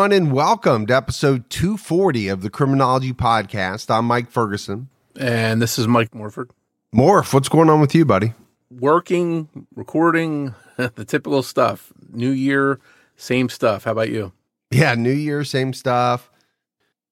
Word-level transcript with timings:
Everyone, 0.00 0.16
and 0.16 0.32
welcome 0.32 0.86
to 0.86 0.96
episode 0.96 1.50
240 1.50 2.28
of 2.28 2.40
the 2.40 2.48
Criminology 2.48 3.12
Podcast. 3.12 3.94
I'm 3.94 4.06
Mike 4.06 4.30
Ferguson. 4.30 4.88
And 5.18 5.60
this 5.60 5.78
is 5.78 5.86
Mike 5.86 6.14
Morford. 6.14 6.52
Morph, 6.94 7.34
what's 7.34 7.50
going 7.50 7.68
on 7.68 7.82
with 7.82 7.94
you, 7.94 8.06
buddy? 8.06 8.32
Working, 8.70 9.66
recording, 9.74 10.54
the 10.78 11.04
typical 11.04 11.42
stuff. 11.42 11.92
New 12.10 12.30
year, 12.30 12.80
same 13.16 13.50
stuff. 13.50 13.84
How 13.84 13.92
about 13.92 14.08
you? 14.08 14.32
Yeah, 14.70 14.94
New 14.94 15.12
Year, 15.12 15.44
same 15.44 15.74
stuff. 15.74 16.30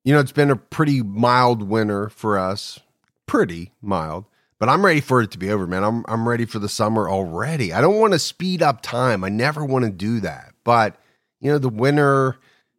You 0.02 0.14
know, 0.14 0.20
it's 0.20 0.32
been 0.32 0.50
a 0.50 0.56
pretty 0.56 1.02
mild 1.02 1.62
winter 1.62 2.08
for 2.08 2.38
us. 2.38 2.80
Pretty 3.26 3.70
mild. 3.82 4.24
But 4.58 4.70
I'm 4.70 4.82
ready 4.82 5.02
for 5.02 5.20
it 5.20 5.30
to 5.32 5.38
be 5.38 5.50
over, 5.50 5.66
man. 5.66 5.84
I'm 5.84 6.06
I'm 6.08 6.26
ready 6.26 6.46
for 6.46 6.58
the 6.58 6.70
summer 6.70 7.10
already. 7.10 7.70
I 7.70 7.82
don't 7.82 8.00
want 8.00 8.14
to 8.14 8.18
speed 8.18 8.62
up 8.62 8.80
time. 8.80 9.24
I 9.24 9.28
never 9.28 9.62
want 9.62 9.84
to 9.84 9.90
do 9.90 10.20
that. 10.20 10.54
But 10.64 10.96
you 11.38 11.52
know, 11.52 11.58
the 11.58 11.68
winter, 11.68 12.38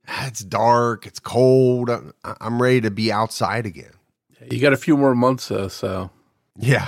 it's 0.21 0.41
dark, 0.41 1.05
it's 1.05 1.19
cold. 1.19 1.89
I'm, 1.89 2.13
I'm 2.23 2.61
ready 2.61 2.81
to 2.81 2.91
be 2.91 3.11
outside 3.11 3.65
again. 3.65 3.91
You 4.49 4.59
got 4.59 4.73
a 4.73 4.77
few 4.77 4.97
more 4.97 5.15
months, 5.15 5.49
though, 5.49 5.67
so 5.67 6.09
Yeah, 6.57 6.87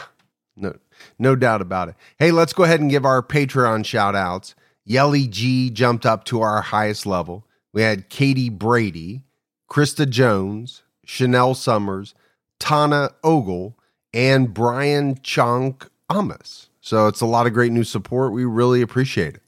no, 0.55 0.77
no 1.19 1.35
doubt 1.35 1.61
about 1.61 1.89
it. 1.89 1.95
Hey, 2.17 2.31
let's 2.31 2.53
go 2.53 2.63
ahead 2.63 2.79
and 2.79 2.89
give 2.89 3.05
our 3.05 3.21
Patreon 3.21 3.85
shout 3.85 4.15
outs. 4.15 4.55
Yelly 4.85 5.27
G 5.27 5.69
jumped 5.69 6.05
up 6.05 6.23
to 6.25 6.41
our 6.41 6.61
highest 6.61 7.05
level. 7.05 7.45
We 7.73 7.81
had 7.81 8.09
Katie 8.09 8.49
Brady, 8.49 9.23
Krista 9.69 10.09
Jones, 10.09 10.83
Chanel 11.05 11.53
Summers, 11.53 12.15
Tana 12.59 13.11
Ogle, 13.23 13.77
and 14.13 14.53
Brian 14.53 15.19
Chunk 15.21 15.87
Amos. 16.11 16.69
So 16.81 17.07
it's 17.07 17.21
a 17.21 17.25
lot 17.25 17.47
of 17.47 17.53
great 17.53 17.71
new 17.71 17.83
support. 17.83 18.33
We 18.33 18.43
really 18.43 18.81
appreciate 18.81 19.35
it. 19.35 19.41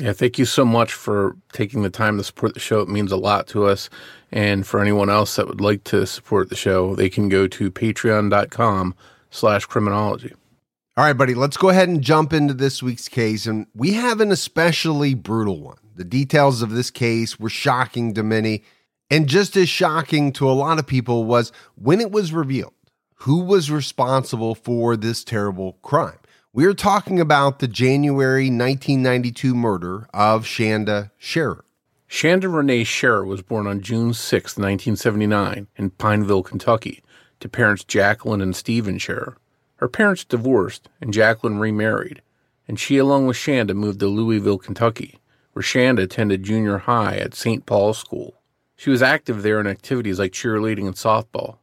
Yeah, 0.00 0.12
thank 0.12 0.38
you 0.38 0.44
so 0.44 0.64
much 0.64 0.92
for 0.92 1.36
taking 1.52 1.82
the 1.82 1.90
time 1.90 2.16
to 2.16 2.24
support 2.24 2.54
the 2.54 2.60
show. 2.60 2.80
It 2.80 2.88
means 2.88 3.12
a 3.12 3.16
lot 3.16 3.46
to 3.48 3.66
us. 3.66 3.90
And 4.32 4.66
for 4.66 4.80
anyone 4.80 5.10
else 5.10 5.36
that 5.36 5.46
would 5.46 5.60
like 5.60 5.84
to 5.84 6.06
support 6.06 6.48
the 6.48 6.56
show, 6.56 6.94
they 6.94 7.10
can 7.10 7.28
go 7.28 7.46
to 7.48 7.70
patreon.com 7.70 8.94
slash 9.30 9.66
criminology. 9.66 10.32
All 10.96 11.04
right, 11.04 11.12
buddy, 11.12 11.34
let's 11.34 11.56
go 11.56 11.68
ahead 11.68 11.88
and 11.88 12.02
jump 12.02 12.32
into 12.32 12.54
this 12.54 12.82
week's 12.82 13.08
case. 13.08 13.46
And 13.46 13.66
we 13.74 13.92
have 13.92 14.20
an 14.20 14.32
especially 14.32 15.14
brutal 15.14 15.60
one. 15.60 15.78
The 15.96 16.04
details 16.04 16.62
of 16.62 16.70
this 16.70 16.90
case 16.90 17.38
were 17.38 17.50
shocking 17.50 18.14
to 18.14 18.22
many. 18.22 18.62
And 19.10 19.28
just 19.28 19.56
as 19.56 19.68
shocking 19.68 20.32
to 20.34 20.48
a 20.48 20.52
lot 20.52 20.78
of 20.78 20.86
people 20.86 21.24
was 21.24 21.52
when 21.74 22.00
it 22.00 22.10
was 22.10 22.32
revealed 22.32 22.74
who 23.20 23.44
was 23.44 23.70
responsible 23.70 24.54
for 24.54 24.96
this 24.96 25.22
terrible 25.22 25.74
crime. 25.82 26.18
We're 26.52 26.74
talking 26.74 27.20
about 27.20 27.60
the 27.60 27.68
January 27.68 28.46
1992 28.46 29.54
murder 29.54 30.08
of 30.12 30.44
Shanda 30.44 31.12
Sharer. 31.16 31.64
Shanda 32.08 32.52
Renee 32.52 32.82
Sharer 32.82 33.24
was 33.24 33.40
born 33.40 33.68
on 33.68 33.80
June 33.80 34.12
6, 34.12 34.56
1979, 34.56 35.68
in 35.76 35.90
Pineville, 35.90 36.42
Kentucky, 36.42 37.04
to 37.38 37.48
parents 37.48 37.84
Jacqueline 37.84 38.40
and 38.40 38.56
Stephen 38.56 38.98
Sharer. 38.98 39.36
Her 39.76 39.86
parents 39.86 40.24
divorced, 40.24 40.88
and 41.00 41.14
Jacqueline 41.14 41.60
remarried, 41.60 42.20
and 42.66 42.80
she, 42.80 42.98
along 42.98 43.28
with 43.28 43.36
Shanda, 43.36 43.76
moved 43.76 44.00
to 44.00 44.08
Louisville, 44.08 44.58
Kentucky, 44.58 45.20
where 45.52 45.62
Shanda 45.62 46.02
attended 46.02 46.42
junior 46.42 46.78
high 46.78 47.14
at 47.18 47.32
St. 47.32 47.64
Paul's 47.64 47.98
School. 47.98 48.34
She 48.74 48.90
was 48.90 49.02
active 49.02 49.44
there 49.44 49.60
in 49.60 49.68
activities 49.68 50.18
like 50.18 50.32
cheerleading 50.32 50.86
and 50.88 50.96
softball. 50.96 51.58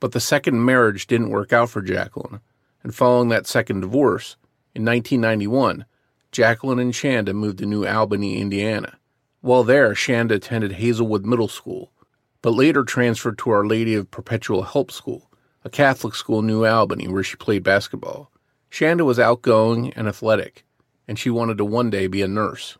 But 0.00 0.10
the 0.10 0.18
second 0.18 0.64
marriage 0.64 1.06
didn't 1.06 1.30
work 1.30 1.52
out 1.52 1.70
for 1.70 1.80
Jacqueline, 1.80 2.40
and 2.82 2.94
following 2.94 3.28
that 3.28 3.46
second 3.46 3.80
divorce, 3.80 4.36
in 4.74 4.84
1991, 4.84 5.84
Jacqueline 6.30 6.78
and 6.78 6.92
Shanda 6.92 7.34
moved 7.34 7.58
to 7.58 7.66
New 7.66 7.86
Albany, 7.86 8.40
Indiana. 8.40 8.98
While 9.42 9.64
there, 9.64 9.92
Shanda 9.92 10.32
attended 10.32 10.72
Hazelwood 10.72 11.26
Middle 11.26 11.48
School, 11.48 11.92
but 12.40 12.54
later 12.54 12.82
transferred 12.82 13.38
to 13.38 13.50
Our 13.50 13.66
Lady 13.66 13.94
of 13.94 14.10
Perpetual 14.10 14.62
Help 14.62 14.90
School, 14.90 15.30
a 15.64 15.70
Catholic 15.70 16.14
school 16.14 16.38
in 16.38 16.46
New 16.46 16.64
Albany 16.64 17.06
where 17.08 17.22
she 17.22 17.36
played 17.36 17.62
basketball. 17.62 18.30
Shanda 18.70 19.04
was 19.04 19.18
outgoing 19.18 19.92
and 19.92 20.08
athletic, 20.08 20.64
and 21.06 21.18
she 21.18 21.28
wanted 21.28 21.58
to 21.58 21.64
one 21.64 21.90
day 21.90 22.06
be 22.06 22.22
a 22.22 22.28
nurse. 22.28 22.78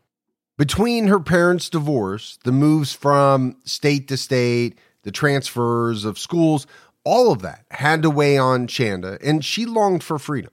Between 0.57 1.09
her 1.09 1.21
parents' 1.21 1.69
divorce, 1.69 2.39
the 2.45 2.53
moves 2.53 2.95
from 2.95 3.57
state 3.65 4.09
to 4.09 4.17
state, 4.17 4.79
the 5.03 5.11
transfers 5.11 6.05
of 6.05 6.19
schools, 6.19 6.67
all 7.05 7.33
of 7.33 7.43
that 7.43 7.65
had 7.71 8.03
to 8.03 8.11
weigh 8.11 8.39
on 8.39 8.67
Shanda, 8.67 9.19
and 9.23 9.45
she 9.45 9.67
longed 9.67 10.03
for 10.03 10.19
freedom. 10.19 10.53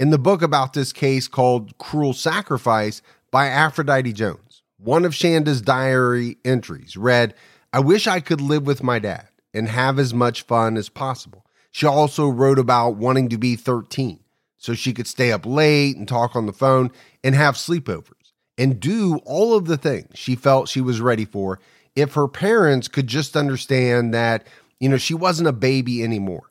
In 0.00 0.10
the 0.10 0.18
book 0.18 0.42
about 0.42 0.72
this 0.72 0.92
case 0.92 1.28
called 1.28 1.78
Cruel 1.78 2.14
Sacrifice 2.14 3.00
by 3.30 3.46
Aphrodite 3.46 4.12
Jones, 4.12 4.62
one 4.76 5.04
of 5.04 5.14
Shanda's 5.14 5.62
diary 5.62 6.36
entries 6.44 6.96
read, 6.96 7.32
I 7.72 7.78
wish 7.78 8.08
I 8.08 8.18
could 8.18 8.40
live 8.40 8.66
with 8.66 8.82
my 8.82 8.98
dad 8.98 9.28
and 9.52 9.68
have 9.68 10.00
as 10.00 10.12
much 10.12 10.42
fun 10.42 10.76
as 10.76 10.88
possible. 10.88 11.46
She 11.70 11.86
also 11.86 12.28
wrote 12.28 12.58
about 12.58 12.96
wanting 12.96 13.28
to 13.28 13.38
be 13.38 13.54
13 13.54 14.18
so 14.58 14.74
she 14.74 14.92
could 14.92 15.06
stay 15.06 15.30
up 15.30 15.46
late 15.46 15.96
and 15.96 16.08
talk 16.08 16.34
on 16.34 16.46
the 16.46 16.52
phone 16.52 16.90
and 17.22 17.36
have 17.36 17.54
sleepovers 17.54 18.32
and 18.58 18.80
do 18.80 19.20
all 19.24 19.54
of 19.56 19.66
the 19.66 19.76
things 19.76 20.18
she 20.18 20.34
felt 20.34 20.68
she 20.68 20.80
was 20.80 21.00
ready 21.00 21.24
for 21.24 21.60
if 21.94 22.14
her 22.14 22.26
parents 22.26 22.88
could 22.88 23.06
just 23.06 23.36
understand 23.36 24.12
that, 24.12 24.44
you 24.80 24.88
know, 24.88 24.96
she 24.96 25.14
wasn't 25.14 25.48
a 25.48 25.52
baby 25.52 26.02
anymore. 26.02 26.50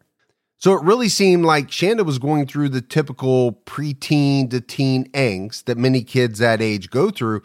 So 0.63 0.71
it 0.71 0.81
really 0.81 1.09
seemed 1.09 1.43
like 1.43 1.67
Shanda 1.67 2.05
was 2.05 2.19
going 2.19 2.47
through 2.47 2.69
the 2.69 2.79
typical 2.79 3.51
preteen 3.65 4.49
to 4.51 4.61
teen 4.61 5.11
angst 5.11 5.65
that 5.65 5.77
many 5.77 6.05
kids 6.05 6.39
that 6.39 6.61
age 6.61 6.89
go 6.89 7.09
through, 7.09 7.41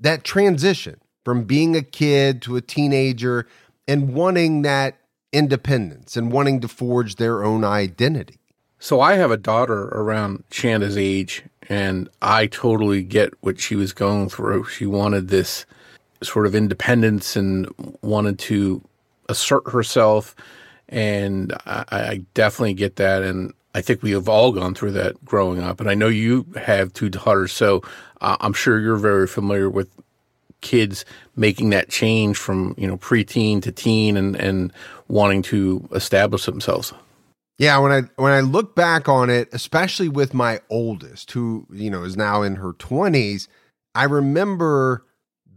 that 0.00 0.24
transition 0.24 0.98
from 1.22 1.44
being 1.44 1.76
a 1.76 1.82
kid 1.82 2.40
to 2.40 2.56
a 2.56 2.62
teenager 2.62 3.46
and 3.86 4.14
wanting 4.14 4.62
that 4.62 4.96
independence 5.34 6.16
and 6.16 6.32
wanting 6.32 6.60
to 6.62 6.66
forge 6.68 7.16
their 7.16 7.44
own 7.44 7.62
identity. 7.62 8.38
So 8.78 9.02
I 9.02 9.16
have 9.16 9.30
a 9.30 9.36
daughter 9.36 9.88
around 9.88 10.44
Shanda's 10.50 10.96
age, 10.96 11.44
and 11.68 12.08
I 12.22 12.46
totally 12.46 13.02
get 13.02 13.34
what 13.42 13.60
she 13.60 13.76
was 13.76 13.92
going 13.92 14.30
through. 14.30 14.64
She 14.64 14.86
wanted 14.86 15.28
this 15.28 15.66
sort 16.22 16.46
of 16.46 16.54
independence 16.54 17.36
and 17.36 17.68
wanted 18.00 18.38
to 18.38 18.82
assert 19.28 19.70
herself, 19.70 20.34
and 20.92 21.52
I, 21.66 21.84
I 21.90 22.24
definitely 22.34 22.74
get 22.74 22.96
that. 22.96 23.22
And 23.22 23.54
I 23.74 23.80
think 23.80 24.02
we 24.02 24.12
have 24.12 24.28
all 24.28 24.52
gone 24.52 24.74
through 24.74 24.92
that 24.92 25.24
growing 25.24 25.60
up. 25.62 25.80
And 25.80 25.90
I 25.90 25.94
know 25.94 26.08
you 26.08 26.46
have 26.56 26.92
two 26.92 27.08
daughters, 27.08 27.52
so 27.52 27.82
uh, 28.20 28.36
I'm 28.40 28.52
sure 28.52 28.78
you're 28.78 28.96
very 28.96 29.26
familiar 29.26 29.68
with 29.68 29.88
kids 30.60 31.04
making 31.34 31.70
that 31.70 31.88
change 31.88 32.38
from 32.38 32.74
you 32.78 32.86
know 32.86 32.96
preteen 32.96 33.60
to 33.62 33.72
teen 33.72 34.16
and 34.16 34.36
and 34.36 34.72
wanting 35.08 35.42
to 35.42 35.88
establish 35.92 36.46
themselves. 36.46 36.92
Yeah, 37.58 37.78
when 37.78 37.92
I 37.92 38.02
when 38.16 38.32
I 38.32 38.40
look 38.40 38.74
back 38.74 39.08
on 39.08 39.28
it, 39.28 39.48
especially 39.52 40.08
with 40.08 40.34
my 40.34 40.60
oldest, 40.70 41.32
who 41.32 41.66
you 41.70 41.90
know 41.90 42.04
is 42.04 42.16
now 42.16 42.42
in 42.42 42.56
her 42.56 42.72
twenties, 42.74 43.48
I 43.94 44.04
remember 44.04 45.04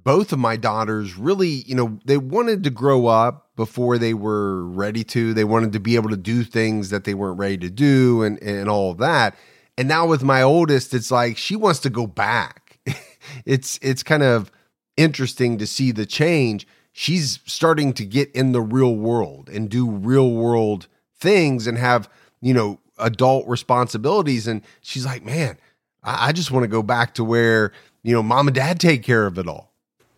both 0.06 0.32
of 0.32 0.38
my 0.38 0.56
daughters 0.56 1.18
really, 1.18 1.64
you 1.66 1.74
know, 1.76 2.00
they 2.06 2.18
wanted 2.18 2.64
to 2.64 2.70
grow 2.70 3.08
up 3.08 3.50
before 3.56 3.98
they 3.98 4.14
were 4.14 4.64
ready 4.64 5.04
to. 5.04 5.34
They 5.34 5.44
wanted 5.44 5.74
to 5.74 5.80
be 5.80 5.96
able 5.96 6.12
to 6.12 6.18
do 6.18 6.44
things 6.44 6.92
that 6.92 7.04
they 7.06 7.16
weren't 7.16 7.40
ready 7.40 7.58
to 7.58 7.70
do, 7.70 8.22
and 8.24 8.42
and 8.42 8.70
all 8.70 8.92
of 8.92 9.00
that. 9.00 9.36
And 9.78 9.88
now 9.88 10.06
with 10.06 10.24
my 10.24 10.42
oldest, 10.42 10.94
it's 10.94 11.12
like 11.12 11.38
she 11.38 11.56
wants 11.56 11.80
to 11.82 11.90
go 11.90 12.08
back. 12.08 12.80
it's 13.46 13.80
it's 13.82 14.04
kind 14.04 14.24
of 14.24 14.52
interesting 14.96 15.58
to 15.58 15.68
see 15.68 15.92
the 15.92 16.06
change. 16.06 16.68
She's 16.94 17.40
starting 17.46 17.92
to 17.94 18.06
get 18.06 18.32
in 18.32 18.52
the 18.52 18.62
real 18.62 18.96
world 18.96 19.50
and 19.50 19.70
do 19.70 19.90
real 19.90 20.32
world 20.32 20.88
things 21.18 21.68
and 21.68 21.78
have, 21.78 22.08
you 22.42 22.54
know, 22.54 22.80
adult 23.00 23.48
responsibilities. 23.48 24.48
And 24.48 24.62
she's 24.82 25.06
like, 25.06 25.26
man, 25.26 25.58
I, 26.04 26.28
I 26.28 26.32
just 26.32 26.52
want 26.52 26.64
to 26.64 26.70
go 26.70 26.84
back 26.84 27.16
to 27.16 27.24
where, 27.24 27.74
you 28.04 28.14
know, 28.14 28.24
mom 28.24 28.48
and 28.48 28.56
dad 28.56 28.80
take 28.80 29.04
care 29.04 29.26
of 29.26 29.38
it 29.38 29.48
all. 29.48 29.75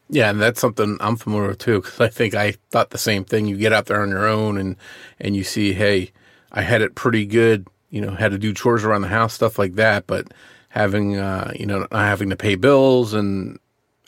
Yeah, 0.10 0.30
and 0.30 0.42
that's 0.42 0.62
something 0.62 0.98
I'm 1.02 1.18
familiar 1.18 1.50
with 1.50 1.60
too, 1.60 1.82
because 1.82 2.00
I 2.00 2.08
think 2.08 2.34
I 2.34 2.54
thought 2.72 2.92
the 2.92 2.98
same 2.98 3.26
thing. 3.26 3.48
You 3.48 3.58
get 3.58 3.74
out 3.74 3.88
there 3.88 4.02
on 4.02 4.10
your 4.10 4.28
own, 4.28 4.58
and 4.58 4.76
and 5.20 5.36
you 5.36 5.44
see, 5.44 5.74
hey, 5.74 6.12
I 6.52 6.62
had 6.62 6.82
it 6.82 6.96
pretty 6.96 7.26
good 7.26 7.68
you 7.90 8.02
know, 8.02 8.12
had 8.12 8.32
to 8.32 8.38
do 8.38 8.54
chores 8.54 8.84
around 8.84 9.02
the 9.02 9.08
house, 9.08 9.34
stuff 9.34 9.58
like 9.58 9.76
that. 9.76 10.08
But 10.08 10.34
having, 10.70 11.18
uh, 11.18 11.52
you 11.56 11.66
know, 11.66 11.80
not 11.80 11.92
having 11.92 12.30
to 12.30 12.36
pay 12.36 12.56
bills 12.56 13.14
and 13.14 13.60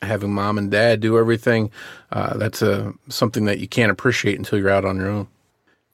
having 0.02 0.34
mom 0.34 0.58
and 0.58 0.72
dad 0.72 1.00
do 1.00 1.18
everything, 1.18 1.72
uh, 2.12 2.38
that's 2.38 2.62
a, 2.62 2.94
something 3.10 3.46
that 3.46 3.60
you 3.60 3.68
can't 3.68 3.92
appreciate 3.92 4.38
until 4.38 4.60
you're 4.60 4.70
out 4.70 4.86
on 4.86 4.98
your 4.98 5.10
own. 5.10 5.28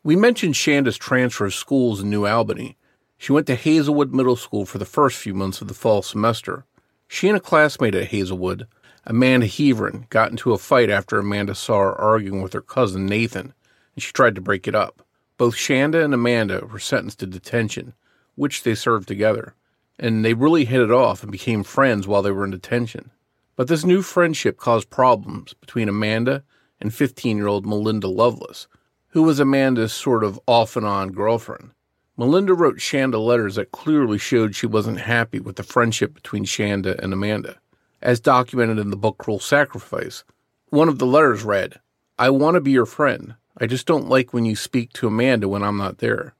We 0.03 0.15
mentioned 0.15 0.55
Shanda's 0.55 0.97
transfer 0.97 1.45
of 1.45 1.53
schools 1.53 2.01
in 2.01 2.09
New 2.09 2.27
Albany. 2.27 2.77
She 3.17 3.31
went 3.31 3.47
to 3.47 3.55
Hazelwood 3.55 4.13
Middle 4.13 4.35
School 4.35 4.65
for 4.65 4.77
the 4.77 4.85
first 4.85 5.17
few 5.17 5.33
months 5.33 5.61
of 5.61 5.67
the 5.67 5.73
fall 5.73 6.01
semester. 6.01 6.65
She 7.07 7.27
and 7.27 7.37
a 7.37 7.39
classmate 7.39 7.95
at 7.95 8.07
Hazelwood, 8.07 8.67
Amanda 9.07 9.45
Heavrin, 9.45 10.09
got 10.09 10.31
into 10.31 10.53
a 10.53 10.57
fight 10.57 10.89
after 10.89 11.19
Amanda 11.19 11.53
saw 11.53 11.79
her 11.79 11.95
arguing 11.95 12.41
with 12.41 12.53
her 12.53 12.61
cousin 12.61 13.05
Nathan, 13.05 13.53
and 13.93 14.03
she 14.03 14.11
tried 14.11 14.33
to 14.35 14.41
break 14.41 14.67
it 14.67 14.73
up. 14.73 15.05
Both 15.37 15.55
Shanda 15.55 16.03
and 16.03 16.13
Amanda 16.13 16.65
were 16.65 16.79
sentenced 16.79 17.19
to 17.19 17.27
detention, 17.27 17.93
which 18.35 18.63
they 18.63 18.73
served 18.73 19.07
together, 19.07 19.53
and 19.99 20.25
they 20.25 20.33
really 20.33 20.65
hit 20.65 20.81
it 20.81 20.91
off 20.91 21.21
and 21.21 21.31
became 21.31 21.63
friends 21.63 22.07
while 22.07 22.21
they 22.21 22.31
were 22.31 22.45
in 22.45 22.51
detention. 22.51 23.11
But 23.55 23.67
this 23.67 23.85
new 23.85 24.01
friendship 24.01 24.57
caused 24.57 24.89
problems 24.89 25.53
between 25.53 25.87
Amanda 25.87 26.43
and 26.81 26.93
15 26.93 27.37
year 27.37 27.47
old 27.47 27.65
Melinda 27.65 28.07
Loveless, 28.07 28.67
who 29.09 29.23
was 29.23 29.39
Amanda's 29.39 29.93
sort 29.93 30.23
of 30.23 30.39
off 30.47 30.75
and 30.75 30.85
on 30.85 31.11
girlfriend. 31.11 31.71
Melinda 32.17 32.53
wrote 32.53 32.77
Shanda 32.77 33.23
letters 33.23 33.55
that 33.55 33.71
clearly 33.71 34.17
showed 34.17 34.55
she 34.55 34.67
wasn't 34.67 35.01
happy 35.01 35.39
with 35.39 35.57
the 35.57 35.63
friendship 35.63 36.13
between 36.13 36.45
Shanda 36.45 36.97
and 36.99 37.13
Amanda, 37.13 37.59
as 38.05 38.19
documented 38.19 38.77
in 38.77 38.91
the 38.91 38.95
book 38.95 39.17
Cruel 39.17 39.39
Sacrifice. 39.39 40.23
One 40.69 40.87
of 40.87 40.99
the 40.99 41.07
letters 41.07 41.43
read, 41.43 41.79
I 42.19 42.29
want 42.29 42.53
to 42.53 42.61
be 42.61 42.71
your 42.71 42.85
friend. 42.85 43.33
I 43.57 43.65
just 43.65 43.87
don't 43.87 44.07
like 44.07 44.31
when 44.31 44.45
you 44.45 44.55
speak 44.55 44.93
to 44.93 45.07
Amanda 45.07 45.49
when 45.49 45.63
I'm 45.63 45.77
not 45.77 45.97
there. 45.97 46.35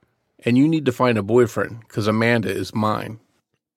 And 0.45 0.59
you 0.59 0.67
need 0.67 0.85
to 0.85 0.91
find 0.91 1.17
a 1.17 1.23
boyfriend 1.23 1.79
because 1.79 2.07
Amanda 2.07 2.49
is 2.49 2.75
mine. 2.75 3.19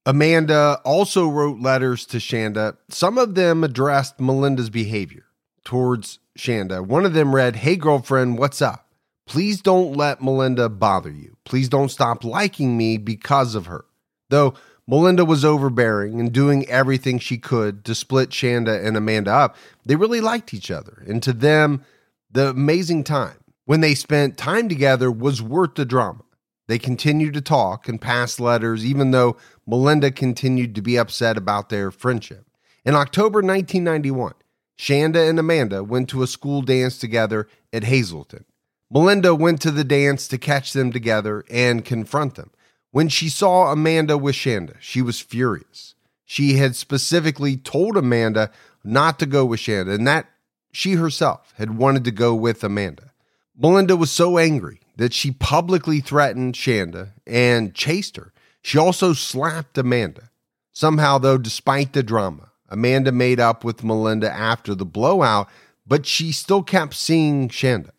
Amanda 0.05 0.81
also 0.85 1.29
wrote 1.29 1.61
letters 1.61 2.05
to 2.06 2.19
Shanda. 2.19 2.76
Some 2.90 3.17
of 3.17 3.35
them 3.35 3.64
addressed 3.64 4.20
Melinda's 4.20 4.69
behavior 4.69 5.25
towards 5.64 6.19
Shanda. 6.38 6.87
One 6.87 7.06
of 7.06 7.14
them 7.14 7.35
read, 7.35 7.56
Hey, 7.56 7.76
girlfriend, 7.76 8.38
what's 8.38 8.61
up? 8.61 8.87
Please 9.26 9.62
don't 9.62 9.96
let 9.96 10.23
Melinda 10.23 10.69
bother 10.69 11.11
you. 11.11 11.38
Please 11.44 11.70
don't 11.70 11.90
stop 11.90 12.23
liking 12.23 12.76
me 12.76 12.99
because 12.99 13.55
of 13.55 13.64
her. 13.67 13.87
Though 14.29 14.55
Melinda 14.90 15.23
was 15.23 15.44
overbearing 15.44 16.19
and 16.19 16.32
doing 16.32 16.67
everything 16.67 17.19
she 17.19 17.37
could 17.37 17.85
to 17.85 17.94
split 17.94 18.31
Shanda 18.31 18.82
and 18.82 18.96
Amanda 18.96 19.31
up, 19.31 19.56
they 19.85 19.96
really 19.96 20.23
liked 20.23 20.55
each 20.55 20.70
other. 20.70 21.05
And 21.06 21.23
to 21.23 21.35
them, 21.35 21.85
the 22.31 22.49
amazing 22.49 23.05
time 23.05 23.37
when 23.67 23.82
they 23.82 23.94
spent 23.94 24.38
time 24.38 24.67
together 24.67 25.11
was 25.11 25.43
worth 25.43 25.75
the 25.75 25.85
drama. 25.85 26.23
They 26.69 26.79
continued 26.79 27.35
to 27.35 27.43
talk 27.43 27.87
and 27.87 28.00
pass 28.00 28.40
letters, 28.40 28.85
even 28.85 29.11
though 29.11 29.37
Melinda 29.67 30.11
continued 30.11 30.75
to 30.75 30.82
be 30.82 30.99
upset 30.99 31.37
about 31.37 31.69
their 31.69 31.90
friendship. 31.90 32.46
In 32.85 32.94
October 32.94 33.40
1991, 33.40 34.32
Shanda 34.79 35.29
and 35.29 35.38
Amanda 35.38 35.85
went 35.85 36.08
to 36.11 36.23
a 36.23 36.26
school 36.26 36.62
dance 36.62 36.96
together 36.96 37.46
at 37.75 37.85
Hazleton. 37.85 38.46
Melinda 38.90 39.35
went 39.35 39.61
to 39.62 39.70
the 39.70 39.85
dance 39.85 40.29
to 40.29 40.38
catch 40.38 40.73
them 40.73 40.93
together 40.93 41.44
and 41.50 41.85
confront 41.85 42.37
them. 42.37 42.50
When 42.90 43.08
she 43.08 43.29
saw 43.29 43.70
Amanda 43.70 44.17
with 44.17 44.35
Shanda, 44.35 44.76
she 44.81 45.02
was 45.02 45.20
furious. 45.20 45.94
She 46.25 46.55
had 46.55 46.75
specifically 46.76 47.56
told 47.56 47.96
Amanda 47.96 48.50
not 48.82 49.19
to 49.19 49.26
go 49.26 49.44
with 49.44 49.61
Shanda 49.61 49.94
and 49.94 50.06
that 50.06 50.29
she 50.73 50.93
herself 50.93 51.52
had 51.56 51.76
wanted 51.76 52.05
to 52.05 52.11
go 52.11 52.35
with 52.35 52.64
Amanda. 52.64 53.12
Melinda 53.56 53.96
was 53.96 54.11
so 54.11 54.38
angry 54.38 54.81
that 54.96 55.12
she 55.12 55.31
publicly 55.32 56.00
threatened 56.00 56.55
Shanda 56.55 57.11
and 57.26 57.75
chased 57.75 58.17
her. 58.17 58.32
She 58.62 58.79
also 58.79 59.12
slapped 59.12 59.76
Amanda. 59.79 60.31
Somehow, 60.73 61.19
though, 61.19 61.38
despite 61.38 61.93
the 61.93 62.02
drama, 62.02 62.50
Amanda 62.69 63.11
made 63.11 63.40
up 63.40 63.64
with 63.64 63.82
Melinda 63.82 64.31
after 64.31 64.75
the 64.75 64.85
blowout, 64.85 65.49
but 65.87 66.06
she 66.06 66.31
still 66.32 66.62
kept 66.62 66.94
seeing 66.94 67.49
Shanda. 67.49 67.90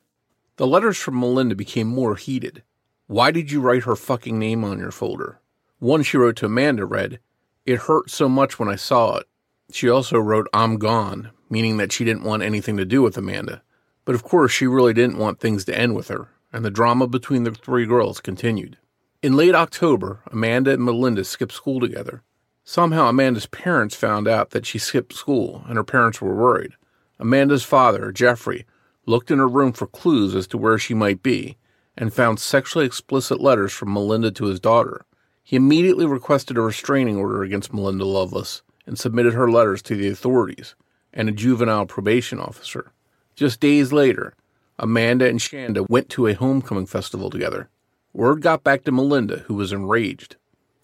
The 0.57 0.67
letters 0.67 0.97
from 0.97 1.19
Melinda 1.19 1.55
became 1.55 1.87
more 1.87 2.15
heated. 2.15 2.63
Why 3.09 3.31
did 3.31 3.51
you 3.51 3.59
write 3.59 3.85
her 3.85 3.95
fucking 3.95 4.37
name 4.37 4.63
on 4.63 4.77
your 4.77 4.91
folder? 4.91 5.39
One 5.79 6.03
she 6.03 6.15
wrote 6.15 6.35
to 6.35 6.45
Amanda 6.45 6.85
read, 6.85 7.19
It 7.65 7.79
hurt 7.79 8.11
so 8.11 8.29
much 8.29 8.59
when 8.59 8.69
I 8.69 8.75
saw 8.75 9.17
it. 9.17 9.25
She 9.71 9.89
also 9.89 10.19
wrote, 10.19 10.47
I'm 10.53 10.77
gone, 10.77 11.31
meaning 11.49 11.77
that 11.77 11.91
she 11.91 12.05
didn't 12.05 12.21
want 12.21 12.43
anything 12.43 12.77
to 12.77 12.85
do 12.85 13.01
with 13.01 13.17
Amanda. 13.17 13.63
But 14.05 14.13
of 14.13 14.21
course, 14.21 14.51
she 14.51 14.67
really 14.67 14.93
didn't 14.93 15.17
want 15.17 15.39
things 15.39 15.65
to 15.65 15.75
end 15.75 15.95
with 15.95 16.09
her, 16.09 16.29
and 16.53 16.63
the 16.63 16.69
drama 16.69 17.07
between 17.07 17.45
the 17.45 17.51
three 17.51 17.87
girls 17.87 18.19
continued. 18.19 18.77
In 19.23 19.35
late 19.35 19.55
October, 19.55 20.21
Amanda 20.31 20.73
and 20.73 20.85
Melinda 20.85 21.23
skipped 21.23 21.53
school 21.53 21.79
together. 21.79 22.21
Somehow, 22.63 23.09
Amanda's 23.09 23.47
parents 23.47 23.95
found 23.95 24.27
out 24.27 24.51
that 24.51 24.67
she 24.67 24.77
skipped 24.77 25.13
school, 25.13 25.63
and 25.67 25.77
her 25.77 25.83
parents 25.83 26.21
were 26.21 26.35
worried. 26.35 26.73
Amanda's 27.17 27.63
father, 27.63 28.11
Jeffrey, 28.11 28.67
looked 29.07 29.31
in 29.31 29.39
her 29.39 29.47
room 29.47 29.73
for 29.73 29.87
clues 29.87 30.35
as 30.35 30.45
to 30.45 30.59
where 30.59 30.77
she 30.77 30.93
might 30.93 31.23
be, 31.23 31.57
and 31.99 32.13
found 32.13 32.39
sexually 32.39 32.85
explicit 32.85 33.39
letters 33.41 33.73
from 33.73 33.93
Melinda 33.93 34.31
to 34.31 34.45
his 34.45 34.59
daughter. 34.59 35.05
He 35.43 35.57
immediately 35.57 36.05
requested 36.05 36.57
a 36.57 36.61
restraining 36.61 37.17
order 37.17 37.43
against 37.43 37.73
Melinda 37.73 38.05
Loveless 38.05 38.63
and 38.87 38.97
submitted 38.97 39.33
her 39.33 39.51
letters 39.51 39.81
to 39.83 39.95
the 39.95 40.07
authorities 40.07 40.75
and 41.13 41.27
a 41.27 41.33
juvenile 41.33 41.85
probation 41.85 42.39
officer. 42.39 42.93
Just 43.35 43.59
days 43.59 43.91
later, 43.91 44.33
Amanda 44.79 45.27
and 45.27 45.39
Shanda 45.39 45.87
went 45.89 46.09
to 46.09 46.27
a 46.27 46.33
homecoming 46.33 46.85
festival 46.85 47.29
together. 47.29 47.69
Word 48.13 48.41
got 48.41 48.63
back 48.63 48.85
to 48.85 48.91
Melinda, 48.91 49.39
who 49.47 49.55
was 49.55 49.73
enraged. 49.73 50.37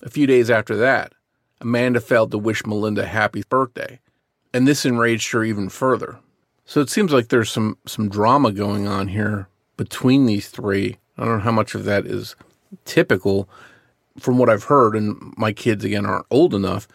A 0.04 0.10
few 0.10 0.28
days 0.28 0.50
after 0.50 0.76
that, 0.76 1.14
Amanda 1.62 2.02
failed 2.02 2.32
to 2.32 2.38
wish 2.38 2.66
Melinda 2.66 3.06
happy 3.06 3.44
birthday, 3.48 4.00
and 4.54 4.68
this 4.68 4.86
enraged 4.86 5.32
her 5.32 5.44
even 5.44 5.70
further. 5.70 6.20
So 6.66 6.82
it 6.82 6.90
seems 6.90 7.14
like 7.14 7.30
there's 7.30 7.52
some 7.52 7.78
some 7.86 8.10
drama 8.10 8.52
going 8.52 8.88
on 8.88 9.08
here 9.08 9.48
between 9.78 10.26
these 10.26 10.50
three. 10.50 10.98
I 11.18 11.26
don't 11.26 11.38
know 11.38 11.44
how 11.44 11.52
much 11.52 11.76
of 11.76 11.86
that 11.86 12.06
is 12.06 12.36
typical 12.86 13.50
from 14.20 14.38
what 14.38 14.50
I've 14.50 14.66
heard, 14.66 14.96
and 14.96 15.34
my 15.38 15.52
kids 15.52 15.84
again 15.84 16.06
aren't 16.06 16.26
old 16.32 16.54
enough, 16.54 16.88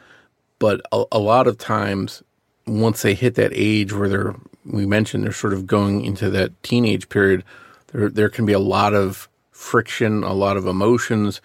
but 0.59 0.81
a, 0.93 1.05
a 1.13 1.19
lot 1.19 1.47
of 1.47 1.59
times 1.59 2.23
once 2.67 3.03
they 3.03 3.15
hit 3.15 3.35
that 3.35 3.53
age 3.55 3.93
where 3.93 4.09
they're 4.09 4.35
we 4.65 4.85
mentioned 4.87 5.25
they're 5.25 5.33
sort 5.33 5.55
of 5.55 5.67
going 5.67 6.05
into 6.05 6.31
that 6.31 6.63
teenage 6.63 7.09
period, 7.09 7.45
there 7.93 8.09
there 8.09 8.29
can 8.29 8.47
be 8.47 8.53
a 8.53 8.59
lot 8.59 8.95
of 8.95 9.29
friction, 9.51 10.23
a 10.23 10.33
lot 10.33 10.57
of 10.57 10.67
emotions, 10.67 11.41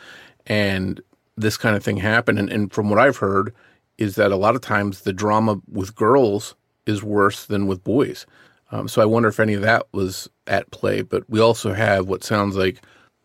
and 0.45 1.01
this 1.37 1.57
kind 1.57 1.75
of 1.75 1.83
thing 1.83 1.97
happen. 1.97 2.37
And, 2.37 2.49
and 2.49 2.71
from 2.71 2.89
what 2.89 2.99
I've 2.99 3.17
heard, 3.17 3.53
is 3.97 4.15
that 4.15 4.31
a 4.31 4.37
lot 4.37 4.55
of 4.55 4.61
times 4.61 5.01
the 5.01 5.13
drama 5.13 5.61
with 5.71 5.95
girls 5.95 6.55
is 6.85 7.03
worse 7.03 7.45
than 7.45 7.67
with 7.67 7.83
boys. 7.83 8.25
Um, 8.71 8.87
so 8.87 9.01
I 9.01 9.05
wonder 9.05 9.29
if 9.29 9.39
any 9.39 9.53
of 9.53 9.61
that 9.61 9.87
was 9.91 10.29
at 10.47 10.71
play. 10.71 11.01
But 11.01 11.29
we 11.29 11.39
also 11.39 11.73
have 11.73 12.07
what 12.07 12.23
sounds 12.23 12.55
like 12.55 12.81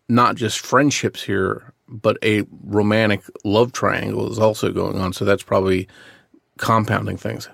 not 0.07 0.35
just 0.35 0.59
friendships 0.59 1.23
here, 1.23 1.73
but 1.87 2.17
a 2.23 2.43
romantic 2.63 3.23
love 3.43 3.71
triangle 3.71 4.31
is 4.31 4.39
also 4.39 4.71
going 4.71 4.97
on. 4.97 5.13
So 5.13 5.25
that's 5.25 5.43
probably 5.43 5.87
compounding 6.57 7.17
things. 7.17 7.49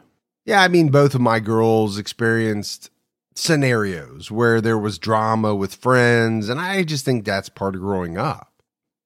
Yeah, 0.46 0.62
I 0.62 0.68
mean, 0.68 0.90
both 0.90 1.14
of 1.14 1.22
my 1.22 1.40
girls 1.40 1.98
experienced 1.98 2.90
scenarios 3.36 4.32
where 4.32 4.62
there 4.62 4.78
was 4.78 4.98
drama 4.98 5.54
with 5.54 5.76
friends, 5.76 6.50
and 6.50 6.60
I 6.60 6.84
just 6.84 7.06
think 7.06 7.26
that's 7.26 7.50
part 7.50 7.76
of 7.76 7.82
growing 7.82 8.18
up. 8.18 8.52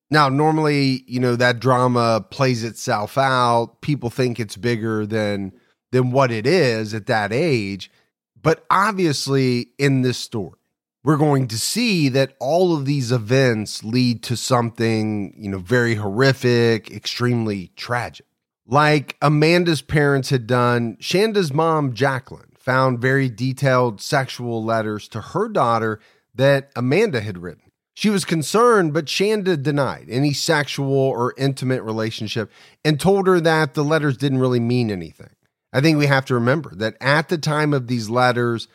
Now, 0.10 0.30
normally, 0.30 1.04
you 1.08 1.20
know, 1.20 1.36
that 1.38 1.60
drama 1.60 2.26
plays 2.30 2.64
itself 2.64 3.18
out. 3.18 3.82
People 3.82 4.10
think 4.10 4.40
it's 4.40 4.58
bigger 4.58 5.06
than 5.06 5.54
than 5.92 6.12
what 6.12 6.32
it 6.32 6.46
is 6.48 6.94
at 6.94 7.08
that 7.08 7.34
age. 7.34 7.92
But 8.42 8.66
obviously, 8.70 9.72
in 9.78 10.02
this 10.02 10.18
story, 10.18 10.58
we're 11.04 11.18
going 11.18 11.48
to 11.48 11.58
see 11.58 12.10
that 12.10 12.36
all 12.40 12.76
of 12.76 12.86
these 12.86 13.12
events 13.12 13.84
lead 13.84 14.24
to 14.24 14.38
something, 14.38 15.34
you 15.38 15.50
know, 15.50 15.60
very 15.60 15.96
horrific, 15.96 16.92
extremely 16.92 17.72
tragic. 17.76 18.26
Like 18.68 19.18
Amanda's 19.22 19.82
parents 19.82 20.30
had 20.30 20.48
done, 20.48 20.98
Shanda's 21.02 21.52
mom, 21.52 21.94
Jacqueline, 21.94 22.52
found 22.58 23.00
very 23.00 23.30
detailed 23.30 24.00
sexual 24.02 24.64
letters 24.64 25.08
to 25.10 25.22
her 25.22 25.50
daughter 25.50 26.00
that 26.36 26.72
Amanda 26.76 27.22
had 27.22 27.40
written. 27.40 27.72
She 27.94 28.10
was 28.10 28.24
concerned, 28.24 28.94
but 28.94 29.06
Shanda 29.06 29.62
denied 29.62 30.08
any 30.10 30.34
sexual 30.34 30.94
or 30.94 31.34
intimate 31.38 31.84
relationship 31.84 32.52
and 32.86 33.00
told 33.00 33.28
her 33.28 33.40
that 33.42 33.74
the 33.74 33.84
letters 33.84 34.18
didn't 34.18 34.40
really 34.40 34.60
mean 34.60 34.90
anything. 34.90 35.30
I 35.74 35.82
think 35.82 35.98
we 35.98 36.08
have 36.08 36.26
to 36.26 36.34
remember 36.34 36.74
that 36.76 36.98
at 37.00 37.30
the 37.30 37.38
time 37.38 37.74
of 37.74 37.88
these 37.88 38.10
letters, 38.10 38.68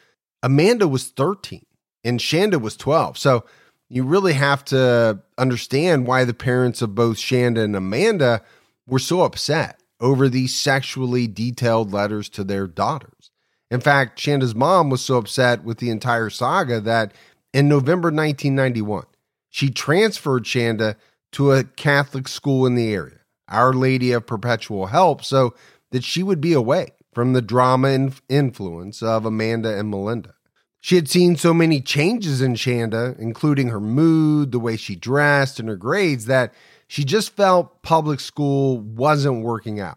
Amanda 0.43 0.89
was 0.89 1.09
13 1.09 1.65
and 2.05 2.21
Shanda 2.21 2.61
was 2.61 2.77
12. 2.77 3.19
So 3.19 3.45
you 3.89 4.05
really 4.05 4.33
have 4.33 4.65
to 4.67 5.21
understand 5.39 6.07
why 6.07 6.25
the 6.25 6.35
parents 6.35 6.83
of 6.83 6.95
both 6.95 7.17
Shanda 7.17 7.63
and 7.65 7.77
Amanda 7.77 8.43
were 8.87 8.99
so 8.99 9.23
upset 9.23 9.81
over 10.01 10.29
these 10.29 10.55
sexually 10.55 11.27
detailed 11.27 11.93
letters 11.93 12.29
to 12.31 12.45
their 12.45 12.67
daughters. 12.67 13.31
In 13.71 13.81
fact, 13.81 14.19
Shanda's 14.19 14.55
mom 14.55 14.91
was 14.91 15.01
so 15.01 15.17
upset 15.17 15.65
with 15.65 15.79
the 15.79 15.91
entire 15.91 16.31
saga 16.31 16.81
that 16.81 17.13
in 17.53 17.69
November 17.69 18.09
1991, 18.09 19.05
she 19.51 19.71
transferred 19.71 20.45
Shanda 20.45 20.97
to 21.33 21.53
a 21.53 21.65
Catholic 21.65 22.29
school 22.29 22.67
in 22.67 22.75
the 22.75 22.93
area, 22.93 23.21
Our 23.49 23.73
Lady 23.73 24.13
of 24.13 24.27
Perpetual 24.27 24.87
Help, 24.87 25.25
so 25.25 25.55
that 25.97 26.05
she 26.05 26.23
would 26.23 26.43
be 26.43 26.53
away 26.53 26.93
from 27.15 27.33
the 27.33 27.41
drama 27.41 27.89
and 27.89 28.21
influence 28.29 29.03
of 29.03 29.25
Amanda 29.25 29.79
and 29.79 29.89
Melinda. 29.89 30.35
She 30.83 30.95
had 30.95 31.09
seen 31.09 31.37
so 31.37 31.55
many 31.55 31.81
changes 31.81 32.43
in 32.43 32.53
Shanda, 32.53 33.19
including 33.19 33.69
her 33.69 33.81
mood, 33.81 34.53
the 34.53 34.59
way 34.59 34.77
she 34.77 34.95
dressed, 34.95 35.59
and 35.59 35.71
her 35.71 35.77
grades, 35.77 36.27
that 36.27 36.53
she 36.87 37.03
just 37.03 37.35
felt 37.35 37.81
public 37.81 38.21
school 38.21 38.79
wasn't 38.79 39.43
working 39.43 39.81
out. 39.81 39.97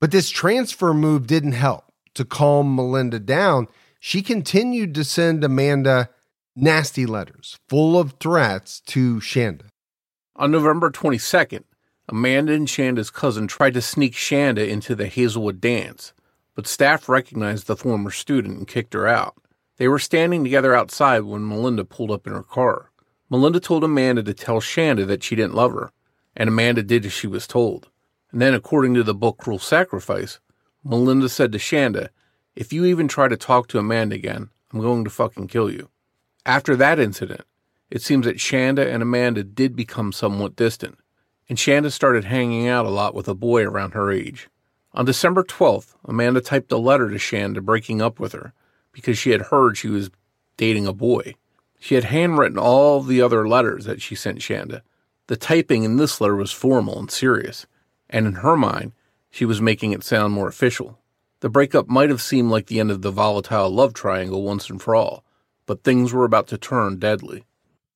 But 0.00 0.12
this 0.12 0.30
transfer 0.30 0.94
move 0.94 1.26
didn't 1.26 1.52
help 1.52 1.86
to 2.14 2.24
calm 2.24 2.76
Melinda 2.76 3.18
down. 3.18 3.66
She 3.98 4.22
continued 4.22 4.94
to 4.94 5.02
send 5.02 5.42
Amanda 5.42 6.08
nasty 6.54 7.04
letters 7.04 7.58
full 7.68 7.98
of 7.98 8.14
threats 8.20 8.78
to 8.82 9.16
Shanda. 9.16 9.64
On 10.36 10.52
November 10.52 10.92
22nd, 10.92 11.64
Amanda 12.08 12.52
and 12.52 12.68
Shanda's 12.68 13.10
cousin 13.10 13.46
tried 13.46 13.74
to 13.74 13.80
sneak 13.80 14.14
Shanda 14.14 14.68
into 14.68 14.94
the 14.94 15.06
Hazelwood 15.06 15.60
dance, 15.60 16.12
but 16.54 16.66
staff 16.66 17.08
recognized 17.08 17.66
the 17.66 17.76
former 17.76 18.10
student 18.10 18.58
and 18.58 18.66
kicked 18.66 18.94
her 18.94 19.06
out. 19.06 19.34
They 19.76 19.88
were 19.88 19.98
standing 19.98 20.44
together 20.44 20.74
outside 20.74 21.20
when 21.20 21.48
Melinda 21.48 21.84
pulled 21.84 22.10
up 22.10 22.26
in 22.26 22.32
her 22.32 22.42
car. 22.42 22.90
Melinda 23.30 23.60
told 23.60 23.84
Amanda 23.84 24.22
to 24.22 24.34
tell 24.34 24.60
Shanda 24.60 25.06
that 25.06 25.22
she 25.22 25.36
didn't 25.36 25.54
love 25.54 25.72
her, 25.72 25.92
and 26.36 26.48
Amanda 26.48 26.82
did 26.82 27.06
as 27.06 27.12
she 27.12 27.26
was 27.26 27.46
told. 27.46 27.88
And 28.30 28.40
then, 28.40 28.54
according 28.54 28.94
to 28.94 29.02
the 29.02 29.14
book 29.14 29.38
Cruel 29.38 29.58
Sacrifice, 29.58 30.40
Melinda 30.84 31.28
said 31.28 31.52
to 31.52 31.58
Shanda, 31.58 32.08
If 32.56 32.72
you 32.72 32.84
even 32.84 33.08
try 33.08 33.28
to 33.28 33.36
talk 33.36 33.68
to 33.68 33.78
Amanda 33.78 34.16
again, 34.16 34.50
I'm 34.72 34.80
going 34.80 35.04
to 35.04 35.10
fucking 35.10 35.48
kill 35.48 35.70
you. 35.70 35.88
After 36.44 36.74
that 36.76 36.98
incident, 36.98 37.42
it 37.90 38.02
seems 38.02 38.26
that 38.26 38.38
Shanda 38.38 38.92
and 38.92 39.02
Amanda 39.02 39.44
did 39.44 39.76
become 39.76 40.12
somewhat 40.12 40.56
distant, 40.56 40.98
and 41.52 41.58
Shanda 41.58 41.92
started 41.92 42.24
hanging 42.24 42.66
out 42.66 42.86
a 42.86 42.88
lot 42.88 43.14
with 43.14 43.28
a 43.28 43.34
boy 43.34 43.64
around 43.64 43.92
her 43.92 44.10
age. 44.10 44.48
On 44.94 45.04
December 45.04 45.44
12th, 45.44 45.94
Amanda 46.02 46.40
typed 46.40 46.72
a 46.72 46.78
letter 46.78 47.10
to 47.10 47.16
Shanda 47.16 47.60
breaking 47.60 48.00
up 48.00 48.18
with 48.18 48.32
her 48.32 48.54
because 48.90 49.18
she 49.18 49.32
had 49.32 49.42
heard 49.42 49.76
she 49.76 49.88
was 49.88 50.08
dating 50.56 50.86
a 50.86 50.94
boy. 50.94 51.34
She 51.78 51.94
had 51.94 52.04
handwritten 52.04 52.56
all 52.56 53.02
the 53.02 53.20
other 53.20 53.46
letters 53.46 53.84
that 53.84 54.00
she 54.00 54.14
sent 54.14 54.38
Shanda. 54.38 54.80
The 55.26 55.36
typing 55.36 55.82
in 55.82 55.98
this 55.98 56.22
letter 56.22 56.36
was 56.36 56.52
formal 56.52 56.98
and 56.98 57.10
serious, 57.10 57.66
and 58.08 58.26
in 58.26 58.36
her 58.36 58.56
mind, 58.56 58.92
she 59.28 59.44
was 59.44 59.60
making 59.60 59.92
it 59.92 60.02
sound 60.02 60.32
more 60.32 60.48
official. 60.48 61.00
The 61.40 61.50
breakup 61.50 61.86
might 61.86 62.08
have 62.08 62.22
seemed 62.22 62.50
like 62.50 62.68
the 62.68 62.80
end 62.80 62.90
of 62.90 63.02
the 63.02 63.10
volatile 63.10 63.68
love 63.68 63.92
triangle 63.92 64.42
once 64.42 64.70
and 64.70 64.80
for 64.80 64.94
all, 64.94 65.22
but 65.66 65.84
things 65.84 66.14
were 66.14 66.24
about 66.24 66.46
to 66.46 66.56
turn 66.56 66.98
deadly. 66.98 67.44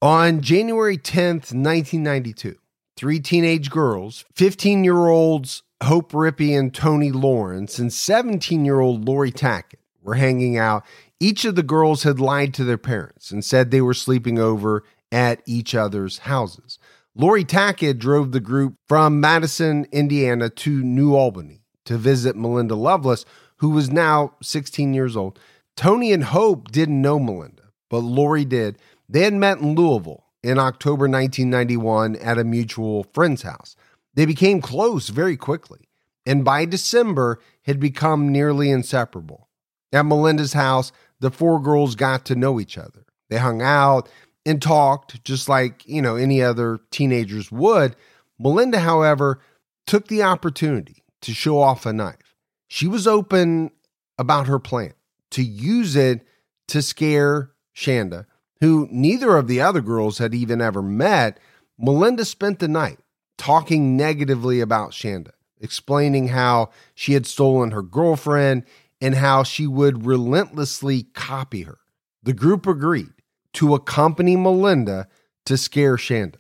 On 0.03 0.43
January 0.43 0.99
10th, 0.99 1.55
1992, 1.55 2.59
three 2.97 3.21
teenage 3.21 3.71
girls, 3.71 4.25
15 4.35 4.85
year 4.85 5.07
olds 5.07 5.63
Hope 5.83 6.13
Rippey 6.13 6.59
and 6.59 6.73
Toni 6.73 7.13
Lawrence, 7.13 7.79
and 7.79 7.93
17 7.93 8.65
year 8.65 8.81
old 8.81 9.07
Laurie 9.07 9.33
Tackett 9.33 9.81
were 10.03 10.15
hanging 10.15 10.57
out. 10.57 10.85
Each 11.21 11.45
of 11.45 11.55
the 11.55 11.63
girls 11.63 12.03
had 12.03 12.21
lied 12.21 12.55
to 12.55 12.65
their 12.65 12.79
parents 12.79 13.31
and 13.31 13.45
said 13.45 13.71
they 13.71 13.81
were 13.81 13.95
sleeping 13.95 14.39
over 14.39 14.85
at 15.13 15.43
each 15.47 15.75
other's 15.75 16.19
houses. 16.19 16.79
Laurie 17.15 17.45
Tackett 17.45 17.99
drove 17.99 18.33
the 18.33 18.41
group 18.41 18.75
from 18.87 19.21
Madison, 19.21 19.87
Indiana 19.93 20.51
to 20.51 20.83
New 20.83 21.15
Albany 21.15 21.63
to 21.87 21.97
visit 21.97 22.37
Melinda 22.37 22.75
Loveless, 22.75 23.25
who 23.59 23.71
was 23.71 23.91
now 23.91 24.35
16 24.43 24.93
years 24.93 25.17
old. 25.17 25.39
Toni 25.77 26.13
and 26.13 26.25
Hope 26.25 26.71
didn't 26.71 27.01
know 27.01 27.19
Melinda, 27.19 27.63
but 27.89 27.99
Laurie 27.99 28.45
did. 28.45 28.79
They 29.09 29.23
had 29.23 29.35
met 29.35 29.59
in 29.59 29.75
Louisville 29.75 30.26
in 30.43 30.59
October 30.59 31.09
1991 31.09 32.17
at 32.17 32.39
a 32.39 32.45
mutual 32.45 33.05
friend's 33.13 33.43
house. 33.43 33.77
They 34.15 34.27
became 34.27 34.61
close 34.61 35.09
very 35.09 35.37
quickly, 35.37 35.89
and 36.25 36.45
by 36.45 36.65
December 36.65 37.41
had 37.63 37.81
become 37.81 38.31
nearly 38.31 38.71
inseparable. 38.71 39.49
At 39.93 40.07
Melinda's 40.07 40.53
house, 40.53 40.93
the 41.21 41.31
four 41.31 41.61
girls 41.61 41.95
got 41.95 42.25
to 42.27 42.35
know 42.35 42.61
each 42.61 42.79
other. 42.79 43.07
They 43.29 43.39
hung 43.39 43.63
out 43.63 44.09
and 44.45 44.63
talked 44.63 45.23
just 45.25 45.49
like, 45.49 45.87
you 45.87 46.01
know, 46.01 46.17
any 46.17 46.43
other 46.43 46.79
teenagers 46.91 47.51
would. 47.51 47.97
Melinda, 48.39 48.81
however, 48.81 49.41
took 49.87 50.09
the 50.09 50.23
opportunity 50.23 51.03
to 51.23 51.33
show 51.33 51.61
off 51.61 51.87
a 51.87 51.93
knife. 51.93 52.35
She 52.69 52.87
was 52.87 53.07
open 53.07 53.71
about 54.19 54.47
her 54.47 54.59
plan 54.59 54.93
to 55.33 55.43
use 55.43 55.97
it 55.97 56.27
to 56.69 56.83
scare 56.83 57.51
Shanda, 57.75 58.27
who 58.61 58.89
neither 58.91 59.37
of 59.37 59.49
the 59.49 59.61
other 59.61 59.81
girls 59.81 60.19
had 60.19 60.35
even 60.35 60.61
ever 60.61 60.83
met. 60.83 61.39
Melinda 61.79 62.25
spent 62.25 62.59
the 62.59 62.69
night 62.69 62.99
talking 63.37 63.97
negatively 63.97 64.61
about 64.61 64.93
Shanda, 64.93 65.33
explaining 65.61 66.29
how 66.29 66.71
she 66.95 67.13
had 67.13 67.27
stolen 67.27 67.71
her 67.71 67.83
girlfriend 67.83 68.65
and 69.01 69.15
how 69.15 69.43
she 69.43 69.67
would 69.67 70.07
relentlessly 70.07 71.05
copy 71.15 71.63
her. 71.63 71.79
The 72.23 72.33
group 72.33 72.67
agreed 72.67 73.13
to 73.55 73.75
accompany 73.75 74.37
Melinda 74.37 75.09
to 75.45 75.57
scare 75.57 75.97
Shanda. 75.97 76.37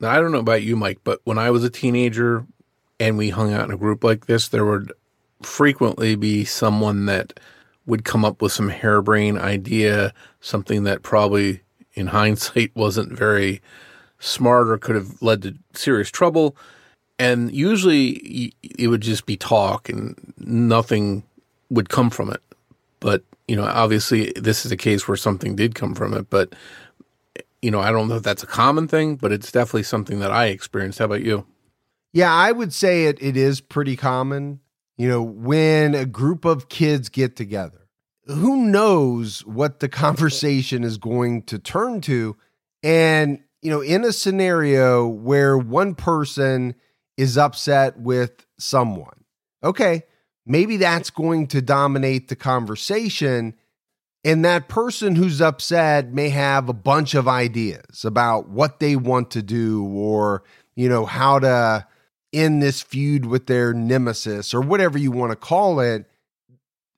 Now, 0.00 0.10
I 0.10 0.20
don't 0.20 0.32
know 0.32 0.38
about 0.38 0.62
you, 0.62 0.76
Mike, 0.76 1.00
but 1.04 1.20
when 1.24 1.38
I 1.38 1.50
was 1.50 1.64
a 1.64 1.70
teenager 1.70 2.46
and 3.00 3.16
we 3.16 3.30
hung 3.30 3.52
out 3.52 3.64
in 3.64 3.74
a 3.74 3.78
group 3.78 4.04
like 4.04 4.26
this, 4.26 4.48
there 4.48 4.64
would 4.64 4.92
frequently 5.42 6.16
be 6.16 6.44
someone 6.44 7.06
that 7.06 7.38
would 7.86 8.04
come 8.04 8.24
up 8.24 8.42
with 8.42 8.52
some 8.52 8.68
harebrained 8.68 9.38
idea, 9.38 10.12
something 10.40 10.84
that 10.84 11.02
probably 11.02 11.62
in 11.94 12.06
hindsight 12.08 12.74
wasn't 12.74 13.12
very 13.12 13.62
smart 14.18 14.68
or 14.68 14.78
could 14.78 14.96
have 14.96 15.20
led 15.22 15.42
to 15.42 15.54
serious 15.74 16.10
trouble. 16.10 16.56
And 17.18 17.50
usually 17.52 18.52
it 18.62 18.88
would 18.88 19.00
just 19.00 19.24
be 19.24 19.36
talk 19.36 19.88
and 19.88 20.34
nothing 20.38 21.22
would 21.70 21.88
come 21.88 22.10
from 22.10 22.30
it. 22.30 22.42
But, 23.00 23.22
you 23.48 23.56
know, 23.56 23.64
obviously 23.64 24.32
this 24.36 24.66
is 24.66 24.72
a 24.72 24.76
case 24.76 25.08
where 25.08 25.16
something 25.16 25.56
did 25.56 25.74
come 25.74 25.94
from 25.94 26.12
it. 26.12 26.28
But, 26.28 26.54
you 27.62 27.70
know, 27.70 27.80
I 27.80 27.90
don't 27.90 28.08
know 28.08 28.16
if 28.16 28.22
that's 28.22 28.42
a 28.42 28.46
common 28.46 28.86
thing, 28.86 29.16
but 29.16 29.32
it's 29.32 29.50
definitely 29.50 29.84
something 29.84 30.18
that 30.20 30.30
I 30.30 30.46
experienced. 30.46 30.98
How 30.98 31.06
about 31.06 31.22
you? 31.22 31.46
Yeah, 32.12 32.32
I 32.32 32.52
would 32.52 32.72
say 32.72 33.06
it, 33.06 33.18
it 33.20 33.36
is 33.36 33.60
pretty 33.60 33.96
common. 33.96 34.60
You 34.96 35.08
know, 35.08 35.22
when 35.22 35.94
a 35.94 36.06
group 36.06 36.44
of 36.44 36.68
kids 36.68 37.08
get 37.08 37.36
together, 37.36 37.86
who 38.26 38.66
knows 38.66 39.44
what 39.44 39.80
the 39.80 39.88
conversation 39.88 40.84
is 40.84 40.98
going 40.98 41.42
to 41.44 41.58
turn 41.58 42.00
to? 42.02 42.36
And, 42.82 43.40
you 43.62 43.70
know, 43.70 43.80
in 43.80 44.04
a 44.04 44.12
scenario 44.12 45.06
where 45.06 45.56
one 45.58 45.94
person 45.94 46.74
is 47.16 47.36
upset 47.36 47.98
with 47.98 48.46
someone, 48.58 49.24
okay, 49.62 50.04
maybe 50.46 50.78
that's 50.78 51.10
going 51.10 51.48
to 51.48 51.60
dominate 51.60 52.28
the 52.28 52.36
conversation. 52.36 53.54
And 54.24 54.44
that 54.44 54.68
person 54.68 55.14
who's 55.14 55.40
upset 55.40 56.12
may 56.12 56.30
have 56.30 56.68
a 56.68 56.74
bunch 56.74 57.14
of 57.14 57.28
ideas 57.28 58.04
about 58.04 58.48
what 58.48 58.80
they 58.80 58.96
want 58.96 59.30
to 59.32 59.42
do 59.42 59.84
or, 59.84 60.42
you 60.74 60.88
know, 60.88 61.04
how 61.04 61.38
to 61.38 61.86
end 62.36 62.62
this 62.62 62.82
feud 62.82 63.26
with 63.26 63.46
their 63.46 63.72
nemesis 63.72 64.54
or 64.54 64.60
whatever 64.60 64.98
you 64.98 65.10
want 65.10 65.32
to 65.32 65.36
call 65.36 65.80
it. 65.80 66.06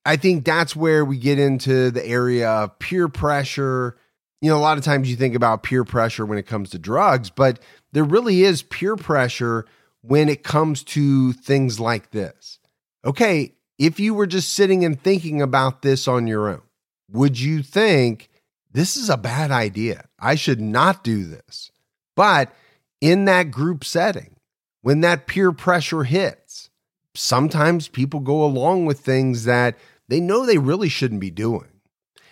I 0.05 0.17
think 0.17 0.45
that's 0.45 0.75
where 0.75 1.05
we 1.05 1.19
get 1.19 1.39
into 1.39 1.91
the 1.91 2.07
area 2.07 2.49
of 2.49 2.79
peer 2.79 3.09
pressure. 3.09 3.97
You 4.41 4.51
know, 4.51 4.57
a 4.57 4.61
lot 4.61 4.79
of 4.79 4.85
times 4.85 5.11
you 5.11 5.17
think 5.17 5.35
about 5.35 5.63
peer 5.63 5.85
pressure 5.85 6.25
when 6.25 6.39
it 6.39 6.47
comes 6.47 6.71
to 6.71 6.79
drugs, 6.79 7.31
but 7.31 7.61
there 7.93 8.05
really 8.05 8.43
is 8.43 8.63
peer 8.63 8.97
pressure 8.97 9.67
when 10.03 10.29
it 10.29 10.43
comes 10.43 10.83
to 10.85 11.33
things 11.33 11.79
like 11.79 12.11
this 12.11 12.59
okay, 13.05 13.55
if 13.79 14.01
you 14.01 14.15
were 14.15 14.27
just 14.27 14.53
sitting 14.53 14.85
and 14.85 15.01
thinking 15.01 15.41
about 15.41 15.83
this 15.83 16.09
on 16.09 16.27
your 16.27 16.49
own, 16.49 16.63
would 17.11 17.39
you 17.39 17.63
think 17.63 18.29
this 18.71 18.97
is 18.97 19.09
a 19.09 19.17
bad 19.17 19.51
idea? 19.51 20.07
I 20.19 20.35
should 20.35 20.61
not 20.61 21.05
do 21.05 21.25
this. 21.25 21.71
But 22.17 22.53
in 23.01 23.27
that 23.27 23.51
group 23.51 23.85
setting, 23.85 24.37
when 24.83 25.01
that 25.01 25.27
peer 25.27 25.53
pressure 25.53 26.05
hits, 26.05 26.71
sometimes 27.15 27.89
people 27.89 28.21
go 28.21 28.45
along 28.45 28.87
with 28.87 29.01
things 29.01 29.45
that 29.45 29.77
they 30.09 30.21
know 30.21 30.47
they 30.47 30.59
really 30.59 30.89
shouldn't 30.89 31.21
be 31.21 31.31
doing. 31.31 31.69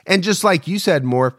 And 0.06 0.22
just 0.22 0.44
like 0.44 0.68
you 0.68 0.78
said, 0.78 1.02
Morph, 1.02 1.34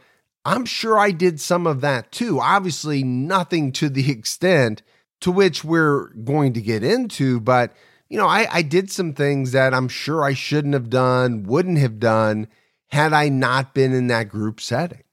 I'm 0.45 0.65
sure 0.65 0.97
I 0.97 1.11
did 1.11 1.39
some 1.39 1.65
of 1.65 1.81
that 1.81 2.11
too. 2.11 2.39
Obviously, 2.39 3.03
nothing 3.03 3.71
to 3.73 3.89
the 3.89 4.11
extent 4.11 4.81
to 5.21 5.31
which 5.31 5.63
we're 5.63 6.09
going 6.23 6.53
to 6.53 6.61
get 6.61 6.83
into, 6.83 7.39
but 7.39 7.73
you 8.09 8.17
know, 8.17 8.27
I, 8.27 8.47
I 8.49 8.61
did 8.61 8.89
some 8.89 9.13
things 9.13 9.51
that 9.51 9.73
I'm 9.73 9.89
sure 9.89 10.23
I 10.23 10.33
shouldn't 10.33 10.73
have 10.73 10.89
done, 10.89 11.43
wouldn't 11.43 11.77
have 11.79 11.99
done 11.99 12.47
had 12.89 13.11
I 13.11 13.27
not 13.29 13.73
been 13.73 13.93
in 13.93 14.07
that 14.07 14.29
group 14.29 14.61
setting. 14.61 15.03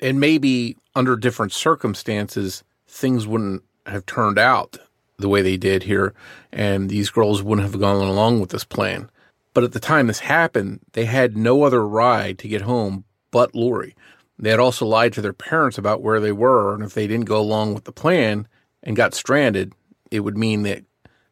And 0.00 0.20
maybe 0.20 0.76
under 0.94 1.16
different 1.16 1.52
circumstances, 1.52 2.62
things 2.86 3.26
wouldn't 3.26 3.62
have 3.86 4.04
turned 4.04 4.38
out 4.38 4.76
the 5.18 5.28
way 5.28 5.42
they 5.42 5.56
did 5.56 5.84
here, 5.84 6.14
and 6.52 6.90
these 6.90 7.10
girls 7.10 7.42
wouldn't 7.42 7.68
have 7.68 7.80
gone 7.80 7.96
along 7.96 8.40
with 8.40 8.50
this 8.50 8.64
plan. 8.64 9.10
But 9.52 9.64
at 9.64 9.72
the 9.72 9.80
time 9.80 10.08
this 10.08 10.20
happened, 10.20 10.80
they 10.92 11.04
had 11.04 11.36
no 11.36 11.62
other 11.62 11.86
ride 11.86 12.38
to 12.40 12.48
get 12.48 12.62
home 12.62 13.04
but 13.30 13.54
Laurie. 13.54 13.94
They 14.38 14.50
had 14.50 14.60
also 14.60 14.84
lied 14.84 15.12
to 15.12 15.22
their 15.22 15.32
parents 15.32 15.78
about 15.78 16.02
where 16.02 16.20
they 16.20 16.32
were 16.32 16.74
and 16.74 16.82
if 16.82 16.94
they 16.94 17.06
didn't 17.06 17.26
go 17.26 17.40
along 17.40 17.74
with 17.74 17.84
the 17.84 17.92
plan, 17.92 18.48
and 18.84 18.96
got 18.96 19.14
stranded, 19.14 19.72
it 20.10 20.20
would 20.20 20.36
mean 20.36 20.62
that, 20.62 20.84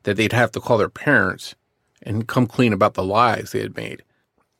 that 0.03 0.17
they'd 0.17 0.33
have 0.33 0.51
to 0.53 0.61
call 0.61 0.79
their 0.79 0.89
parents 0.89 1.55
and 2.03 2.27
come 2.27 2.47
clean 2.47 2.73
about 2.73 2.95
the 2.95 3.05
lies 3.05 3.53
they 3.53 3.61
had 3.61 3.77
made. 3.77 4.03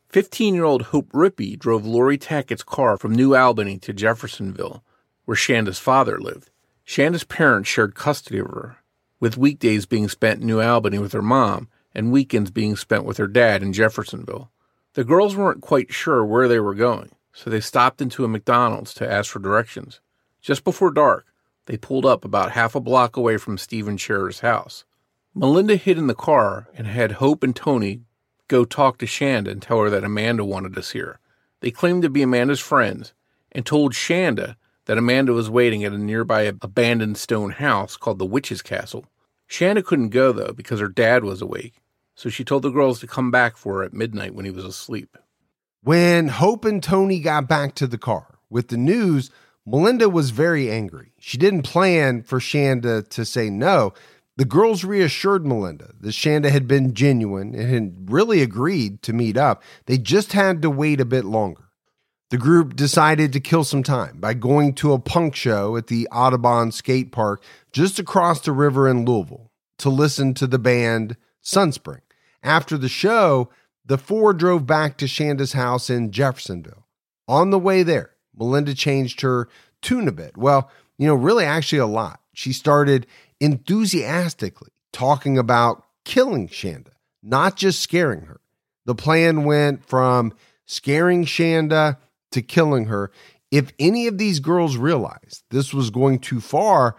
15 0.09 0.53
year 0.53 0.63
old 0.63 0.83
Hope 0.83 1.11
Rippey 1.11 1.57
drove 1.57 1.85
Laurie 1.85 2.19
Tackett's 2.19 2.63
car 2.63 2.97
from 2.97 3.15
New 3.15 3.35
Albany 3.35 3.79
to 3.79 3.93
Jeffersonville, 3.93 4.83
where 5.25 5.35
Shanda's 5.35 5.79
father 5.79 6.19
lived. 6.19 6.51
Shanda's 6.85 7.23
parents 7.23 7.67
shared 7.67 7.95
custody 7.95 8.37
of 8.37 8.47
her, 8.47 8.77
with 9.23 9.37
weekdays 9.37 9.85
being 9.85 10.09
spent 10.09 10.41
in 10.41 10.47
New 10.47 10.59
Albany 10.59 10.99
with 10.99 11.13
her 11.13 11.21
mom 11.21 11.69
and 11.95 12.11
weekends 12.11 12.51
being 12.51 12.75
spent 12.75 13.05
with 13.05 13.15
her 13.15 13.25
dad 13.25 13.63
in 13.63 13.71
Jeffersonville. 13.71 14.51
The 14.95 15.05
girls 15.05 15.33
weren't 15.33 15.61
quite 15.61 15.93
sure 15.93 16.25
where 16.25 16.49
they 16.49 16.59
were 16.59 16.75
going, 16.75 17.09
so 17.31 17.49
they 17.49 17.61
stopped 17.61 18.01
into 18.01 18.25
a 18.25 18.27
McDonald's 18.27 18.93
to 18.95 19.09
ask 19.09 19.31
for 19.31 19.39
directions. 19.39 20.01
Just 20.41 20.65
before 20.65 20.91
dark, 20.91 21.25
they 21.67 21.77
pulled 21.77 22.05
up 22.05 22.25
about 22.25 22.51
half 22.51 22.75
a 22.75 22.81
block 22.81 23.15
away 23.15 23.37
from 23.37 23.57
Stephen 23.57 23.95
Sharer's 23.95 24.41
house. 24.41 24.83
Melinda 25.33 25.77
hid 25.77 25.97
in 25.97 26.07
the 26.07 26.15
car 26.15 26.67
and 26.75 26.85
had 26.85 27.13
Hope 27.13 27.43
and 27.43 27.55
Toni 27.55 28.01
go 28.49 28.65
talk 28.65 28.97
to 28.97 29.05
Shanda 29.05 29.47
and 29.47 29.61
tell 29.61 29.79
her 29.79 29.89
that 29.89 30.03
Amanda 30.03 30.43
wanted 30.43 30.73
to 30.73 30.83
see 30.83 30.99
her. 30.99 31.21
They 31.61 31.71
claimed 31.71 32.01
to 32.01 32.09
be 32.09 32.23
Amanda's 32.23 32.59
friends 32.59 33.13
and 33.53 33.65
told 33.65 33.93
Shanda 33.93 34.57
that 34.83 34.97
Amanda 34.97 35.31
was 35.31 35.49
waiting 35.49 35.85
at 35.85 35.93
a 35.93 35.97
nearby 35.97 36.41
abandoned 36.41 37.17
stone 37.17 37.51
house 37.51 37.95
called 37.95 38.19
the 38.19 38.25
Witch's 38.25 38.61
Castle. 38.61 39.05
Shanda 39.53 39.85
couldn't 39.85 40.09
go, 40.09 40.31
though, 40.31 40.51
because 40.51 40.79
her 40.79 40.87
dad 40.87 41.23
was 41.23 41.39
awake, 41.39 41.75
so 42.15 42.27
she 42.27 42.43
told 42.43 42.63
the 42.63 42.71
girls 42.71 42.99
to 42.99 43.07
come 43.07 43.29
back 43.29 43.55
for 43.55 43.77
her 43.77 43.83
at 43.83 43.93
midnight 43.93 44.33
when 44.33 44.45
he 44.45 44.51
was 44.51 44.65
asleep. 44.65 45.15
When 45.83 46.29
Hope 46.29 46.65
and 46.65 46.81
Toni 46.81 47.19
got 47.19 47.47
back 47.47 47.75
to 47.75 47.85
the 47.85 47.99
car 47.99 48.39
with 48.49 48.69
the 48.69 48.77
news, 48.77 49.29
Melinda 49.63 50.09
was 50.09 50.31
very 50.31 50.71
angry. 50.71 51.11
She 51.19 51.37
didn't 51.37 51.61
plan 51.61 52.23
for 52.23 52.39
Shanda 52.39 53.07
to 53.09 53.25
say 53.25 53.51
no. 53.51 53.93
The 54.37 54.45
girls 54.45 54.83
reassured 54.83 55.45
Melinda 55.45 55.93
that 55.99 56.09
Shanda 56.09 56.49
had 56.49 56.67
been 56.67 56.95
genuine 56.95 57.53
and 57.53 57.69
had 57.69 58.11
really 58.11 58.41
agreed 58.41 59.03
to 59.03 59.13
meet 59.13 59.37
up. 59.37 59.61
They 59.85 59.99
just 59.99 60.33
had 60.33 60.63
to 60.63 60.71
wait 60.71 60.99
a 60.99 61.05
bit 61.05 61.25
longer. 61.25 61.69
The 62.33 62.39
group 62.39 62.75
decided 62.75 63.31
to 63.33 63.39
kill 63.39 63.63
some 63.63 63.83
time 63.83 64.17
by 64.19 64.33
going 64.33 64.73
to 64.77 64.93
a 64.93 64.97
punk 64.97 65.35
show 65.35 65.77
at 65.77 65.85
the 65.85 66.07
Audubon 66.07 66.71
Skate 66.71 67.11
Park 67.11 67.43
just 67.71 67.99
across 67.99 68.41
the 68.41 68.51
river 68.51 68.87
in 68.89 69.05
Louisville 69.05 69.51
to 69.77 69.91
listen 69.91 70.33
to 70.33 70.47
the 70.47 70.57
band 70.57 71.15
Sunspring. 71.43 72.01
After 72.41 72.75
the 72.75 72.89
show, 72.89 73.51
the 73.85 73.99
four 73.99 74.33
drove 74.33 74.65
back 74.65 74.97
to 74.97 75.05
Shanda's 75.05 75.53
house 75.53 75.91
in 75.91 76.09
Jeffersonville. 76.09 76.87
On 77.27 77.51
the 77.51 77.59
way 77.59 77.83
there, 77.83 78.15
Melinda 78.35 78.73
changed 78.73 79.21
her 79.21 79.47
tune 79.83 80.07
a 80.07 80.11
bit. 80.11 80.35
Well, 80.35 80.71
you 80.97 81.05
know, 81.05 81.13
really 81.13 81.45
actually 81.45 81.77
a 81.77 81.85
lot. 81.85 82.19
She 82.33 82.51
started 82.51 83.05
enthusiastically 83.41 84.71
talking 84.91 85.37
about 85.37 85.85
killing 86.03 86.47
Shanda, 86.47 86.93
not 87.21 87.57
just 87.57 87.79
scaring 87.79 88.21
her. 88.21 88.41
The 88.85 88.95
plan 88.95 89.43
went 89.43 89.85
from 89.85 90.33
scaring 90.65 91.25
Shanda 91.25 91.97
to 92.33 92.41
killing 92.41 92.85
her. 92.85 93.11
If 93.51 93.71
any 93.79 94.07
of 94.07 94.17
these 94.17 94.39
girls 94.39 94.77
realized 94.77 95.43
this 95.49 95.73
was 95.73 95.89
going 95.89 96.19
too 96.19 96.41
far, 96.41 96.95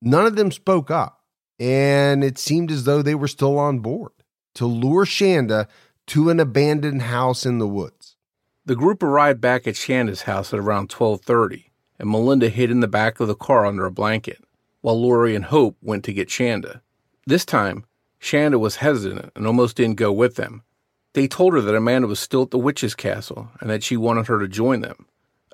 none 0.00 0.26
of 0.26 0.36
them 0.36 0.50
spoke 0.50 0.90
up. 0.90 1.20
And 1.58 2.24
it 2.24 2.38
seemed 2.38 2.70
as 2.70 2.84
though 2.84 3.02
they 3.02 3.14
were 3.14 3.28
still 3.28 3.58
on 3.58 3.80
board 3.80 4.12
to 4.54 4.66
lure 4.66 5.04
Shanda 5.04 5.66
to 6.08 6.30
an 6.30 6.40
abandoned 6.40 7.02
house 7.02 7.46
in 7.46 7.58
the 7.58 7.68
woods. 7.68 8.16
The 8.66 8.76
group 8.76 9.02
arrived 9.02 9.40
back 9.40 9.66
at 9.66 9.74
Shanda's 9.74 10.22
house 10.22 10.52
at 10.52 10.60
around 10.60 10.88
12:30, 10.88 11.70
and 11.98 12.10
Melinda 12.10 12.48
hid 12.48 12.70
in 12.70 12.80
the 12.80 12.88
back 12.88 13.20
of 13.20 13.28
the 13.28 13.34
car 13.34 13.66
under 13.66 13.84
a 13.84 13.90
blanket, 13.90 14.42
while 14.80 15.00
Laurie 15.00 15.34
and 15.34 15.46
Hope 15.46 15.76
went 15.82 16.04
to 16.04 16.12
get 16.12 16.28
Shanda. 16.28 16.80
This 17.26 17.44
time, 17.44 17.84
Shanda 18.20 18.58
was 18.58 18.76
hesitant 18.76 19.32
and 19.36 19.46
almost 19.46 19.76
didn't 19.76 19.96
go 19.96 20.12
with 20.12 20.36
them. 20.36 20.62
They 21.14 21.28
told 21.28 21.54
her 21.54 21.60
that 21.60 21.74
Amanda 21.74 22.08
was 22.08 22.20
still 22.20 22.42
at 22.42 22.50
the 22.50 22.58
witch's 22.58 22.94
castle 22.94 23.48
and 23.60 23.70
that 23.70 23.82
she 23.82 23.96
wanted 23.96 24.26
her 24.26 24.38
to 24.40 24.48
join 24.48 24.80
them. 24.80 25.06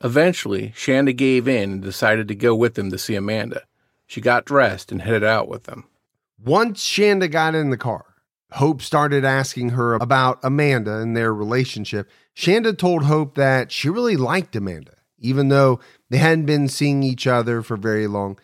Eventually, 0.02 0.72
Shanda 0.74 1.14
gave 1.14 1.46
in 1.46 1.70
and 1.72 1.82
decided 1.82 2.28
to 2.28 2.34
go 2.34 2.54
with 2.54 2.74
them 2.74 2.90
to 2.90 2.98
see 2.98 3.14
Amanda. 3.14 3.62
She 4.06 4.20
got 4.20 4.46
dressed 4.46 4.90
and 4.90 5.02
headed 5.02 5.22
out 5.22 5.48
with 5.48 5.64
them. 5.64 5.84
Once 6.42 6.82
Shanda 6.82 7.30
got 7.30 7.54
in 7.54 7.70
the 7.70 7.76
car, 7.76 8.06
Hope 8.52 8.82
started 8.82 9.24
asking 9.24 9.70
her 9.70 9.94
about 9.94 10.40
Amanda 10.42 10.98
and 10.98 11.16
their 11.16 11.32
relationship. 11.32 12.10
Shanda 12.34 12.76
told 12.76 13.04
Hope 13.04 13.34
that 13.36 13.70
she 13.70 13.88
really 13.88 14.16
liked 14.16 14.56
Amanda, 14.56 14.94
even 15.18 15.48
though 15.48 15.78
they 16.08 16.18
hadn't 16.18 16.46
been 16.46 16.66
seeing 16.66 17.02
each 17.02 17.26
other 17.26 17.62
for 17.62 17.76
very 17.76 18.06
long. 18.06 18.38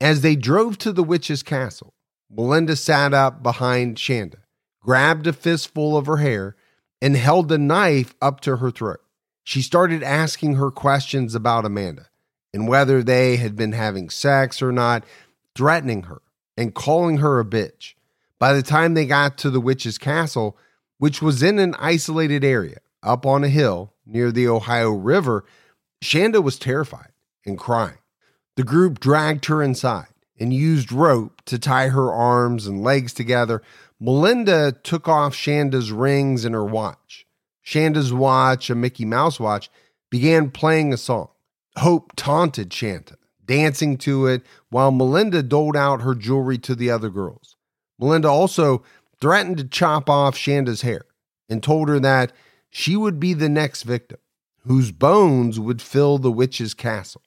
As 0.00 0.22
they 0.22 0.34
drove 0.34 0.78
to 0.78 0.90
the 0.92 1.04
witch's 1.04 1.44
castle, 1.44 1.94
Melinda 2.28 2.74
sat 2.74 3.14
up 3.14 3.42
behind 3.42 3.98
Shanda, 3.98 4.38
grabbed 4.80 5.28
a 5.28 5.32
fistful 5.32 5.96
of 5.96 6.06
her 6.06 6.16
hair, 6.16 6.56
and 7.02 7.16
held 7.16 7.48
the 7.48 7.58
knife 7.58 8.14
up 8.22 8.40
to 8.40 8.56
her 8.58 8.70
throat. 8.70 9.00
She 9.42 9.60
started 9.60 10.04
asking 10.04 10.54
her 10.54 10.70
questions 10.70 11.34
about 11.34 11.66
Amanda 11.66 12.06
and 12.54 12.68
whether 12.68 13.02
they 13.02 13.36
had 13.36 13.56
been 13.56 13.72
having 13.72 14.08
sex 14.08 14.62
or 14.62 14.70
not, 14.70 15.04
threatening 15.56 16.04
her 16.04 16.22
and 16.56 16.74
calling 16.74 17.18
her 17.18 17.40
a 17.40 17.44
bitch. 17.44 17.94
By 18.38 18.52
the 18.52 18.62
time 18.62 18.94
they 18.94 19.04
got 19.04 19.36
to 19.38 19.50
the 19.50 19.60
witch's 19.60 19.98
castle, 19.98 20.56
which 20.98 21.20
was 21.20 21.42
in 21.42 21.58
an 21.58 21.74
isolated 21.78 22.44
area 22.44 22.78
up 23.02 23.26
on 23.26 23.42
a 23.42 23.48
hill 23.48 23.92
near 24.06 24.30
the 24.30 24.46
Ohio 24.46 24.90
River, 24.90 25.44
Shanda 26.04 26.42
was 26.42 26.58
terrified 26.58 27.10
and 27.44 27.58
crying. 27.58 27.98
The 28.56 28.64
group 28.64 29.00
dragged 29.00 29.46
her 29.46 29.60
inside 29.60 30.08
and 30.38 30.52
used 30.52 30.92
rope 30.92 31.42
to 31.46 31.58
tie 31.58 31.88
her 31.88 32.12
arms 32.12 32.66
and 32.66 32.82
legs 32.82 33.12
together. 33.12 33.62
Melinda 34.04 34.72
took 34.82 35.06
off 35.06 35.32
Shanda's 35.32 35.92
rings 35.92 36.44
and 36.44 36.56
her 36.56 36.64
watch. 36.64 37.24
Shanda's 37.62 38.12
watch, 38.12 38.68
a 38.68 38.74
Mickey 38.74 39.04
Mouse 39.04 39.38
watch, 39.38 39.70
began 40.10 40.50
playing 40.50 40.92
a 40.92 40.96
song. 40.96 41.28
Hope 41.76 42.10
taunted 42.16 42.70
Shanda, 42.70 43.14
dancing 43.44 43.96
to 43.98 44.26
it, 44.26 44.42
while 44.70 44.90
Melinda 44.90 45.40
doled 45.40 45.76
out 45.76 46.02
her 46.02 46.16
jewelry 46.16 46.58
to 46.58 46.74
the 46.74 46.90
other 46.90 47.10
girls. 47.10 47.54
Melinda 47.96 48.26
also 48.26 48.82
threatened 49.20 49.58
to 49.58 49.64
chop 49.64 50.10
off 50.10 50.36
Shanda's 50.36 50.82
hair 50.82 51.04
and 51.48 51.62
told 51.62 51.88
her 51.88 52.00
that 52.00 52.32
she 52.70 52.96
would 52.96 53.20
be 53.20 53.34
the 53.34 53.48
next 53.48 53.84
victim, 53.84 54.18
whose 54.66 54.90
bones 54.90 55.60
would 55.60 55.80
fill 55.80 56.18
the 56.18 56.32
witch's 56.32 56.74
castle. 56.74 57.22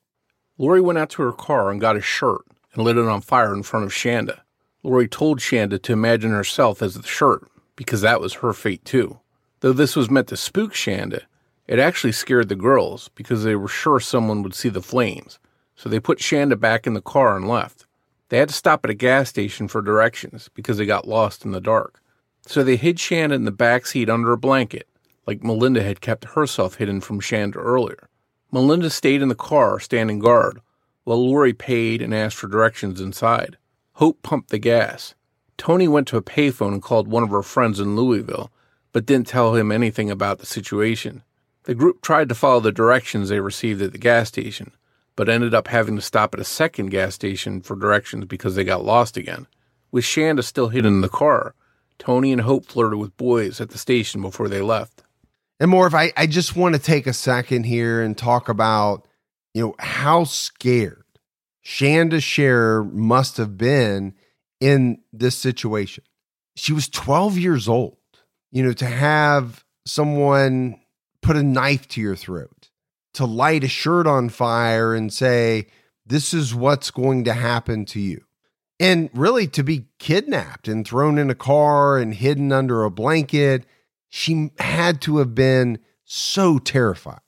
Laurie 0.58 0.82
went 0.82 1.00
out 1.00 1.12
to 1.12 1.22
her 1.22 1.32
car 1.32 1.72
and 1.72 1.80
got 1.80 1.96
a 1.96 2.02
shirt 2.02 2.42
and 2.74 2.84
lit 2.84 2.98
it 2.98 3.08
on 3.08 3.22
fire 3.22 3.54
in 3.54 3.64
front 3.64 3.86
of 3.86 3.94
Shanda. 3.94 4.42
Laurie 4.86 5.08
told 5.08 5.40
Shanda 5.40 5.82
to 5.82 5.94
imagine 5.94 6.30
herself 6.30 6.84
as 6.84 6.94
the 6.94 7.08
shirt 7.08 7.50
because 7.76 8.02
that 8.02 8.22
was 8.22 8.36
her 8.36 8.54
fate 8.54 8.86
too. 8.86 9.20
Though 9.62 9.74
this 9.74 9.96
was 9.96 10.12
meant 10.12 10.28
to 10.28 10.38
spook 10.38 10.74
Shanda, 10.74 11.24
it 11.68 11.80
actually 11.80 12.12
scared 12.12 12.50
the 12.50 12.56
girls 12.56 13.10
because 13.16 13.44
they 13.44 13.56
were 13.56 13.68
sure 13.68 14.00
someone 14.00 14.44
would 14.44 14.54
see 14.54 14.70
the 14.70 14.84
flames. 14.84 15.40
So 15.76 15.90
they 15.90 16.00
put 16.00 16.20
Shanda 16.20 16.60
back 16.60 16.86
in 16.86 16.94
the 16.94 17.02
car 17.02 17.36
and 17.36 17.48
left. 17.48 17.88
They 18.30 18.38
had 18.38 18.50
to 18.50 18.54
stop 18.54 18.86
at 18.86 18.92
a 18.92 18.94
gas 18.94 19.28
station 19.28 19.68
for 19.68 19.82
directions 19.82 20.52
because 20.54 20.78
they 20.78 20.86
got 20.86 21.08
lost 21.08 21.46
in 21.46 21.52
the 21.52 21.60
dark. 21.60 22.00
So 22.46 22.64
they 22.64 22.76
hid 22.76 22.98
Shanda 22.98 23.34
in 23.34 23.46
the 23.46 23.52
back 23.52 23.88
seat 23.88 24.08
under 24.08 24.34
a 24.34 24.38
blanket, 24.38 24.88
like 25.26 25.44
Melinda 25.44 25.82
had 25.82 26.00
kept 26.00 26.26
herself 26.26 26.76
hidden 26.76 27.02
from 27.02 27.22
Shanda 27.22 27.58
earlier. 27.58 28.08
Melinda 28.52 28.92
stayed 28.92 29.24
in 29.24 29.30
the 29.30 29.36
car, 29.36 29.80
standing 29.80 30.20
guard, 30.20 30.62
while 31.06 31.26
Laurie 31.26 31.54
paid 31.54 32.04
and 32.04 32.14
asked 32.14 32.36
for 32.38 32.48
directions 32.48 33.02
inside. 33.02 33.58
Hope 34.00 34.22
pumped 34.24 34.50
the 34.50 34.60
gas. 34.60 35.16
Toni 35.58 35.88
went 35.88 36.06
to 36.10 36.18
a 36.18 36.22
payphone 36.22 36.74
and 36.74 36.82
called 36.82 37.08
one 37.08 37.24
of 37.24 37.30
her 37.30 37.42
friends 37.42 37.80
in 37.80 37.96
Louisville, 37.96 38.52
but 38.92 39.06
didn't 39.06 39.28
tell 39.28 39.56
him 39.56 39.72
anything 39.72 40.12
about 40.12 40.40
the 40.40 40.46
situation. 40.46 41.24
The 41.64 41.76
group 41.76 42.02
tried 42.02 42.28
to 42.28 42.36
follow 42.36 42.60
the 42.60 42.74
directions 42.74 43.30
they 43.30 43.40
received 43.40 43.82
at 43.82 43.94
the 43.94 43.98
gas 43.98 44.28
station, 44.28 44.74
but 45.16 45.30
ended 45.30 45.54
up 45.54 45.70
having 45.70 45.96
to 45.96 46.02
stop 46.02 46.34
at 46.34 46.42
a 46.42 46.44
second 46.44 46.90
gas 46.90 47.16
station 47.16 47.62
for 47.62 47.78
directions 47.78 48.26
because 48.26 48.56
they 48.56 48.66
got 48.66 48.84
lost 48.84 49.16
again. 49.16 49.48
With 49.92 50.04
Shanda 50.04 50.44
still 50.44 50.68
hidden 50.68 50.96
in 50.96 51.02
the 51.02 51.08
car, 51.08 51.56
Toni 51.98 52.34
and 52.34 52.42
Hope 52.42 52.66
flirted 52.66 53.00
with 53.00 53.16
boys 53.16 53.62
at 53.62 53.70
the 53.70 53.78
station 53.78 54.22
before 54.22 54.50
they 54.50 54.62
left. 54.62 55.04
And 55.58 55.72
more, 55.72 55.90
I, 55.96 56.12
I 56.18 56.28
just 56.28 56.54
want 56.54 56.76
to 56.76 56.82
take 56.82 57.08
a 57.08 57.14
second 57.14 57.64
here 57.64 58.02
and 58.02 58.18
talk 58.18 58.50
about, 58.50 59.08
you 59.54 59.62
know, 59.62 59.76
how 59.80 60.26
scared 60.26 61.05
Shanda 61.66 62.22
Sharer 62.22 62.84
must 62.84 63.38
have 63.38 63.58
been 63.58 64.14
in 64.60 65.00
this 65.12 65.38
situation. 65.38 66.04
She 66.56 66.72
was 66.72 66.88
12 66.88 67.38
years 67.38 67.68
old, 67.68 67.98
you 68.52 68.64
know, 68.64 68.74
to 68.74 68.86
have 68.86 69.66
someone 69.86 70.80
put 71.22 71.36
a 71.36 71.44
knife 71.44 71.88
to 71.90 72.02
your 72.02 72.16
throat 72.16 72.70
to 73.16 73.26
light 73.26 73.64
a 73.64 73.68
shirt 73.68 74.06
on 74.06 74.30
fire 74.30 74.94
and 74.94 75.12
say, 75.12 75.68
This 76.06 76.34
is 76.34 76.54
what's 76.54 76.92
going 76.92 77.24
to 77.24 77.34
happen 77.34 77.86
to 77.86 78.00
you. 78.00 78.22
And 78.80 79.10
really 79.14 79.48
to 79.48 79.64
be 79.64 79.86
kidnapped 80.00 80.68
and 80.68 80.86
thrown 80.86 81.18
in 81.18 81.30
a 81.30 81.36
car 81.36 81.98
and 81.98 82.14
hidden 82.14 82.52
under 82.52 82.84
a 82.84 82.92
blanket, 82.92 83.66
she 84.10 84.52
had 84.60 85.02
to 85.02 85.18
have 85.18 85.34
been 85.34 85.80
so 86.04 86.60
terrified. 86.60 87.22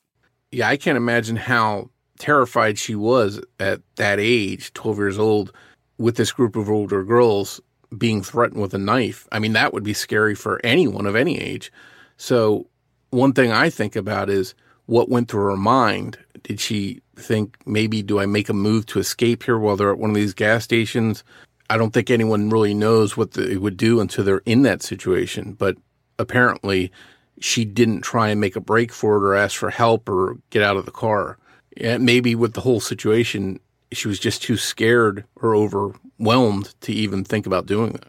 Yeah, 0.52 0.68
I 0.68 0.78
can't 0.78 0.98
imagine 0.98 1.38
how 1.38 1.90
terrified 2.18 2.78
she 2.78 2.96
was 2.96 3.40
at 3.60 3.82
that 3.96 4.20
age, 4.20 4.74
12 4.74 4.98
years 4.98 5.20
old. 5.20 5.52
with 6.00 6.16
this 6.16 6.32
group 6.32 6.56
of 6.56 6.70
older 6.70 7.04
girls 7.04 7.60
being 7.98 8.22
threatened 8.22 8.62
with 8.62 8.74
a 8.74 8.78
knife. 8.78 9.28
I 9.32 9.40
mean, 9.40 9.54
that 9.54 9.74
would 9.74 9.84
be 9.84 9.94
scary 9.94 10.36
for 10.36 10.62
anyone 10.64 11.08
of 11.08 11.16
any 11.16 11.40
age. 11.40 11.72
So, 12.18 12.68
one 13.10 13.34
thing 13.34 13.52
I 13.52 13.72
think 13.72 13.96
about 13.96 14.30
is 14.30 14.54
what 14.86 15.10
went 15.10 15.30
through 15.30 15.46
her 15.46 15.58
mind. 15.58 16.18
Did 16.44 16.60
she 16.60 17.02
think 17.16 17.58
maybe 17.66 18.02
do 18.02 18.20
I 18.20 18.26
make 18.26 18.50
a 18.50 18.54
move 18.54 18.86
to 18.88 19.00
escape 19.00 19.44
here 19.44 19.58
while 19.58 19.76
they're 19.76 19.92
at 19.92 19.98
one 19.98 20.10
of 20.10 20.16
these 20.16 20.34
gas 20.34 20.64
stations? 20.64 21.24
I 21.70 21.78
don't 21.78 21.94
think 21.94 22.10
anyone 22.10 22.50
really 22.50 22.74
knows 22.74 23.18
what 23.18 23.32
they 23.32 23.58
would 23.58 23.78
do 23.78 24.00
until 24.00 24.24
they're 24.24 24.42
in 24.46 24.62
that 24.64 24.82
situation. 24.82 25.54
But 25.54 25.78
apparently, 26.18 26.92
she 27.40 27.66
didn't 27.66 28.02
try 28.02 28.30
and 28.30 28.42
make 28.42 28.56
a 28.56 28.62
break 28.62 28.92
for 28.92 29.18
it 29.18 29.24
or 29.24 29.36
ask 29.36 29.58
for 29.58 29.70
help 29.70 30.10
or 30.10 30.38
get 30.50 30.64
out 30.64 30.78
of 30.78 30.86
the 30.86 30.92
car. 30.92 31.38
Maybe 31.80 32.36
with 32.36 32.54
the 32.54 32.62
whole 32.62 32.80
situation, 32.80 33.60
she 33.92 34.08
was 34.08 34.20
just 34.20 34.42
too 34.42 34.58
scared 34.58 35.26
or 35.36 35.56
overwhelmed 35.56 36.74
to 36.82 36.92
even 36.92 37.24
think 37.24 37.46
about 37.46 37.66
doing 37.66 37.94
that. 37.94 38.08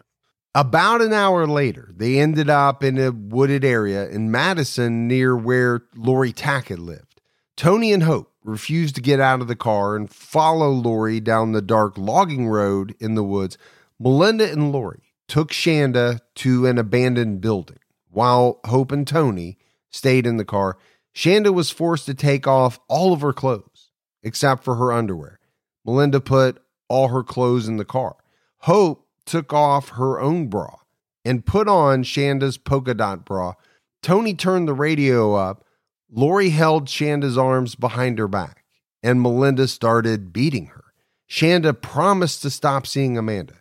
About 0.55 1.03
an 1.03 1.13
hour 1.13 1.47
later, 1.47 1.93
they 1.95 2.19
ended 2.19 2.51
up 2.51 2.83
in 2.83 2.99
a 2.99 3.13
wooded 3.13 3.65
area 3.65 4.09
in 4.09 4.31
Madison 4.31 5.07
near 5.07 5.37
where 5.37 5.83
Laurie 5.95 6.33
Tackett 6.33 6.79
lived. 6.79 7.21
Toni 7.57 7.93
and 7.93 8.03
Hope 8.03 8.33
refused 8.43 8.95
to 8.95 9.03
get 9.03 9.21
out 9.21 9.41
of 9.41 9.49
the 9.49 9.55
car 9.55 9.95
and 9.95 10.11
follow 10.11 10.71
Laurie 10.71 11.21
down 11.21 11.53
the 11.53 11.63
dark 11.63 11.99
logging 11.99 12.49
road 12.49 12.95
in 12.99 13.15
the 13.15 13.23
woods. 13.23 13.59
Melinda 14.01 14.51
and 14.51 14.73
Laurie 14.73 15.13
took 15.29 15.53
Shanda 15.53 16.21
to 16.37 16.67
an 16.67 16.79
abandoned 16.79 17.41
building 17.41 17.79
while 18.11 18.61
Hope 18.65 18.91
and 18.91 19.07
Toni 19.07 19.59
stayed 19.91 20.27
in 20.27 20.39
the 20.39 20.45
car. 20.45 20.79
Shanda 21.19 21.53
was 21.53 21.69
forced 21.69 22.07
to 22.07 22.15
take 22.15 22.47
off 22.47 22.79
all 22.87 23.13
of 23.13 23.23
her 23.23 23.33
clothes 23.33 23.91
except 24.23 24.63
for 24.63 24.77
her 24.77 24.93
underwear. 24.93 25.41
Melinda 25.85 26.21
put 26.21 26.63
all 26.89 27.09
her 27.09 27.25
clothes 27.25 27.67
in 27.67 27.77
the 27.77 27.85
car. 27.85 28.15
Hope 28.59 29.05
took 29.27 29.53
off 29.53 29.89
her 29.89 30.21
own 30.21 30.47
bra 30.47 30.77
and 31.25 31.45
put 31.45 31.67
on 31.67 32.05
Shanda's 32.05 32.57
polka 32.57 32.95
dot 32.95 33.25
bra. 33.25 33.55
Toni 34.01 34.33
turned 34.33 34.69
the 34.69 34.75
radio 34.75 35.35
up. 35.35 35.65
Laurie 36.09 36.51
held 36.51 36.87
Shanda's 36.87 37.37
arms 37.37 37.75
behind 37.75 38.21
her 38.21 38.29
back, 38.29 38.63
and 39.03 39.21
Melinda 39.21 39.67
started 39.67 40.33
beating 40.33 40.67
her. 40.67 40.85
Shanda 41.29 41.79
promised 41.79 42.43
to 42.43 42.51
stop 42.51 42.87
seeing 42.87 43.19
Amanda, 43.19 43.55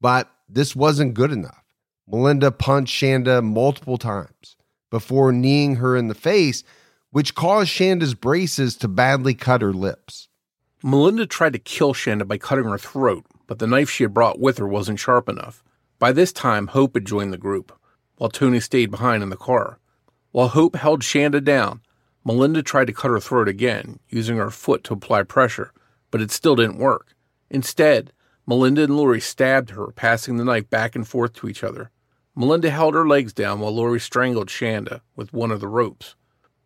but 0.00 0.28
this 0.48 0.74
wasn't 0.74 1.14
good 1.14 1.30
enough. 1.30 1.62
Melinda 2.08 2.50
punched 2.50 3.00
Shanda 3.00 3.40
multiple 3.40 3.98
times 3.98 4.56
before 4.90 5.30
kneeing 5.30 5.76
her 5.76 5.96
in 5.96 6.08
the 6.08 6.14
face, 6.14 6.64
which 7.14 7.36
caused 7.36 7.70
Shanda's 7.70 8.12
braces 8.12 8.74
to 8.74 8.88
badly 8.88 9.34
cut 9.34 9.62
her 9.62 9.72
lips. 9.72 10.26
Melinda 10.82 11.26
tried 11.26 11.52
to 11.52 11.60
kill 11.60 11.94
Shanda 11.94 12.26
by 12.26 12.38
cutting 12.38 12.64
her 12.64 12.76
throat, 12.76 13.24
but 13.46 13.60
the 13.60 13.68
knife 13.68 13.88
she 13.88 14.02
had 14.02 14.12
brought 14.12 14.40
with 14.40 14.58
her 14.58 14.66
wasn't 14.66 14.98
sharp 14.98 15.28
enough. 15.28 15.62
By 16.00 16.10
this 16.10 16.32
time, 16.32 16.66
Hope 16.66 16.94
had 16.94 17.04
joined 17.04 17.32
the 17.32 17.38
group, 17.38 17.72
while 18.16 18.30
Toni 18.30 18.58
stayed 18.58 18.90
behind 18.90 19.22
in 19.22 19.30
the 19.30 19.36
car. 19.36 19.78
While 20.32 20.48
Hope 20.48 20.74
held 20.74 21.02
Shanda 21.02 21.42
down, 21.42 21.82
Melinda 22.24 22.64
tried 22.64 22.88
to 22.88 22.92
cut 22.92 23.12
her 23.12 23.20
throat 23.20 23.46
again, 23.46 24.00
using 24.08 24.36
her 24.38 24.50
foot 24.50 24.82
to 24.82 24.94
apply 24.94 25.22
pressure, 25.22 25.70
but 26.10 26.20
it 26.20 26.32
still 26.32 26.56
didn't 26.56 26.78
work. 26.78 27.14
Instead, 27.48 28.12
Melinda 28.44 28.82
and 28.82 28.96
Laurie 28.96 29.20
stabbed 29.20 29.70
her, 29.70 29.92
passing 29.92 30.36
the 30.36 30.44
knife 30.44 30.68
back 30.68 30.96
and 30.96 31.06
forth 31.06 31.34
to 31.34 31.48
each 31.48 31.62
other. 31.62 31.92
Melinda 32.34 32.70
held 32.70 32.94
her 32.94 33.06
legs 33.06 33.32
down 33.32 33.60
while 33.60 33.72
Laurie 33.72 34.00
strangled 34.00 34.48
Shanda 34.48 35.02
with 35.14 35.32
one 35.32 35.52
of 35.52 35.60
the 35.60 35.68
ropes. 35.68 36.16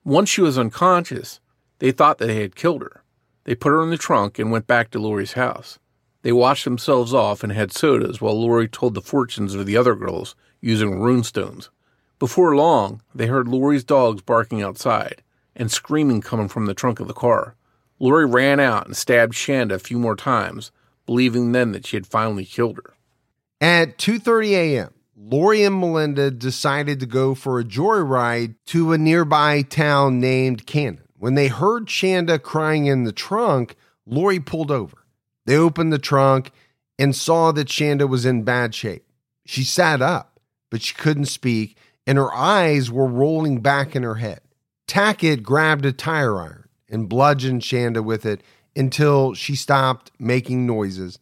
Once 0.08 0.30
she 0.30 0.40
was 0.40 0.56
unconscious, 0.56 1.38
they 1.80 1.92
thought 1.92 2.16
that 2.16 2.28
they 2.28 2.40
had 2.40 2.56
killed 2.56 2.80
her. 2.80 3.02
They 3.44 3.54
put 3.54 3.72
her 3.72 3.82
in 3.82 3.90
the 3.90 3.98
trunk 3.98 4.38
and 4.38 4.50
went 4.50 4.66
back 4.66 4.90
to 4.90 4.98
Laurie's 4.98 5.34
house. 5.34 5.78
They 6.22 6.32
washed 6.32 6.64
themselves 6.64 7.12
off 7.12 7.42
and 7.42 7.52
had 7.52 7.72
sodas 7.72 8.18
while 8.18 8.40
Laurie 8.40 8.68
told 8.68 8.94
the 8.94 9.02
fortunes 9.02 9.54
of 9.54 9.66
the 9.66 9.76
other 9.76 9.94
girls 9.94 10.34
using 10.62 10.92
runestones. 10.92 11.68
Before 12.18 12.56
long, 12.56 13.02
they 13.14 13.26
heard 13.26 13.48
Laurie's 13.48 13.84
dogs 13.84 14.22
barking 14.22 14.62
outside 14.62 15.22
and 15.54 15.70
screaming 15.70 16.22
coming 16.22 16.48
from 16.48 16.64
the 16.64 16.72
trunk 16.72 17.00
of 17.00 17.06
the 17.06 17.12
car. 17.12 17.54
Laurie 17.98 18.24
ran 18.24 18.60
out 18.60 18.86
and 18.86 18.96
stabbed 18.96 19.34
Shanda 19.34 19.72
a 19.72 19.78
few 19.78 19.98
more 19.98 20.16
times, 20.16 20.72
believing 21.04 21.52
then 21.52 21.72
that 21.72 21.86
she 21.86 21.98
had 21.98 22.06
finally 22.06 22.46
killed 22.46 22.78
her. 22.78 22.94
At 23.60 23.98
2:30 23.98 24.52
a.m., 24.52 24.94
Laurie 25.20 25.64
and 25.64 25.80
Melinda 25.80 26.30
decided 26.30 27.00
to 27.00 27.06
go 27.06 27.34
for 27.34 27.58
a 27.58 27.64
joyride 27.64 28.54
to 28.66 28.92
a 28.92 28.98
nearby 28.98 29.62
town 29.62 30.20
named 30.20 30.64
Canaan. 30.64 31.08
When 31.16 31.34
they 31.34 31.48
heard 31.48 31.86
Shanda 31.86 32.40
crying 32.40 32.86
in 32.86 33.02
the 33.02 33.10
trunk, 33.10 33.74
Laurie 34.06 34.38
pulled 34.38 34.70
over. 34.70 34.96
They 35.44 35.56
opened 35.56 35.92
the 35.92 35.98
trunk 35.98 36.52
and 37.00 37.16
saw 37.16 37.50
that 37.50 37.66
Shanda 37.66 38.08
was 38.08 38.24
in 38.24 38.44
bad 38.44 38.76
shape. 38.76 39.04
She 39.44 39.64
sat 39.64 40.00
up, 40.00 40.38
but 40.70 40.82
she 40.82 40.94
couldn't 40.94 41.24
speak, 41.24 41.76
and 42.06 42.16
her 42.16 42.32
eyes 42.32 42.88
were 42.88 43.08
rolling 43.08 43.60
back 43.60 43.96
in 43.96 44.04
her 44.04 44.16
head. 44.16 44.40
Tackett 44.86 45.42
grabbed 45.42 45.84
a 45.84 45.90
tire 45.90 46.40
iron 46.40 46.68
and 46.88 47.08
bludgeoned 47.08 47.62
Shanda 47.62 48.04
with 48.04 48.24
it 48.24 48.40
until 48.76 49.34
she 49.34 49.56
stopped 49.56 50.12
making 50.20 50.64
noises. 50.64 51.18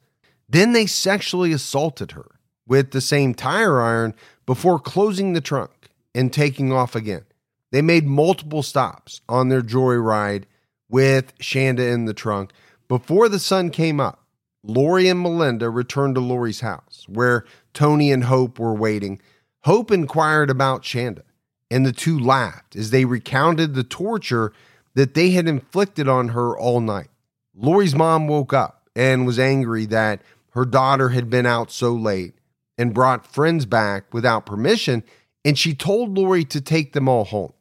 Then 0.51 0.75
they 0.75 0.85
sexually 0.85 1.53
assaulted 1.53 2.13
her 2.13 2.36
with 2.67 2.91
the 2.91 3.01
same 3.01 3.35
tire 3.35 3.81
iron 3.81 4.15
before 4.45 4.79
closing 4.79 5.33
the 5.33 5.41
trunk 5.41 5.91
and 6.15 6.33
taking 6.33 6.73
off 6.73 6.95
again. 6.95 7.25
They 7.73 7.83
made 7.83 8.07
multiple 8.07 8.63
stops 8.63 9.21
on 9.29 9.49
their 9.49 9.63
joyride 9.63 10.45
with 10.89 11.37
Shanda 11.39 11.93
in 11.93 12.05
the 12.05 12.15
trunk 12.15 12.53
before 12.89 13.29
the 13.29 13.41
sun 13.41 13.71
came 13.71 14.01
up, 14.01 14.25
Laurie 14.63 15.09
and 15.09 15.21
Melinda 15.21 15.71
returned 15.71 16.15
to 16.15 16.21
Laurie's 16.21 16.61
house, 16.61 17.05
where 17.09 17.45
Toni 17.75 18.13
and 18.13 18.25
Hope 18.25 18.59
were 18.59 18.75
waiting. 18.75 19.21
Hope 19.65 19.91
inquired 19.91 20.51
about 20.51 20.83
Shanda, 20.83 21.23
and 21.71 21.85
the 21.85 21.93
two 21.93 22.19
laughed 22.19 22.77
as 22.77 22.91
they 22.91 23.05
recounted 23.05 23.75
the 23.75 23.85
torture 23.85 24.53
that 24.95 25.15
they 25.15 25.31
had 25.31 25.49
inflicted 25.49 26.09
on 26.09 26.29
her 26.29 26.57
all 26.57 26.81
night. 26.81 27.09
Laurie's 27.55 27.95
mom 27.95 28.29
woke 28.29 28.53
up 28.53 28.89
and 28.95 29.27
was 29.27 29.39
angry 29.39 29.85
that 29.87 30.23
her 30.51 30.65
daughter 30.65 31.11
had 31.11 31.29
been 31.29 31.47
out 31.47 31.71
so 31.71 31.93
late 31.93 32.35
and 32.79 32.95
brought 32.95 33.27
friends 33.27 33.67
back 33.67 34.13
without 34.13 34.47
permission, 34.47 35.03
and 35.45 35.59
she 35.59 35.75
told 35.75 36.17
Laurie 36.17 36.45
to 36.45 36.61
take 36.61 36.93
them 36.93 37.09
all 37.09 37.25
home. 37.25 37.53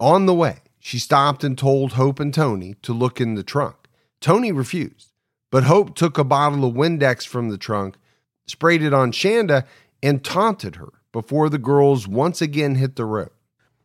On 0.00 0.26
the 0.26 0.34
way, 0.34 0.58
she 0.78 0.98
stopped 0.98 1.44
and 1.44 1.56
told 1.56 1.92
Hope 1.92 2.18
and 2.18 2.32
Toni 2.32 2.74
to 2.82 2.92
look 2.92 3.20
in 3.20 3.34
the 3.34 3.42
trunk. 3.42 3.76
Toni 4.20 4.52
refused, 4.52 5.12
but 5.50 5.64
Hope 5.64 5.94
took 5.94 6.18
a 6.18 6.24
bottle 6.24 6.64
of 6.64 6.74
Windex 6.74 7.26
from 7.26 7.50
the 7.50 7.58
trunk, 7.58 7.96
sprayed 8.46 8.82
it 8.82 8.94
on 8.94 9.12
Shanda, 9.12 9.64
and 10.02 10.24
taunted 10.24 10.76
her 10.76 10.88
before 11.12 11.48
the 11.48 11.58
girls 11.58 12.08
once 12.08 12.40
again 12.40 12.76
hit 12.76 12.96
the 12.96 13.04
road. 13.04 13.30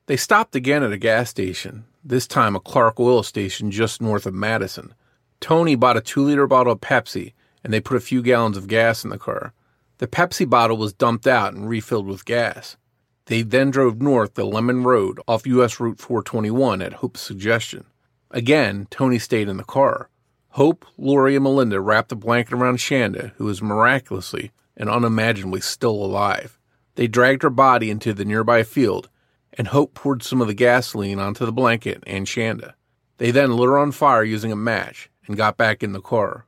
They 0.08 0.18
stopped 0.18 0.56
again 0.56 0.84
at 0.84 0.94
a 0.94 0.98
gas 0.98 1.30
station, 1.30 1.86
this 2.04 2.26
time 2.26 2.56
a 2.56 2.60
Clark 2.60 3.00
oil 3.00 3.22
station 3.24 3.70
just 3.70 4.02
north 4.02 4.26
of 4.26 4.34
Madison. 4.34 4.94
Toni 5.42 5.76
bought 5.76 5.98
a 5.98 6.02
two 6.02 6.24
liter 6.24 6.48
bottle 6.48 6.74
of 6.74 6.82
Pepsi, 6.82 7.34
and 7.64 7.74
they 7.74 7.82
put 7.82 7.98
a 7.98 8.02
few 8.02 8.22
gallons 8.22 8.58
of 8.58 8.68
gas 8.68 9.04
in 9.04 9.10
the 9.10 9.18
car. 9.18 9.54
The 10.00 10.08
Pepsi 10.08 10.48
bottle 10.48 10.78
was 10.78 10.94
dumped 10.94 11.26
out 11.26 11.54
and 11.54 11.68
refilled 11.68 12.08
with 12.08 12.26
gas. 12.26 12.78
They 13.26 13.42
then 13.42 13.72
drove 13.72 14.02
north 14.02 14.36
the 14.36 14.46
Lemon 14.46 14.84
Road 14.84 15.20
off 15.28 15.48
U.S. 15.48 15.80
Route 15.80 16.00
421 16.00 16.82
at 16.82 16.94
Hope's 16.94 17.22
suggestion. 17.22 17.86
Again, 18.32 18.88
Toni 18.90 19.20
stayed 19.20 19.50
in 19.50 19.58
the 19.58 19.64
car. 19.64 20.10
Hope, 20.52 20.86
Laurie, 20.98 21.36
and 21.36 21.44
Melinda 21.44 21.82
wrapped 21.82 22.12
a 22.12 22.16
blanket 22.16 22.54
around 22.54 22.78
Shanda, 22.78 23.32
who 23.36 23.46
was 23.46 23.62
miraculously 23.62 24.52
and 24.76 24.90
unimaginably 24.90 25.62
still 25.62 25.92
alive. 25.92 26.60
They 26.96 27.08
dragged 27.08 27.44
her 27.44 27.50
body 27.50 27.90
into 27.90 28.14
the 28.14 28.26
nearby 28.26 28.64
field, 28.64 29.10
and 29.54 29.68
Hope 29.68 29.94
poured 29.94 30.24
some 30.24 30.42
of 30.42 30.48
the 30.48 30.54
gasoline 30.54 31.20
onto 31.20 31.46
the 31.46 31.52
blanket 31.52 32.04
and 32.06 32.26
Shanda. 32.28 32.74
They 33.18 33.32
then 33.32 33.56
lit 33.56 33.68
her 33.68 33.78
on 33.78 33.92
fire 33.92 34.24
using 34.24 34.52
a 34.52 34.56
match 34.56 35.10
and 35.26 35.36
got 35.38 35.58
back 35.58 35.82
in 35.82 35.94
the 35.94 36.02
car. 36.02 36.46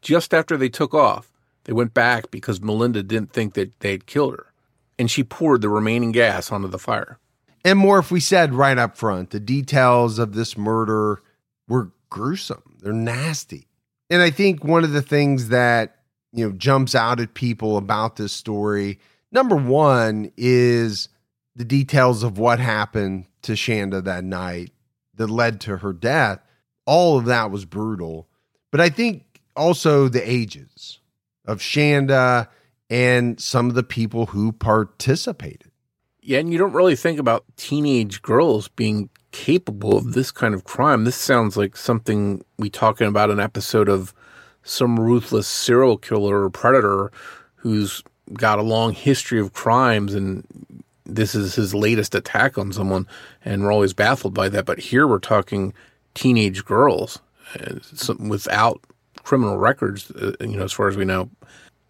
Just 0.00 0.32
after 0.32 0.56
they 0.56 0.68
took 0.68 0.94
off, 0.94 1.31
they 1.64 1.72
went 1.72 1.94
back 1.94 2.30
because 2.30 2.60
Melinda 2.60 3.02
didn't 3.02 3.32
think 3.32 3.54
that 3.54 3.78
they 3.80 3.92
had 3.92 4.06
killed 4.06 4.34
her, 4.34 4.52
and 4.98 5.10
she 5.10 5.22
poured 5.22 5.62
the 5.62 5.68
remaining 5.68 6.12
gas 6.12 6.50
onto 6.50 6.68
the 6.68 6.78
fire. 6.78 7.18
And 7.64 7.78
more 7.78 7.98
if 7.98 8.10
we 8.10 8.20
said 8.20 8.54
right 8.54 8.76
up 8.76 8.96
front, 8.96 9.30
the 9.30 9.40
details 9.40 10.18
of 10.18 10.34
this 10.34 10.56
murder 10.56 11.22
were 11.68 11.92
gruesome. 12.10 12.76
They're 12.80 12.92
nasty. 12.92 13.68
And 14.10 14.20
I 14.20 14.30
think 14.30 14.64
one 14.64 14.84
of 14.84 14.92
the 14.92 15.02
things 15.02 15.48
that, 15.48 15.96
you 16.32 16.44
know, 16.46 16.54
jumps 16.56 16.94
out 16.94 17.20
at 17.20 17.34
people 17.34 17.76
about 17.76 18.16
this 18.16 18.32
story, 18.32 18.98
number 19.30 19.56
one, 19.56 20.32
is 20.36 21.08
the 21.54 21.64
details 21.64 22.22
of 22.22 22.38
what 22.38 22.58
happened 22.58 23.26
to 23.42 23.52
Shanda 23.52 24.02
that 24.04 24.24
night 24.24 24.72
that 25.14 25.28
led 25.28 25.60
to 25.62 25.78
her 25.78 25.92
death. 25.92 26.40
All 26.84 27.18
of 27.18 27.26
that 27.26 27.50
was 27.50 27.64
brutal. 27.64 28.28
But 28.70 28.80
I 28.80 28.88
think 28.88 29.40
also 29.54 30.08
the 30.08 30.28
ages 30.28 30.98
of 31.44 31.58
Shanda 31.60 32.48
and 32.90 33.40
some 33.40 33.68
of 33.68 33.74
the 33.74 33.82
people 33.82 34.26
who 34.26 34.52
participated. 34.52 35.70
Yeah, 36.20 36.38
and 36.38 36.52
you 36.52 36.58
don't 36.58 36.72
really 36.72 36.94
think 36.94 37.18
about 37.18 37.44
teenage 37.56 38.22
girls 38.22 38.68
being 38.68 39.08
capable 39.32 39.96
of 39.96 40.12
this 40.12 40.30
kind 40.30 40.54
of 40.54 40.64
crime. 40.64 41.04
This 41.04 41.16
sounds 41.16 41.56
like 41.56 41.76
something 41.76 42.44
we 42.58 42.70
talking 42.70 43.08
about 43.08 43.30
an 43.30 43.40
episode 43.40 43.88
of 43.88 44.14
some 44.62 45.00
ruthless 45.00 45.48
serial 45.48 45.98
killer 45.98 46.44
or 46.44 46.50
predator 46.50 47.10
who's 47.56 48.02
got 48.34 48.58
a 48.58 48.62
long 48.62 48.92
history 48.92 49.40
of 49.40 49.52
crimes 49.52 50.14
and 50.14 50.46
this 51.04 51.34
is 51.34 51.54
his 51.54 51.74
latest 51.74 52.14
attack 52.14 52.56
on 52.56 52.72
someone 52.72 53.06
and 53.44 53.62
we're 53.62 53.72
always 53.72 53.92
baffled 53.92 54.32
by 54.32 54.48
that 54.48 54.64
but 54.64 54.78
here 54.78 55.06
we're 55.06 55.18
talking 55.18 55.74
teenage 56.14 56.64
girls 56.64 57.18
uh, 57.60 57.74
without 58.18 58.80
criminal 59.24 59.58
records 59.58 60.10
uh, 60.12 60.32
you 60.40 60.56
know 60.56 60.64
as 60.64 60.72
far 60.72 60.88
as 60.88 60.96
we 60.96 61.04
know 61.04 61.30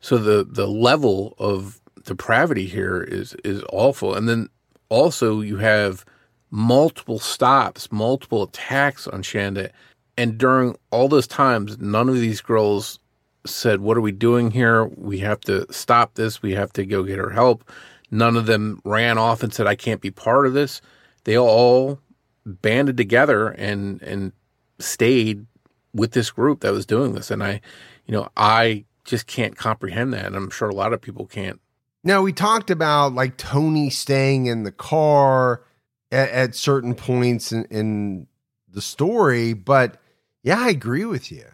so 0.01 0.18
the 0.18 0.47
the 0.49 0.66
level 0.66 1.35
of 1.38 1.81
depravity 2.05 2.66
here 2.66 3.03
is 3.03 3.35
is 3.45 3.62
awful 3.73 4.14
and 4.14 4.29
then 4.29 4.49
also 4.88 5.40
you 5.40 5.57
have 5.57 6.05
multiple 6.51 7.18
stops 7.18 7.90
multiple 7.90 8.42
attacks 8.42 9.07
on 9.07 9.23
Shanda 9.23 9.71
and 10.16 10.37
during 10.37 10.77
all 10.90 11.09
those 11.09 11.27
times 11.27 11.79
none 11.79 12.09
of 12.09 12.16
these 12.16 12.40
girls 12.40 12.99
said, 13.47 13.81
What 13.81 13.97
are 13.97 14.03
we 14.03 14.12
doing 14.12 14.51
here? 14.51 14.87
We 14.87 15.18
have 15.21 15.40
to 15.42 15.71
stop 15.73 16.14
this. 16.14 16.42
We 16.42 16.55
have 16.55 16.73
to 16.75 16.87
go 16.87 17.03
get 17.03 17.18
her 17.18 17.31
help. 17.31 17.68
None 18.11 18.37
of 18.37 18.47
them 18.47 18.81
ran 18.85 19.18
off 19.18 19.42
and 19.42 19.53
said, 19.53 19.66
I 19.66 19.75
can't 19.75 20.01
be 20.01 20.11
part 20.11 20.47
of 20.47 20.53
this. 20.53 20.81
They 21.25 21.38
all 21.38 21.99
banded 22.45 22.97
together 22.97 23.49
and 23.49 24.03
and 24.03 24.33
stayed 24.79 25.47
with 25.94 26.12
this 26.12 26.31
group 26.31 26.61
that 26.61 26.72
was 26.72 26.87
doing 26.87 27.14
this. 27.14 27.31
And 27.31 27.42
I, 27.42 27.61
you 28.07 28.12
know, 28.12 28.28
I 28.37 28.85
just 29.05 29.26
can't 29.26 29.57
comprehend 29.57 30.12
that. 30.14 30.26
And 30.26 30.37
I'm 30.37 30.50
sure 30.50 30.68
a 30.68 30.74
lot 30.74 30.92
of 30.92 31.00
people 31.00 31.26
can't. 31.26 31.61
Now, 32.05 32.22
we 32.22 32.33
talked 32.33 32.70
about 32.70 33.14
like 33.14 33.37
Toni 33.37 33.90
staying 33.90 34.46
in 34.46 34.64
the 34.64 34.72
car 34.72 35.62
at, 36.11 36.31
at 36.31 36.55
certain 36.55 36.94
points 36.94 37.52
in, 37.52 37.64
in 37.66 38.26
the 38.68 38.83
story, 38.83 39.52
but 39.52 40.00
yeah, 40.42 40.59
I 40.59 40.70
agree 40.70 41.05
with 41.05 41.31
you. 41.31 41.44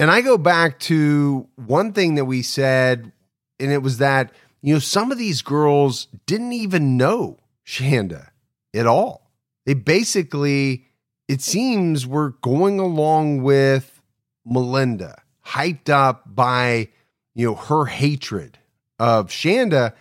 And 0.00 0.10
I 0.10 0.20
go 0.20 0.38
back 0.38 0.78
to 0.80 1.48
one 1.56 1.92
thing 1.92 2.16
that 2.16 2.24
we 2.24 2.42
said, 2.42 3.12
and 3.60 3.72
it 3.72 3.82
was 3.82 3.98
that, 3.98 4.32
you 4.62 4.72
know, 4.72 4.80
some 4.80 5.12
of 5.12 5.18
these 5.18 5.42
girls 5.42 6.08
didn't 6.26 6.52
even 6.52 6.96
know 6.96 7.38
Shanda 7.66 8.30
at 8.74 8.86
all. 8.86 9.30
They 9.66 9.74
basically, 9.74 10.87
it 11.28 11.40
seems, 11.42 12.06
we're 12.06 12.30
going 12.30 12.80
along 12.80 13.42
with 13.42 14.00
Melinda, 14.44 15.22
hyped 15.46 15.88
up 15.88 16.22
by, 16.26 16.88
you 17.34 17.46
know, 17.46 17.54
her 17.54 17.84
hatred 17.84 18.58
of 18.98 19.28
Shanda 19.28 19.92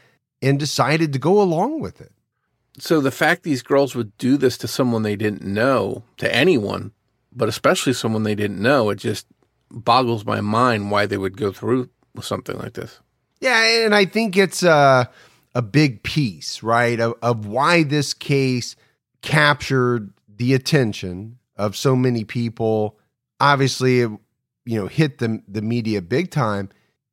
and 0.41 0.59
decided 0.59 1.13
to 1.13 1.19
go 1.19 1.41
along 1.41 1.81
with 1.81 2.01
it. 2.01 2.11
So 2.79 3.01
the 3.01 3.11
fact 3.11 3.43
these 3.43 3.61
girls 3.61 3.95
would 3.95 4.17
do 4.17 4.37
this 4.37 4.57
to 4.59 4.67
someone 4.67 5.03
they 5.03 5.15
didn't 5.15 5.43
know, 5.43 6.03
to 6.17 6.33
anyone, 6.33 6.91
but 7.35 7.49
especially 7.49 7.93
someone 7.93 8.23
they 8.23 8.35
didn't 8.35 8.61
know, 8.61 8.89
it 8.89 8.95
just 8.95 9.27
boggles 9.69 10.25
my 10.25 10.41
mind 10.41 10.91
why 10.91 11.05
they 11.05 11.17
would 11.17 11.37
go 11.37 11.51
through 11.51 11.89
with 12.15 12.25
something 12.25 12.57
like 12.57 12.73
this. 12.73 12.99
Yeah, 13.41 13.85
and 13.85 13.93
I 13.93 14.05
think 14.05 14.37
it's 14.37 14.63
a 14.63 15.09
a 15.57 15.61
big 15.63 16.03
piece, 16.03 16.61
right, 16.61 16.99
of, 16.99 17.15
of 17.23 17.47
why 17.47 17.81
this 17.81 18.13
case 18.13 18.75
captured 19.23 20.13
the 20.37 20.53
attention 20.53 21.39
of 21.55 21.75
so 21.75 21.95
many 21.95 22.23
people. 22.23 22.97
Obviously, 23.39 24.01
it, 24.01 24.11
you 24.65 24.79
know, 24.79 24.87
hit 24.87 25.17
the 25.19 25.41
the 25.47 25.61
media 25.61 26.01
big 26.01 26.31
time. 26.31 26.69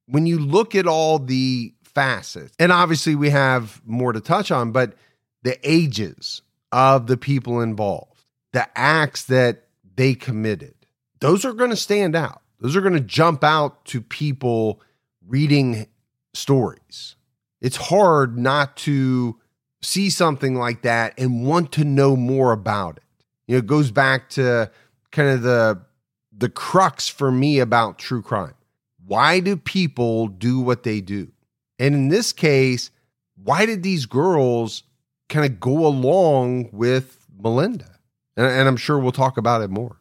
When 0.07 0.27
you 0.27 0.39
look 0.39 0.75
at 0.75 0.87
all 0.87 1.19
the 1.19 1.75
facets, 1.83 2.55
and 2.59 2.71
obviously 2.71 3.15
we 3.15 3.31
have 3.31 3.81
more 3.87 4.13
to 4.13 4.21
touch 4.21 4.51
on, 4.51 4.73
but 4.73 4.95
the 5.43 5.59
ages 5.63 6.43
of 6.73 7.07
the 7.07 7.17
people 7.17 7.61
involved, 7.61 8.25
the 8.53 8.67
acts 8.77 9.25
that 9.27 9.65
they 9.97 10.15
committed, 10.15 10.75
those 11.21 11.45
are 11.45 11.53
going 11.53 11.71
to 11.71 11.77
stand 11.77 12.15
out. 12.15 12.43
Those 12.61 12.77
are 12.77 12.81
going 12.81 12.95
to 12.95 13.01
jump 13.01 13.45
out 13.45 13.85
to 13.87 14.01
people 14.01 14.81
reading 15.27 15.87
stories. 16.35 17.17
It's 17.61 17.77
hard 17.77 18.39
not 18.39 18.77
to 18.79 19.39
see 19.83 20.11
something 20.11 20.55
like 20.55 20.83
that 20.83 21.15
and 21.19 21.47
want 21.47 21.73
to 21.73 21.85
know 21.85 22.17
more 22.17 22.53
about 22.53 22.97
it. 22.97 23.04
You 23.47 23.55
know, 23.55 23.59
it 23.59 23.67
goes 23.67 23.91
back 23.91 24.29
to 24.31 24.71
kind 25.11 25.29
of 25.29 25.43
the 25.43 25.81
the 26.37 26.49
crux 26.49 27.09
for 27.09 27.31
me 27.31 27.61
about 27.61 27.99
true 27.99 28.23
crime. 28.23 28.55
Why 29.07 29.41
do 29.41 29.57
people 29.57 30.29
do 30.29 30.61
what 30.61 30.83
they 30.83 31.01
do? 31.01 31.31
And 31.79 31.95
in 31.95 32.09
this 32.09 32.33
case, 32.33 32.91
why 33.37 33.67
did 33.67 33.83
these 33.83 34.07
girls 34.07 34.83
kind 35.29 35.45
of 35.45 35.61
go 35.61 35.87
along 35.87 36.71
with 36.73 37.27
Melinda? 37.39 37.99
And, 38.37 38.47
and 38.47 38.69
I'm 38.69 38.77
sure 38.77 38.99
we'll 38.99 39.13
talk 39.13 39.37
about 39.37 39.63
it 39.63 39.71
more. 39.71 40.01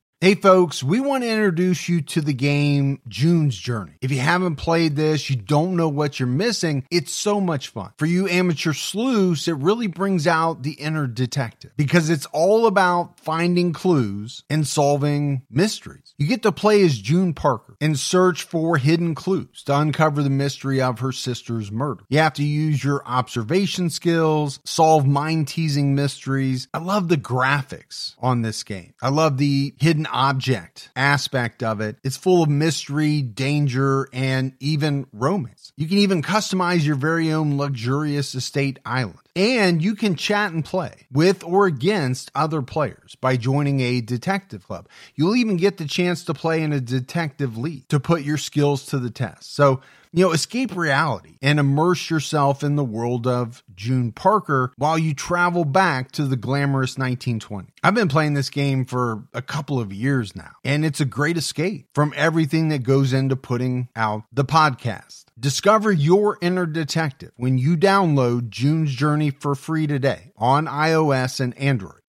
Hey 0.23 0.35
folks, 0.35 0.83
we 0.83 0.99
want 0.99 1.23
to 1.23 1.29
introduce 1.31 1.89
you 1.89 2.01
to 2.01 2.21
the 2.21 2.31
game 2.31 3.01
June's 3.07 3.57
Journey. 3.57 3.93
If 4.01 4.11
you 4.11 4.19
haven't 4.19 4.57
played 4.57 4.95
this, 4.95 5.31
you 5.31 5.35
don't 5.35 5.75
know 5.75 5.89
what 5.89 6.19
you're 6.19 6.27
missing, 6.27 6.85
it's 6.91 7.11
so 7.11 7.41
much 7.41 7.69
fun. 7.69 7.93
For 7.97 8.05
you 8.05 8.29
amateur 8.29 8.73
sleuths, 8.73 9.47
it 9.47 9.55
really 9.55 9.87
brings 9.87 10.27
out 10.27 10.61
the 10.61 10.73
inner 10.73 11.07
detective 11.07 11.71
because 11.75 12.11
it's 12.11 12.27
all 12.27 12.67
about 12.67 13.19
finding 13.19 13.73
clues 13.73 14.43
and 14.47 14.67
solving 14.67 15.41
mysteries. 15.49 16.13
You 16.19 16.27
get 16.27 16.43
to 16.43 16.51
play 16.51 16.83
as 16.83 16.99
June 16.99 17.33
Parker 17.33 17.75
and 17.81 17.97
search 17.97 18.43
for 18.43 18.77
hidden 18.77 19.15
clues 19.15 19.63
to 19.63 19.75
uncover 19.75 20.21
the 20.21 20.29
mystery 20.29 20.83
of 20.83 20.99
her 20.99 21.11
sister's 21.11 21.71
murder. 21.71 22.03
You 22.09 22.19
have 22.19 22.33
to 22.33 22.43
use 22.43 22.83
your 22.83 23.01
observation 23.07 23.89
skills, 23.89 24.59
solve 24.65 25.07
mind 25.07 25.47
teasing 25.47 25.95
mysteries. 25.95 26.67
I 26.75 26.77
love 26.77 27.07
the 27.07 27.17
graphics 27.17 28.13
on 28.19 28.43
this 28.43 28.61
game. 28.61 28.93
I 29.01 29.09
love 29.09 29.39
the 29.39 29.73
hidden 29.79 30.05
object 30.11 30.89
aspect 30.95 31.63
of 31.63 31.81
it. 31.81 31.97
It's 32.03 32.17
full 32.17 32.43
of 32.43 32.49
mystery, 32.49 33.21
danger, 33.21 34.07
and 34.13 34.53
even 34.59 35.07
romance. 35.13 35.71
You 35.75 35.87
can 35.87 35.97
even 35.99 36.21
customize 36.21 36.85
your 36.85 36.95
very 36.95 37.31
own 37.31 37.57
luxurious 37.57 38.35
estate 38.35 38.79
island. 38.85 39.17
And 39.35 39.81
you 39.81 39.95
can 39.95 40.15
chat 40.15 40.51
and 40.51 40.63
play 40.63 41.07
with 41.11 41.43
or 41.43 41.65
against 41.65 42.31
other 42.35 42.61
players 42.61 43.15
by 43.15 43.37
joining 43.37 43.79
a 43.79 44.01
detective 44.01 44.67
club. 44.67 44.89
You'll 45.15 45.37
even 45.37 45.55
get 45.57 45.77
the 45.77 45.85
chance 45.85 46.25
to 46.25 46.33
play 46.33 46.61
in 46.61 46.73
a 46.73 46.81
detective 46.81 47.57
league 47.57 47.87
to 47.87 47.99
put 47.99 48.23
your 48.23 48.37
skills 48.37 48.85
to 48.87 48.99
the 48.99 49.09
test. 49.09 49.55
So, 49.55 49.81
you 50.13 50.25
know, 50.25 50.31
escape 50.31 50.75
reality 50.75 51.37
and 51.41 51.59
immerse 51.59 52.09
yourself 52.09 52.63
in 52.63 52.75
the 52.75 52.83
world 52.83 53.25
of 53.25 53.63
June 53.73 54.11
Parker 54.11 54.73
while 54.75 54.97
you 54.97 55.13
travel 55.13 55.63
back 55.63 56.11
to 56.11 56.25
the 56.25 56.35
glamorous 56.35 56.95
1920s. 56.95 57.69
I've 57.83 57.95
been 57.95 58.09
playing 58.09 58.33
this 58.33 58.49
game 58.49 58.83
for 58.83 59.23
a 59.33 59.41
couple 59.41 59.79
of 59.79 59.93
years 59.93 60.35
now, 60.35 60.51
and 60.65 60.83
it's 60.83 60.99
a 60.99 61.05
great 61.05 61.37
escape 61.37 61.87
from 61.95 62.13
everything 62.15 62.69
that 62.69 62.83
goes 62.83 63.13
into 63.13 63.35
putting 63.37 63.87
out 63.95 64.23
the 64.33 64.43
podcast. 64.43 65.25
Discover 65.39 65.93
your 65.93 66.37
inner 66.41 66.65
detective 66.65 67.31
when 67.37 67.57
you 67.57 67.77
download 67.77 68.49
June's 68.49 68.93
Journey 68.93 69.31
for 69.31 69.55
free 69.55 69.87
today 69.87 70.33
on 70.35 70.65
iOS 70.65 71.39
and 71.39 71.57
Android. 71.57 72.01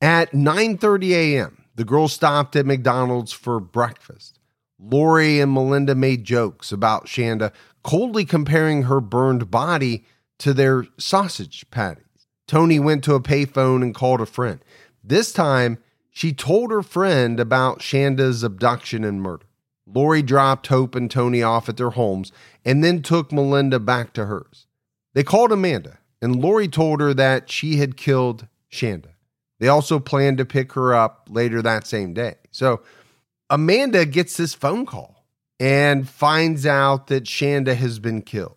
At 0.00 0.32
9:30 0.32 1.10
a.m., 1.12 1.64
the 1.76 1.84
girls 1.84 2.12
stopped 2.12 2.56
at 2.56 2.66
McDonald's 2.66 3.32
for 3.32 3.60
breakfast. 3.60 4.39
Laurie 4.82 5.40
and 5.40 5.52
Melinda 5.52 5.94
made 5.94 6.24
jokes 6.24 6.72
about 6.72 7.06
Shanda 7.06 7.52
coldly 7.82 8.24
comparing 8.24 8.84
her 8.84 9.00
burned 9.00 9.50
body 9.50 10.04
to 10.38 10.54
their 10.54 10.86
sausage 10.98 11.64
patties. 11.70 12.04
Toni 12.46 12.80
went 12.80 13.04
to 13.04 13.14
a 13.14 13.20
payphone 13.20 13.82
and 13.82 13.94
called 13.94 14.20
a 14.20 14.26
friend. 14.26 14.60
This 15.04 15.32
time, 15.32 15.78
she 16.10 16.32
told 16.32 16.70
her 16.70 16.82
friend 16.82 17.38
about 17.38 17.80
Shanda's 17.80 18.42
abduction 18.42 19.04
and 19.04 19.22
murder. 19.22 19.46
Laurie 19.86 20.22
dropped 20.22 20.66
Hope 20.68 20.94
and 20.94 21.10
Toni 21.10 21.42
off 21.42 21.68
at 21.68 21.76
their 21.76 21.90
homes 21.90 22.32
and 22.64 22.82
then 22.82 23.02
took 23.02 23.32
Melinda 23.32 23.78
back 23.78 24.12
to 24.14 24.26
hers. 24.26 24.66
They 25.14 25.22
called 25.22 25.52
Amanda, 25.52 25.98
and 26.22 26.36
Laurie 26.36 26.68
told 26.68 27.00
her 27.00 27.12
that 27.14 27.50
she 27.50 27.76
had 27.76 27.96
killed 27.96 28.46
Shanda. 28.70 29.10
They 29.58 29.68
also 29.68 29.98
planned 29.98 30.38
to 30.38 30.44
pick 30.44 30.72
her 30.72 30.94
up 30.94 31.28
later 31.30 31.60
that 31.62 31.86
same 31.86 32.14
day. 32.14 32.36
So 32.50 32.82
Amanda 33.50 34.06
gets 34.06 34.36
this 34.36 34.54
phone 34.54 34.86
call 34.86 35.26
and 35.58 36.08
finds 36.08 36.64
out 36.64 37.08
that 37.08 37.24
Shanda 37.24 37.74
has 37.74 37.98
been 37.98 38.22
killed. 38.22 38.56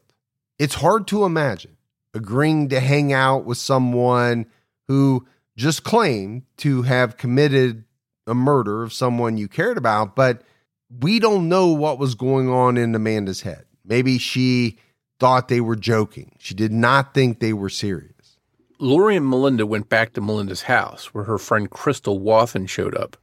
It's 0.59 0.75
hard 0.75 1.07
to 1.07 1.25
imagine 1.25 1.77
agreeing 2.13 2.69
to 2.69 2.79
hang 2.79 3.11
out 3.11 3.43
with 3.43 3.57
someone 3.57 4.45
who 4.87 5.25
just 5.57 5.83
claimed 5.83 6.43
to 6.57 6.83
have 6.83 7.17
committed 7.17 7.85
a 8.27 8.35
murder 8.35 8.83
of 8.83 8.93
someone 8.93 9.35
you 9.35 9.47
cared 9.47 9.77
about, 9.77 10.15
but 10.15 10.43
we 11.01 11.17
don't 11.19 11.49
know 11.49 11.69
what 11.69 11.97
was 11.97 12.13
going 12.13 12.49
on 12.49 12.77
in 12.77 12.93
Amanda's 12.93 13.41
head. 13.41 13.65
Maybe 13.83 14.19
she 14.19 14.77
thought 15.19 15.47
they 15.47 15.59
were 15.59 15.75
joking. 15.75 16.33
She 16.37 16.53
did 16.53 16.71
not 16.71 17.15
think 17.15 17.39
they 17.39 17.53
were 17.53 17.69
serious. 17.69 18.37
Laurie 18.79 19.15
and 19.15 19.27
Melinda 19.27 19.65
went 19.65 19.89
back 19.89 20.13
to 20.13 20.21
Melinda's 20.21 20.63
house, 20.63 21.13
where 21.13 21.23
her 21.23 21.37
friend 21.37 21.69
Crystal 21.69 22.19
Wathen 22.19 22.67
showed 22.67 22.95
up. 22.95 23.17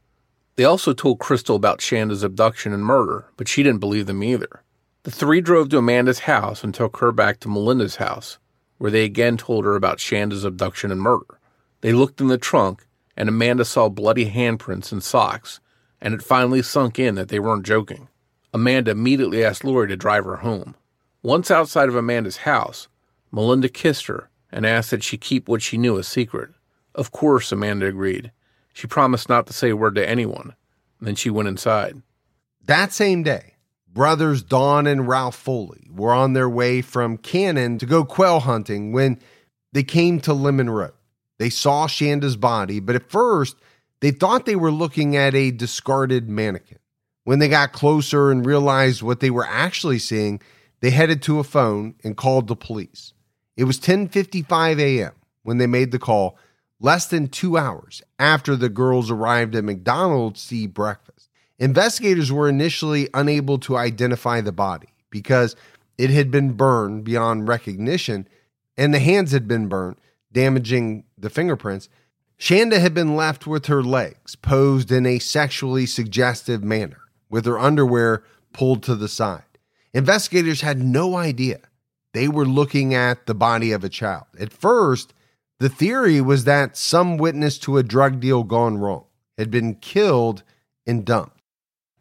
They 0.60 0.66
also 0.66 0.92
told 0.92 1.20
Crystal 1.20 1.56
about 1.56 1.80
Shanda's 1.80 2.22
abduction 2.22 2.74
and 2.74 2.84
murder, 2.84 3.24
but 3.38 3.48
she 3.48 3.62
didn't 3.62 3.80
believe 3.80 4.04
them 4.04 4.22
either. 4.22 4.62
The 5.04 5.10
three 5.10 5.40
drove 5.40 5.70
to 5.70 5.78
Amanda's 5.78 6.18
house 6.18 6.62
and 6.62 6.74
took 6.74 6.98
her 6.98 7.12
back 7.12 7.40
to 7.40 7.48
Melinda's 7.48 7.96
house, 7.96 8.36
where 8.76 8.90
they 8.90 9.04
again 9.04 9.38
told 9.38 9.64
her 9.64 9.74
about 9.74 10.00
Shanda's 10.00 10.44
abduction 10.44 10.92
and 10.92 11.00
murder. 11.00 11.40
They 11.80 11.94
looked 11.94 12.20
in 12.20 12.26
the 12.26 12.36
trunk, 12.36 12.86
and 13.16 13.26
Amanda 13.26 13.64
saw 13.64 13.88
bloody 13.88 14.30
handprints 14.30 14.92
and 14.92 15.02
socks, 15.02 15.60
and 15.98 16.12
it 16.12 16.22
finally 16.22 16.60
sunk 16.60 16.98
in 16.98 17.14
that 17.14 17.30
they 17.30 17.40
weren't 17.40 17.64
joking. 17.64 18.08
Amanda 18.52 18.90
immediately 18.90 19.42
asked 19.42 19.64
Laurie 19.64 19.88
to 19.88 19.96
drive 19.96 20.26
her 20.26 20.36
home. 20.36 20.74
Once 21.22 21.50
outside 21.50 21.88
of 21.88 21.96
Amanda's 21.96 22.36
house, 22.36 22.86
Melinda 23.32 23.70
kissed 23.70 24.08
her 24.08 24.28
and 24.52 24.66
asked 24.66 24.90
that 24.90 25.04
she 25.04 25.16
keep 25.16 25.48
what 25.48 25.62
she 25.62 25.78
knew 25.78 25.96
a 25.96 26.02
secret. 26.04 26.50
Of 26.94 27.12
course, 27.12 27.50
Amanda 27.50 27.86
agreed. 27.86 28.30
She 28.72 28.86
promised 28.86 29.28
not 29.28 29.46
to 29.46 29.52
say 29.52 29.70
a 29.70 29.76
word 29.76 29.94
to 29.96 30.08
anyone. 30.08 30.54
Then 31.00 31.14
she 31.14 31.30
went 31.30 31.48
inside. 31.48 32.02
That 32.64 32.92
same 32.92 33.22
day, 33.22 33.54
brothers 33.88 34.42
Don 34.42 34.86
and 34.86 35.08
Ralph 35.08 35.36
Foley 35.36 35.88
were 35.90 36.12
on 36.12 36.34
their 36.34 36.48
way 36.48 36.82
from 36.82 37.16
Canaan 37.16 37.78
to 37.78 37.86
go 37.86 38.04
quail 38.04 38.40
hunting 38.40 38.92
when 38.92 39.18
they 39.72 39.82
came 39.82 40.20
to 40.20 40.34
Lemon 40.34 40.70
Road. 40.70 40.92
They 41.38 41.50
saw 41.50 41.86
Shanda's 41.86 42.36
body, 42.36 42.80
but 42.80 42.96
at 42.96 43.10
first 43.10 43.56
they 44.00 44.10
thought 44.10 44.46
they 44.46 44.56
were 44.56 44.70
looking 44.70 45.16
at 45.16 45.34
a 45.34 45.50
discarded 45.50 46.28
mannequin. 46.28 46.78
When 47.24 47.38
they 47.38 47.48
got 47.48 47.72
closer 47.72 48.30
and 48.30 48.44
realized 48.44 49.02
what 49.02 49.20
they 49.20 49.30
were 49.30 49.46
actually 49.46 49.98
seeing, 49.98 50.40
they 50.80 50.90
headed 50.90 51.22
to 51.22 51.38
a 51.38 51.44
phone 51.44 51.94
and 52.02 52.16
called 52.16 52.46
the 52.46 52.56
police. 52.56 53.12
It 53.56 53.64
was 53.64 53.78
10:55 53.78 54.80
a.m. 54.80 55.12
when 55.42 55.58
they 55.58 55.66
made 55.66 55.92
the 55.92 55.98
call, 55.98 56.38
less 56.80 57.06
than 57.06 57.28
2 57.28 57.56
hours 57.56 58.02
after 58.18 58.56
the 58.56 58.68
girls 58.68 59.10
arrived 59.10 59.54
at 59.54 59.64
McDonald's 59.64 60.46
to 60.48 60.56
eat 60.56 60.74
breakfast. 60.74 61.28
Investigators 61.58 62.32
were 62.32 62.48
initially 62.48 63.08
unable 63.12 63.58
to 63.58 63.76
identify 63.76 64.40
the 64.40 64.52
body 64.52 64.88
because 65.10 65.54
it 65.98 66.10
had 66.10 66.30
been 66.30 66.52
burned 66.52 67.04
beyond 67.04 67.46
recognition 67.46 68.26
and 68.76 68.94
the 68.94 68.98
hands 68.98 69.32
had 69.32 69.46
been 69.46 69.68
burned, 69.68 69.96
damaging 70.32 71.04
the 71.18 71.28
fingerprints. 71.28 71.90
Shanda 72.38 72.80
had 72.80 72.94
been 72.94 73.14
left 73.14 73.46
with 73.46 73.66
her 73.66 73.82
legs 73.82 74.34
posed 74.34 74.90
in 74.90 75.04
a 75.04 75.18
sexually 75.18 75.84
suggestive 75.84 76.64
manner, 76.64 77.02
with 77.28 77.44
her 77.44 77.58
underwear 77.58 78.24
pulled 78.54 78.82
to 78.84 78.94
the 78.94 79.08
side. 79.08 79.42
Investigators 79.92 80.62
had 80.62 80.82
no 80.82 81.16
idea 81.16 81.60
they 82.14 82.28
were 82.28 82.46
looking 82.46 82.94
at 82.94 83.26
the 83.26 83.34
body 83.34 83.72
of 83.72 83.84
a 83.84 83.90
child. 83.90 84.24
At 84.38 84.52
first, 84.52 85.12
the 85.60 85.68
theory 85.68 86.22
was 86.22 86.44
that 86.44 86.74
some 86.74 87.18
witness 87.18 87.58
to 87.58 87.76
a 87.76 87.82
drug 87.82 88.18
deal 88.18 88.44
gone 88.44 88.78
wrong 88.78 89.04
had 89.36 89.50
been 89.50 89.74
killed 89.74 90.42
and 90.86 91.04
dumped. 91.04 91.38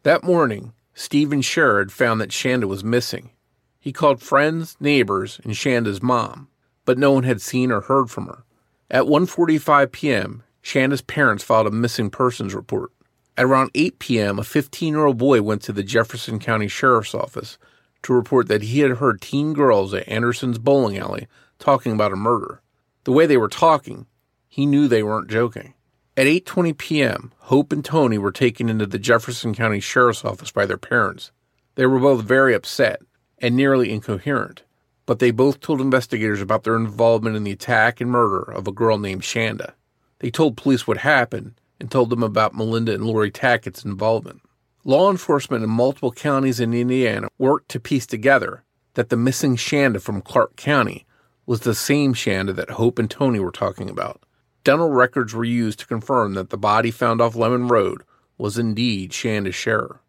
That 0.02 0.24
morning, 0.24 0.72
Stephen 0.94 1.42
Sharer 1.42 1.86
found 1.90 2.22
that 2.22 2.30
Shanda 2.30 2.64
was 2.64 2.82
missing. 2.82 3.30
He 3.78 3.92
called 3.92 4.22
friends, 4.22 4.78
neighbors, 4.80 5.40
and 5.44 5.52
Shanda's 5.52 6.02
mom, 6.02 6.48
but 6.86 6.98
no 6.98 7.12
one 7.12 7.24
had 7.24 7.42
seen 7.42 7.70
or 7.70 7.82
heard 7.82 8.10
from 8.10 8.28
her. 8.28 8.44
At 8.90 9.04
1:45 9.04 9.92
p.m., 9.92 10.42
Shanda's 10.62 11.02
parents 11.02 11.44
filed 11.44 11.66
a 11.66 11.70
missing 11.70 12.08
persons 12.08 12.54
report. 12.54 12.92
At 13.36 13.44
around 13.44 13.72
8 13.74 13.98
p.m., 13.98 14.38
a 14.38 14.42
15-year-old 14.42 15.18
boy 15.18 15.42
went 15.42 15.60
to 15.62 15.72
the 15.72 15.82
Jefferson 15.82 16.38
County 16.38 16.68
Sheriff's 16.68 17.14
Office 17.14 17.58
to 18.04 18.14
report 18.14 18.48
that 18.48 18.62
he 18.62 18.80
had 18.80 18.92
heard 18.92 19.20
teen 19.20 19.52
girls 19.52 19.92
at 19.92 20.08
Anderson's 20.08 20.58
bowling 20.58 20.96
alley 20.96 21.28
talking 21.58 21.92
about 21.92 22.12
a 22.12 22.16
murder. 22.16 22.62
The 23.04 23.12
way 23.12 23.26
they 23.26 23.36
were 23.36 23.48
talking, 23.48 24.06
he 24.48 24.66
knew 24.66 24.88
they 24.88 25.02
weren't 25.02 25.30
joking. 25.30 25.74
At 26.16 26.26
8:20 26.26 26.76
p.m., 26.76 27.32
Hope 27.38 27.72
and 27.72 27.84
Toni 27.84 28.18
were 28.18 28.32
taken 28.32 28.68
into 28.68 28.86
the 28.86 28.98
Jefferson 28.98 29.54
County 29.54 29.80
Sheriff's 29.80 30.24
Office 30.24 30.50
by 30.50 30.66
their 30.66 30.76
parents. 30.76 31.32
They 31.76 31.86
were 31.86 32.00
both 32.00 32.24
very 32.24 32.54
upset 32.54 33.00
and 33.38 33.56
nearly 33.56 33.90
incoherent, 33.90 34.64
but 35.06 35.18
they 35.18 35.30
both 35.30 35.60
told 35.60 35.80
investigators 35.80 36.42
about 36.42 36.64
their 36.64 36.76
involvement 36.76 37.36
in 37.36 37.44
the 37.44 37.52
attack 37.52 38.00
and 38.00 38.10
murder 38.10 38.42
of 38.42 38.68
a 38.68 38.72
girl 38.72 38.98
named 38.98 39.22
Shanda. 39.22 39.72
They 40.18 40.30
told 40.30 40.58
police 40.58 40.86
what 40.86 40.98
happened 40.98 41.54
and 41.80 41.90
told 41.90 42.10
them 42.10 42.22
about 42.22 42.54
Melinda 42.54 42.92
and 42.92 43.04
Laurie 43.04 43.30
Tackett's 43.30 43.84
involvement. 43.84 44.42
Law 44.84 45.10
enforcement 45.10 45.64
in 45.64 45.70
multiple 45.70 46.12
counties 46.12 46.60
in 46.60 46.74
Indiana 46.74 47.28
worked 47.38 47.70
to 47.70 47.80
piece 47.80 48.06
together 48.06 48.62
that 48.94 49.08
the 49.08 49.16
missing 49.16 49.56
Shanda 49.56 50.00
from 50.00 50.20
Clark 50.20 50.56
County 50.56 51.06
was 51.50 51.60
the 51.62 51.74
same 51.74 52.14
Shanda 52.14 52.54
that 52.54 52.70
Hope 52.70 52.96
and 52.96 53.10
Toni 53.10 53.40
were 53.40 53.50
talking 53.50 53.90
about. 53.90 54.22
Dental 54.62 54.88
records 54.88 55.34
were 55.34 55.42
used 55.42 55.80
to 55.80 55.86
confirm 55.88 56.34
that 56.34 56.50
the 56.50 56.56
body 56.56 56.92
found 56.92 57.20
off 57.20 57.34
Lemon 57.34 57.66
Road 57.66 58.04
was 58.38 58.56
indeed 58.56 59.10
Shanda 59.10 59.52
Sharer. 59.52 60.00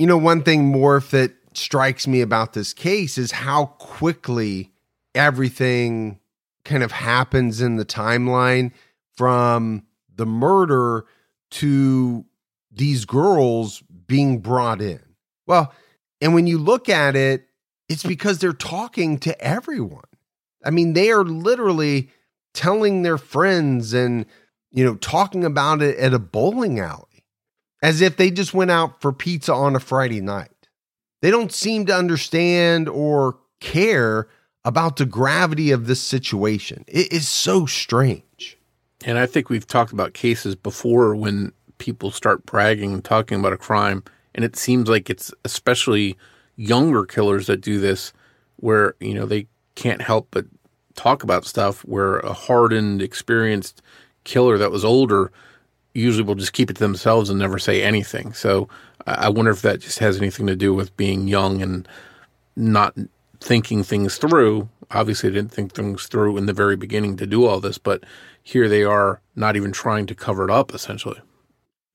You 0.00 0.08
know, 0.08 0.18
one 0.18 0.42
thing, 0.42 0.72
Morph, 0.72 1.10
that 1.10 1.30
strikes 1.54 2.08
me 2.08 2.20
about 2.22 2.54
this 2.54 2.72
case 2.72 3.18
is 3.18 3.30
how 3.30 3.66
quickly 3.66 4.72
everything 5.14 6.18
kind 6.64 6.82
of 6.82 6.90
happens 6.90 7.60
in 7.60 7.76
the 7.76 7.84
timeline 7.84 8.72
from 9.16 9.84
the 10.16 10.26
murder 10.26 11.06
to 11.50 12.24
these 12.72 13.04
girls 13.04 13.80
being 14.08 14.40
brought 14.40 14.82
in. 14.82 14.98
Well, 15.46 15.72
and 16.20 16.34
when 16.34 16.48
you 16.48 16.58
look 16.58 16.88
at 16.88 17.14
it, 17.14 17.46
it's 17.88 18.02
because 18.02 18.40
they're 18.40 18.52
talking 18.52 19.18
to 19.20 19.40
everyone. 19.40 20.02
I 20.64 20.70
mean, 20.70 20.92
they 20.92 21.10
are 21.10 21.24
literally 21.24 22.10
telling 22.54 23.02
their 23.02 23.18
friends 23.18 23.92
and, 23.92 24.26
you 24.70 24.84
know, 24.84 24.96
talking 24.96 25.44
about 25.44 25.82
it 25.82 25.96
at 25.98 26.14
a 26.14 26.18
bowling 26.18 26.80
alley 26.80 27.24
as 27.82 28.00
if 28.00 28.16
they 28.16 28.30
just 28.30 28.52
went 28.52 28.70
out 28.70 29.00
for 29.00 29.12
pizza 29.12 29.54
on 29.54 29.74
a 29.74 29.80
Friday 29.80 30.20
night. 30.20 30.68
They 31.22 31.30
don't 31.30 31.52
seem 31.52 31.86
to 31.86 31.96
understand 31.96 32.88
or 32.88 33.38
care 33.60 34.28
about 34.64 34.96
the 34.96 35.06
gravity 35.06 35.70
of 35.70 35.86
this 35.86 36.00
situation. 36.00 36.84
It 36.86 37.12
is 37.12 37.28
so 37.28 37.66
strange. 37.66 38.58
And 39.04 39.18
I 39.18 39.26
think 39.26 39.48
we've 39.48 39.66
talked 39.66 39.92
about 39.92 40.12
cases 40.12 40.54
before 40.54 41.14
when 41.16 41.52
people 41.78 42.10
start 42.10 42.44
bragging 42.44 42.92
and 42.92 43.04
talking 43.04 43.40
about 43.40 43.54
a 43.54 43.58
crime 43.58 44.04
and 44.34 44.44
it 44.44 44.56
seems 44.56 44.88
like 44.88 45.10
it's 45.10 45.32
especially 45.44 46.16
younger 46.56 47.04
killers 47.04 47.46
that 47.46 47.60
do 47.60 47.80
this 47.80 48.12
where 48.56 48.94
you 49.00 49.14
know 49.14 49.26
they 49.26 49.46
can't 49.74 50.02
help 50.02 50.28
but 50.30 50.46
talk 50.94 51.22
about 51.22 51.44
stuff 51.46 51.80
where 51.82 52.18
a 52.18 52.32
hardened 52.32 53.02
experienced 53.02 53.82
killer 54.24 54.58
that 54.58 54.70
was 54.70 54.84
older 54.84 55.32
usually 55.94 56.22
will 56.22 56.34
just 56.34 56.52
keep 56.52 56.70
it 56.70 56.74
to 56.74 56.80
themselves 56.80 57.30
and 57.30 57.38
never 57.38 57.58
say 57.58 57.82
anything. 57.82 58.32
So 58.32 58.68
i 59.06 59.30
wonder 59.30 59.50
if 59.50 59.62
that 59.62 59.80
just 59.80 59.98
has 59.98 60.18
anything 60.18 60.46
to 60.46 60.54
do 60.54 60.74
with 60.74 60.94
being 60.96 61.26
young 61.26 61.62
and 61.62 61.88
not 62.54 62.94
thinking 63.40 63.82
things 63.82 64.18
through. 64.18 64.68
Obviously 64.90 65.30
they 65.30 65.36
didn't 65.36 65.52
think 65.52 65.72
things 65.72 66.06
through 66.06 66.36
in 66.36 66.46
the 66.46 66.52
very 66.52 66.76
beginning 66.76 67.16
to 67.16 67.26
do 67.26 67.46
all 67.46 67.60
this 67.60 67.78
but 67.78 68.04
here 68.42 68.68
they 68.68 68.84
are 68.84 69.20
not 69.36 69.56
even 69.56 69.72
trying 69.72 70.06
to 70.06 70.14
cover 70.14 70.44
it 70.44 70.50
up 70.50 70.74
essentially. 70.74 71.20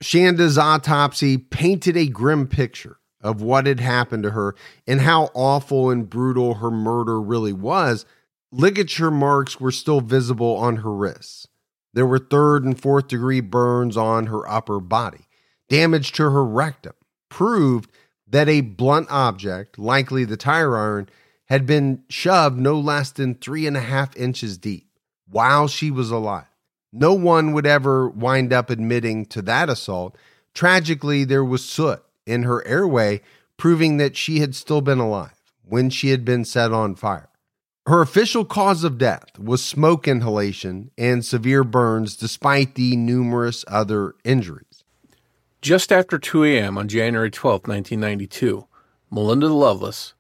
Shanda's 0.01 0.57
autopsy 0.57 1.37
painted 1.37 1.95
a 1.95 2.07
grim 2.07 2.47
picture 2.47 2.97
of 3.25 3.41
what 3.41 3.65
had 3.65 3.79
happened 3.79 4.23
to 4.23 4.31
her 4.31 4.55
and 4.85 5.01
how 5.01 5.31
awful 5.33 5.89
and 5.89 6.09
brutal 6.09 6.55
her 6.55 6.71
murder 6.71 7.19
really 7.19 7.51
was. 7.51 8.05
Ligature 8.51 9.11
marks 9.11 9.59
were 9.59 9.71
still 9.71 9.99
visible 9.99 10.55
on 10.55 10.77
her 10.77 10.93
wrists. 10.93 11.47
There 11.93 12.05
were 12.05 12.19
third 12.19 12.63
and 12.63 12.79
fourth 12.79 13.07
degree 13.07 13.41
burns 13.41 13.97
on 13.97 14.27
her 14.27 14.47
upper 14.47 14.79
body. 14.79 15.27
Damage 15.69 16.11
to 16.13 16.23
her 16.29 16.45
rectum 16.45 16.93
proved 17.29 17.89
that 18.27 18.47
a 18.47 18.61
blunt 18.61 19.07
object, 19.09 19.79
likely 19.79 20.23
the 20.23 20.37
tire 20.37 20.77
iron, 20.77 21.09
had 21.45 21.65
been 21.65 22.03
shoved 22.09 22.59
no 22.59 22.79
less 22.79 23.11
than 23.11 23.35
three 23.35 23.65
and 23.65 23.75
a 23.75 23.81
half 23.81 24.15
inches 24.15 24.57
deep. 24.57 24.89
while 25.27 25.67
she 25.67 25.89
was 25.89 26.11
alive. 26.11 26.45
No 26.93 27.13
one 27.13 27.51
would 27.53 27.65
ever 27.65 28.07
wind 28.07 28.53
up 28.53 28.69
admitting 28.69 29.25
to 29.25 29.41
that 29.41 29.69
assault. 29.69 30.15
Tragically, 30.53 31.23
there 31.23 31.43
was 31.43 31.65
soot 31.65 32.04
in 32.25 32.43
her 32.43 32.65
airway, 32.67 33.21
proving 33.57 33.97
that 33.97 34.17
she 34.17 34.39
had 34.39 34.55
still 34.55 34.81
been 34.81 34.99
alive 34.99 35.31
when 35.63 35.89
she 35.89 36.09
had 36.09 36.23
been 36.25 36.45
set 36.45 36.71
on 36.71 36.95
fire. 36.95 37.29
Her 37.87 38.01
official 38.01 38.45
cause 38.45 38.83
of 38.83 38.97
death 38.97 39.37
was 39.37 39.63
smoke 39.63 40.07
inhalation 40.07 40.91
and 40.97 41.23
severe 41.23 41.63
burns, 41.63 42.15
despite 42.15 42.75
the 42.75 42.95
numerous 42.95 43.63
other 43.67 44.15
injuries. 44.23 44.83
Just 45.61 45.91
after 45.91 46.17
2 46.17 46.43
a.m. 46.45 46.77
on 46.77 46.87
January 46.87 47.31
12, 47.31 47.67
1992, 47.67 48.67
Melinda 49.11 49.47
Loveless 49.47 50.13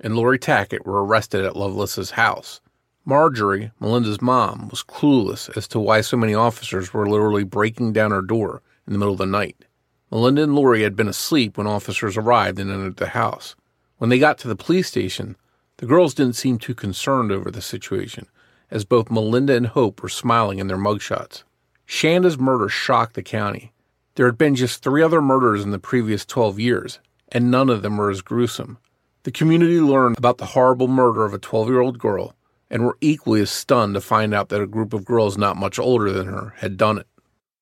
and 0.00 0.14
Laurie 0.14 0.38
Tackett 0.38 0.84
were 0.84 1.04
arrested 1.04 1.44
at 1.44 1.56
Loveless's 1.56 2.12
house. 2.12 2.60
Marjorie, 3.04 3.72
Melinda's 3.80 4.20
mom, 4.20 4.68
was 4.68 4.82
clueless 4.82 5.54
as 5.56 5.68
to 5.68 5.78
why 5.78 6.00
so 6.00 6.16
many 6.16 6.34
officers 6.34 6.92
were 6.92 7.08
literally 7.08 7.44
breaking 7.44 7.92
down 7.92 8.10
her 8.10 8.22
door 8.22 8.62
in 8.86 8.92
the 8.92 8.98
middle 8.98 9.12
of 9.12 9.18
the 9.18 9.26
night. 9.26 9.65
Melinda 10.10 10.44
and 10.44 10.54
Laurie 10.54 10.82
had 10.82 10.94
been 10.94 11.08
asleep 11.08 11.58
when 11.58 11.66
officers 11.66 12.16
arrived 12.16 12.58
and 12.58 12.70
entered 12.70 12.96
the 12.96 13.08
house. 13.08 13.56
When 13.98 14.08
they 14.08 14.18
got 14.18 14.38
to 14.38 14.48
the 14.48 14.56
police 14.56 14.86
station, 14.86 15.36
the 15.78 15.86
girls 15.86 16.14
didn't 16.14 16.36
seem 16.36 16.58
too 16.58 16.74
concerned 16.74 17.32
over 17.32 17.50
the 17.50 17.60
situation, 17.60 18.26
as 18.70 18.84
both 18.84 19.10
Melinda 19.10 19.54
and 19.54 19.66
Hope 19.66 20.02
were 20.02 20.08
smiling 20.08 20.58
in 20.58 20.68
their 20.68 20.76
mugshots. 20.76 21.42
Shanda's 21.86 22.38
murder 22.38 22.68
shocked 22.68 23.14
the 23.14 23.22
county. 23.22 23.72
There 24.14 24.26
had 24.26 24.38
been 24.38 24.54
just 24.54 24.82
three 24.82 25.02
other 25.02 25.20
murders 25.20 25.62
in 25.62 25.72
the 25.72 25.78
previous 25.78 26.24
12 26.24 26.58
years, 26.60 27.00
and 27.30 27.50
none 27.50 27.68
of 27.68 27.82
them 27.82 27.96
were 27.96 28.10
as 28.10 28.22
gruesome. 28.22 28.78
The 29.24 29.32
community 29.32 29.80
learned 29.80 30.18
about 30.18 30.38
the 30.38 30.46
horrible 30.46 30.88
murder 30.88 31.24
of 31.24 31.34
a 31.34 31.38
12 31.38 31.68
year 31.68 31.80
old 31.80 31.98
girl 31.98 32.34
and 32.70 32.84
were 32.84 32.98
equally 33.00 33.40
as 33.40 33.50
stunned 33.50 33.94
to 33.94 34.00
find 34.00 34.32
out 34.32 34.48
that 34.48 34.62
a 34.62 34.66
group 34.66 34.92
of 34.92 35.04
girls 35.04 35.36
not 35.36 35.56
much 35.56 35.78
older 35.78 36.12
than 36.12 36.26
her 36.26 36.54
had 36.58 36.76
done 36.76 36.98
it. 36.98 37.06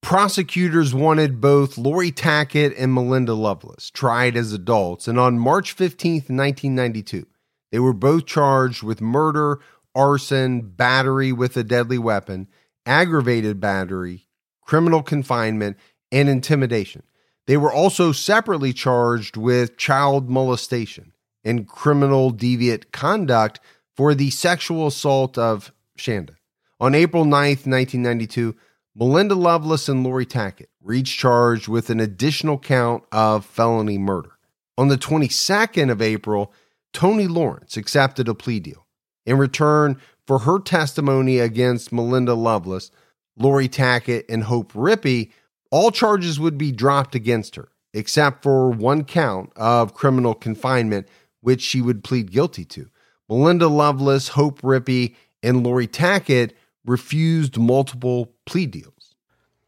Prosecutors 0.05 0.94
wanted 0.94 1.40
both 1.40 1.78
Laurie 1.78 2.12
Tackett 2.12 2.74
and 2.76 2.92
Melinda 2.92 3.32
Loveless 3.32 3.88
tried 3.90 4.36
as 4.36 4.52
adults, 4.52 5.09
and 5.09 5.18
on 5.18 5.38
March 5.38 5.72
15, 5.72 6.16
1992, 6.16 7.26
they 7.72 7.78
were 7.78 7.94
both 7.94 8.26
charged 8.26 8.82
with 8.82 9.00
murder, 9.00 9.61
arson, 9.94 10.61
battery 10.61 11.32
with 11.32 11.57
a 11.57 11.64
deadly 11.64 11.96
weapon, 11.96 12.48
aggravated 12.84 13.61
battery, 13.61 14.28
criminal 14.61 15.02
confinement, 15.02 15.78
and 16.12 16.28
intimidation. 16.28 17.02
They 17.46 17.57
were 17.57 17.72
also 17.72 18.12
separately 18.12 18.74
charged 18.74 19.38
with 19.38 19.78
child 19.78 20.28
molestation 20.28 21.14
and 21.44 21.66
criminal 21.66 22.30
deviant 22.30 22.92
conduct 22.92 23.59
for 23.96 24.14
the 24.14 24.28
sexual 24.28 24.86
assault 24.86 25.38
of 25.38 25.72
Shanda. 25.96 26.36
On 26.78 26.94
April 26.94 27.24
9th, 27.24 27.66
1992, 27.66 28.55
Melinda 28.97 29.34
Loveless 29.34 29.88
and 29.88 30.05
Laurie 30.05 30.24
Tackett 30.24 30.68
were 30.80 30.92
each 30.92 31.18
charged 31.18 31.66
with 31.66 31.90
an 31.90 31.99
additional 31.99 32.59
count 32.59 33.03
of 33.11 33.45
felony 33.45 33.99
murder. 33.99 34.38
On 34.78 34.86
the 34.86 34.97
22nd 34.97 35.90
of 35.90 36.01
April, 36.01 36.53
Toni 36.92 37.26
Lawrence 37.26 37.76
accepted 37.76 38.28
a 38.28 38.34
plea 38.34 38.61
deal. 38.61 38.86
In 39.26 39.36
return 39.36 40.01
for 40.28 40.40
her 40.40 40.61
testimony 40.61 41.40
against 41.40 41.92
Melinda 41.92 42.34
Loveless, 42.34 42.92
Laurie 43.36 43.68
Tackett, 43.68 44.26
and 44.28 44.45
Hope 44.45 44.72
Rippey, 44.74 45.32
all 45.72 45.90
charges 45.90 46.38
would 46.38 46.57
be 46.57 46.70
dropped 46.70 47.16
against 47.16 47.57
her, 47.57 47.70
except 47.92 48.45
for 48.45 48.70
one 48.70 49.03
count 49.03 49.53
of 49.57 49.95
criminal 49.95 50.34
confinement, 50.34 51.09
which 51.40 51.62
she 51.62 51.82
would 51.82 52.05
plead 52.05 52.30
guilty 52.30 52.64
to. 52.66 52.88
Melinda 53.28 53.66
Loveless, 53.66 54.28
Hope 54.28 54.62
Rippey, 54.62 55.16
and 55.42 55.64
Lori 55.64 55.88
Tackett 55.88 56.53
refused 56.85 57.59
multiple 57.59 58.32
plea 58.47 58.66
deals. 58.66 59.14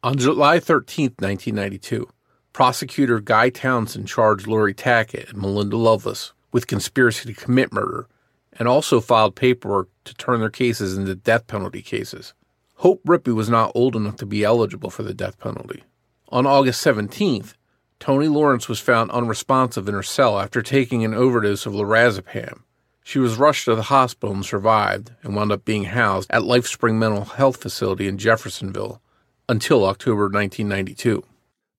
On 0.02 0.16
July 0.16 0.60
13, 0.60 1.14
1992, 1.18 2.08
prosecutor 2.52 3.20
Guy 3.20 3.50
Townsend 3.50 4.08
charged 4.08 4.46
Laurie 4.46 4.74
Tackett 4.74 5.30
and 5.30 5.38
Melinda 5.38 5.76
Loveless 5.76 6.32
with 6.52 6.66
conspiracy 6.66 7.32
to 7.32 7.40
commit 7.40 7.72
murder 7.72 8.08
and 8.58 8.68
also 8.68 9.00
filed 9.00 9.36
paperwork 9.36 9.88
to 10.04 10.14
turn 10.14 10.40
their 10.40 10.50
cases 10.50 10.96
into 10.96 11.14
death 11.14 11.46
penalty 11.46 11.82
cases. 11.82 12.34
Hope 12.76 13.02
Rippey 13.04 13.34
was 13.34 13.48
not 13.48 13.72
old 13.74 13.96
enough 13.96 14.16
to 14.16 14.26
be 14.26 14.44
eligible 14.44 14.90
for 14.90 15.02
the 15.02 15.14
death 15.14 15.38
penalty. 15.38 15.84
On 16.28 16.46
August 16.46 16.84
17th, 16.84 17.54
Toni 17.98 18.28
Lawrence 18.28 18.68
was 18.68 18.80
found 18.80 19.10
unresponsive 19.10 19.88
in 19.88 19.94
her 19.94 20.02
cell 20.02 20.38
after 20.38 20.62
taking 20.62 21.04
an 21.04 21.14
overdose 21.14 21.66
of 21.66 21.72
lorazepam. 21.72 22.60
She 23.06 23.20
was 23.20 23.36
rushed 23.36 23.66
to 23.66 23.76
the 23.76 23.82
hospital 23.82 24.34
and 24.34 24.44
survived 24.44 25.12
and 25.22 25.36
wound 25.36 25.52
up 25.52 25.64
being 25.64 25.84
housed 25.84 26.28
at 26.28 26.42
LifeSpring 26.42 26.96
Mental 26.96 27.24
Health 27.24 27.58
Facility 27.58 28.08
in 28.08 28.18
Jeffersonville 28.18 29.00
until 29.48 29.84
October 29.84 30.24
1992. 30.24 31.22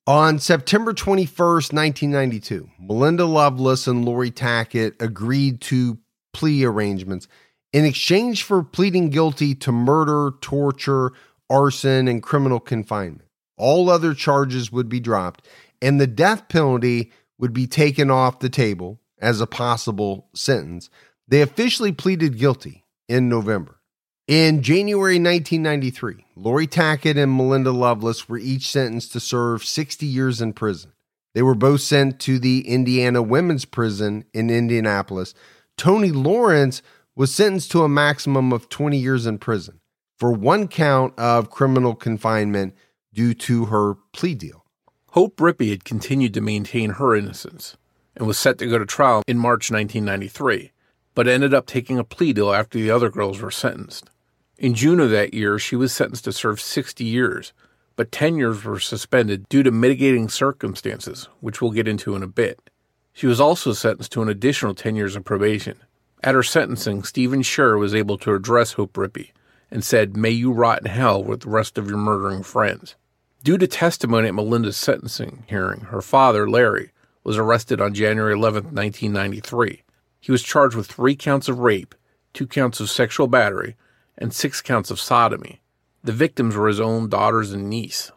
On 0.07 0.39
September 0.39 0.93
21st, 0.93 1.73
1992, 1.73 2.69
Melinda 2.79 3.25
Loveless 3.25 3.87
and 3.87 4.05
Laurie 4.05 4.31
Tackett 4.31 4.93
agreed 5.01 5.59
to 5.63 5.97
plea 6.31 6.63
arrangements 6.63 7.27
in 7.73 7.83
exchange 7.83 8.43
for 8.43 8.63
pleading 8.63 9.09
guilty 9.09 9.53
to 9.53 9.73
murder, 9.73 10.31
torture, 10.39 11.11
arson, 11.49 12.07
and 12.07 12.23
criminal 12.23 12.61
confinement. 12.61 13.27
All 13.57 13.89
other 13.89 14.13
charges 14.13 14.71
would 14.71 14.87
be 14.87 15.01
dropped, 15.01 15.45
and 15.81 15.99
the 15.99 16.07
death 16.07 16.47
penalty 16.47 17.11
would 17.37 17.51
be 17.51 17.67
taken 17.67 18.09
off 18.09 18.39
the 18.39 18.47
table 18.47 19.01
as 19.19 19.41
a 19.41 19.47
possible 19.47 20.27
sentence. 20.33 20.89
They 21.27 21.41
officially 21.41 21.91
pleaded 21.91 22.37
guilty 22.37 22.85
in 23.09 23.27
November. 23.27 23.79
In 24.27 24.61
January 24.61 25.15
1993, 25.15 26.25
Laurie 26.35 26.67
Tackett 26.67 27.17
and 27.17 27.35
Melinda 27.35 27.71
Loveless 27.71 28.29
were 28.29 28.37
each 28.37 28.69
sentenced 28.69 29.13
to 29.13 29.19
serve 29.19 29.63
60 29.63 30.05
years 30.05 30.41
in 30.41 30.53
prison. 30.53 30.93
They 31.33 31.41
were 31.41 31.55
both 31.55 31.81
sent 31.81 32.19
to 32.21 32.39
the 32.39 32.67
Indiana 32.67 33.21
Women's 33.21 33.65
Prison 33.65 34.25
in 34.33 34.49
Indianapolis. 34.49 35.33
Toni 35.77 36.11
Lawrence 36.11 36.81
was 37.15 37.33
sentenced 37.33 37.71
to 37.71 37.83
a 37.83 37.89
maximum 37.89 38.53
of 38.53 38.69
20 38.69 38.97
years 38.97 39.25
in 39.25 39.37
prison 39.37 39.79
for 40.17 40.31
one 40.31 40.67
count 40.67 41.17
of 41.17 41.49
criminal 41.49 41.93
confinement 41.93 42.73
due 43.13 43.33
to 43.33 43.65
her 43.65 43.95
plea 44.13 44.35
deal. 44.35 44.65
Hope 45.11 45.37
Rippey 45.37 45.69
had 45.69 45.83
continued 45.83 46.33
to 46.33 46.41
maintain 46.41 46.91
her 46.91 47.15
innocence 47.15 47.77
and 48.15 48.27
was 48.27 48.37
set 48.37 48.57
to 48.59 48.67
go 48.67 48.77
to 48.77 48.85
trial 48.85 49.23
in 49.27 49.37
March 49.37 49.71
1993 49.71 50.71
but 51.17 51.27
ended 51.27 51.51
up 51.51 51.65
taking 51.65 51.97
a 51.97 52.03
plea 52.03 52.31
deal 52.31 52.53
after 52.53 52.77
the 52.77 52.91
other 52.91 53.09
girls 53.09 53.41
were 53.41 53.49
sentenced. 53.49 54.07
In 54.59 54.75
June 54.75 54.99
of 54.99 55.09
that 55.09 55.33
year, 55.33 55.57
she 55.57 55.75
was 55.75 55.91
sentenced 55.91 56.25
to 56.25 56.31
serve 56.31 56.61
60 56.61 57.03
years, 57.03 57.53
but 57.95 58.11
10 58.11 58.37
years 58.37 58.63
were 58.63 58.79
suspended 58.79 59.49
due 59.49 59.63
to 59.63 59.71
mitigating 59.71 60.29
circumstances, 60.29 61.27
which 61.39 61.59
we'll 61.59 61.71
get 61.71 61.87
into 61.87 62.15
in 62.15 62.21
a 62.21 62.27
bit. 62.27 62.69
She 63.13 63.25
was 63.25 63.41
also 63.41 63.73
sentenced 63.73 64.11
to 64.11 64.21
an 64.21 64.29
additional 64.29 64.75
10 64.75 64.95
years 64.95 65.15
of 65.15 65.25
probation. 65.25 65.79
At 66.23 66.35
her 66.35 66.43
sentencing, 66.43 67.01
Stephen 67.01 67.41
Sharer 67.41 67.79
was 67.79 67.95
able 67.95 68.19
to 68.19 68.35
address 68.35 68.73
Hope 68.73 68.93
Rippey 68.93 69.31
and 69.71 69.83
said, 69.83 70.15
May 70.15 70.29
you 70.29 70.51
rot 70.51 70.81
in 70.81 70.85
hell 70.85 71.23
with 71.23 71.39
the 71.39 71.49
rest 71.49 71.79
of 71.79 71.89
your 71.89 71.97
murdering 71.97 72.43
friends. 72.43 72.95
Due 73.43 73.57
to 73.57 73.65
testimony 73.65 74.27
at 74.27 74.35
Melinda's 74.35 74.77
sentencing 74.77 75.45
hearing, 75.47 75.79
her 75.79 76.03
father, 76.03 76.47
Larry, 76.47 76.91
was 77.23 77.39
arrested 77.39 77.81
on 77.81 77.95
January 77.95 78.33
11, 78.33 78.65
1993. 78.65 79.81
He 80.27 80.31
was 80.33 80.43
charged 80.43 80.75
with 80.75 80.87
three 80.87 81.15
counts 81.15 81.47
of 81.47 81.59
rape, 81.59 81.95
two 82.33 82.47
counts 82.47 82.81
of 82.81 82.89
sexual 82.89 83.27
battery, 83.27 83.77
and 84.17 84.33
six 84.33 84.61
counts 84.61 84.91
of 84.91 84.99
sodomy. 84.99 85.61
The 86.03 86.11
victims 86.11 86.53
were 86.53 86.67
his 86.67 86.81
own 86.81 87.07
daughters 87.07 87.53
and 87.53 87.69
niece. 87.69 88.11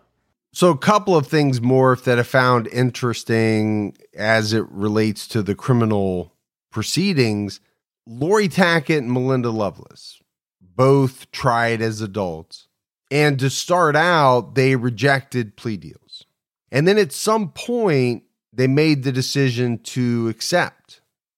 So, 0.52 0.70
a 0.70 0.76
couple 0.76 1.16
of 1.16 1.28
things 1.28 1.60
more 1.60 1.94
that 1.94 2.18
I 2.18 2.24
found 2.24 2.66
interesting 2.66 3.96
as 4.12 4.52
it 4.52 4.68
relates 4.70 5.28
to 5.28 5.40
the 5.40 5.54
criminal 5.54 6.34
proceedings. 6.72 7.60
Laurie 8.08 8.48
Tackett 8.48 8.98
and 8.98 9.12
Melinda 9.12 9.50
Loveless, 9.50 10.20
both 10.60 11.30
tried 11.30 11.80
as 11.80 12.00
adults. 12.00 12.66
And 13.12 13.38
to 13.38 13.48
start 13.48 13.94
out, 13.94 14.56
they 14.56 14.74
rejected 14.74 15.54
plea 15.54 15.76
deals. 15.76 16.24
And 16.72 16.88
then 16.88 16.98
at 16.98 17.12
some 17.12 17.52
point, 17.52 18.24
they 18.52 18.66
made 18.66 19.04
the 19.04 19.12
decision 19.12 19.78
to 19.78 20.28
accept 20.28 20.79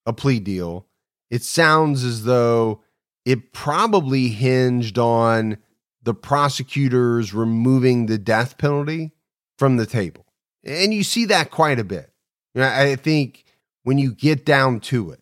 a 0.06 0.12
plea 0.12 0.40
deal, 0.40 0.86
it 1.30 1.42
sounds 1.42 2.04
as 2.04 2.24
though 2.24 2.82
it 3.24 3.52
probably 3.52 4.28
hinged 4.28 4.98
on 4.98 5.58
the 6.02 6.14
prosecutors 6.14 7.32
removing 7.32 8.06
the 8.06 8.18
death 8.18 8.58
penalty 8.58 9.12
from 9.58 9.76
the 9.76 9.86
table. 9.86 10.26
And 10.64 10.92
you 10.92 11.04
see 11.04 11.26
that 11.26 11.50
quite 11.50 11.78
a 11.78 11.84
bit. 11.84 12.12
You 12.54 12.62
know, 12.62 12.68
I 12.68 12.96
think 12.96 13.44
when 13.84 13.98
you 13.98 14.12
get 14.12 14.44
down 14.44 14.80
to 14.80 15.10
it, 15.10 15.20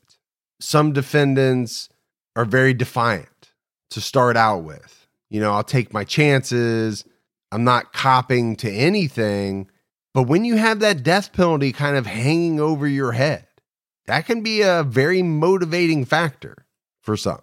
some 0.61 0.93
defendants 0.93 1.89
are 2.37 2.45
very 2.45 2.75
defiant 2.75 3.53
to 3.91 4.01
start 4.01 4.37
out 4.37 4.65
with. 4.65 5.09
You 5.31 5.41
know, 5.41 5.53
I'll 5.53 5.65
take 5.65 5.93
my 5.93 6.05
chances. 6.05 7.05
I'm 7.53 7.65
not 7.65 7.93
copping 7.93 8.57
to 8.57 8.71
anything. 8.71 9.69
But 10.13 10.25
when 10.25 10.45
you 10.45 10.57
have 10.57 10.81
that 10.81 11.03
death 11.03 11.33
penalty 11.33 11.73
kind 11.73 11.97
of 11.97 12.07
hanging 12.07 12.61
over 12.61 12.87
your 12.87 13.13
head, 13.13 13.47
that 14.11 14.27
can 14.27 14.43
be 14.43 14.63
a 14.63 14.83
very 14.83 15.23
motivating 15.23 16.05
factor 16.05 16.67
for 17.01 17.17
some. 17.17 17.41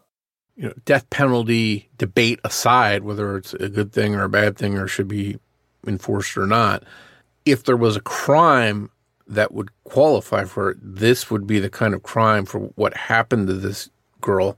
you 0.57 0.63
know, 0.67 0.73
death 0.83 1.09
penalty 1.09 1.87
debate 1.97 2.41
aside, 2.43 3.03
whether 3.03 3.37
it's 3.37 3.53
a 3.53 3.69
good 3.69 3.93
thing 3.93 4.15
or 4.15 4.23
a 4.23 4.29
bad 4.29 4.57
thing 4.57 4.77
or 4.77 4.85
should 4.85 5.07
be 5.07 5.37
enforced 5.85 6.35
or 6.35 6.45
not, 6.45 6.83
if 7.45 7.63
there 7.63 7.77
was 7.77 7.95
a 7.95 8.01
crime 8.01 8.89
that 9.27 9.53
would 9.53 9.69
qualify 9.85 10.43
for 10.43 10.71
it, 10.71 10.77
this 10.81 11.31
would 11.31 11.47
be 11.47 11.59
the 11.59 11.69
kind 11.69 11.93
of 11.93 12.03
crime 12.03 12.45
for 12.45 12.59
what 12.75 12.97
happened 12.97 13.47
to 13.47 13.53
this 13.53 13.89
girl. 14.19 14.57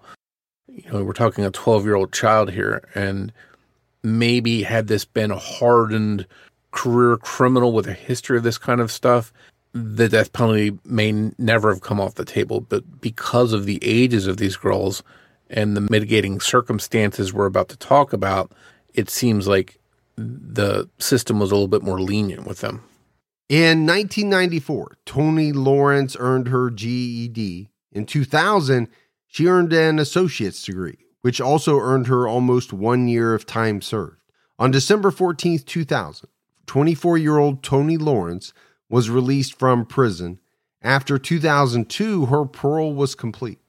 You 0.68 0.92
know, 0.92 1.04
we're 1.04 1.14
talking 1.14 1.46
a 1.46 1.52
12 1.52 1.86
year 1.86 1.96
old 1.96 2.12
child 2.12 2.50
here, 2.50 2.88
and 2.96 3.32
maybe 4.02 4.64
had 4.64 4.88
this 4.88 5.06
been 5.06 5.30
a 5.30 5.38
hardened 5.38 6.26
career 6.72 7.18
criminal 7.18 7.72
with 7.72 7.88
a 7.88 7.94
history 7.94 8.38
of 8.38 8.44
this 8.44 8.58
kind 8.58 8.82
of 8.82 8.92
stuff, 8.92 9.32
the 9.74 10.10
death 10.10 10.34
penalty 10.34 10.78
may 10.84 11.12
never 11.38 11.72
have 11.72 11.82
come 11.82 12.00
off 12.00 12.16
the 12.16 12.26
table. 12.26 12.62
But 12.62 13.02
because 13.02 13.54
of 13.54 13.66
the 13.66 13.80
ages 13.82 14.28
of 14.28 14.38
these 14.38 14.58
girls 14.58 15.04
and 15.50 15.76
the 15.76 15.82
mitigating 15.82 16.40
circumstances 16.40 17.34
we're 17.34 17.46
about 17.46 17.70
to 17.70 17.78
talk 17.78 18.14
about, 18.14 18.52
it 18.94 19.10
seems 19.10 19.48
like 19.48 19.80
the 20.16 20.90
system 20.98 21.40
was 21.40 21.52
a 21.52 21.56
little 21.56 21.68
bit 21.68 21.84
more 21.84 22.02
lenient 22.02 22.46
with 22.46 22.62
them. 22.62 22.84
In 23.48 23.86
1994, 23.88 24.98
Toni 25.06 25.52
Lawrence 25.52 26.16
earned 26.20 26.50
her 26.50 26.70
GED. 26.70 27.70
In 27.92 28.06
2000, 28.06 28.88
she 29.28 29.48
earned 29.48 29.74
an 29.74 29.98
associate's 29.98 30.64
degree, 30.64 30.98
which 31.22 31.42
also 31.42 31.80
earned 31.80 32.08
her 32.08 32.28
almost 32.28 32.74
one 32.74 33.08
year 33.08 33.34
of 33.34 33.46
time 33.46 33.82
served. 33.82 34.18
On 34.60 34.72
December 34.72 35.10
14, 35.10 35.60
2000, 35.60 36.30
24 36.66 37.18
year 37.18 37.38
old 37.38 37.64
Toni 37.64 37.98
Lawrence 37.98 38.54
was 38.90 39.10
released 39.10 39.58
from 39.58 39.86
prison. 39.86 40.40
After 40.82 41.18
2002, 41.18 42.28
her 42.28 42.46
parole 42.46 42.94
was 42.94 43.16
complete. 43.16 43.60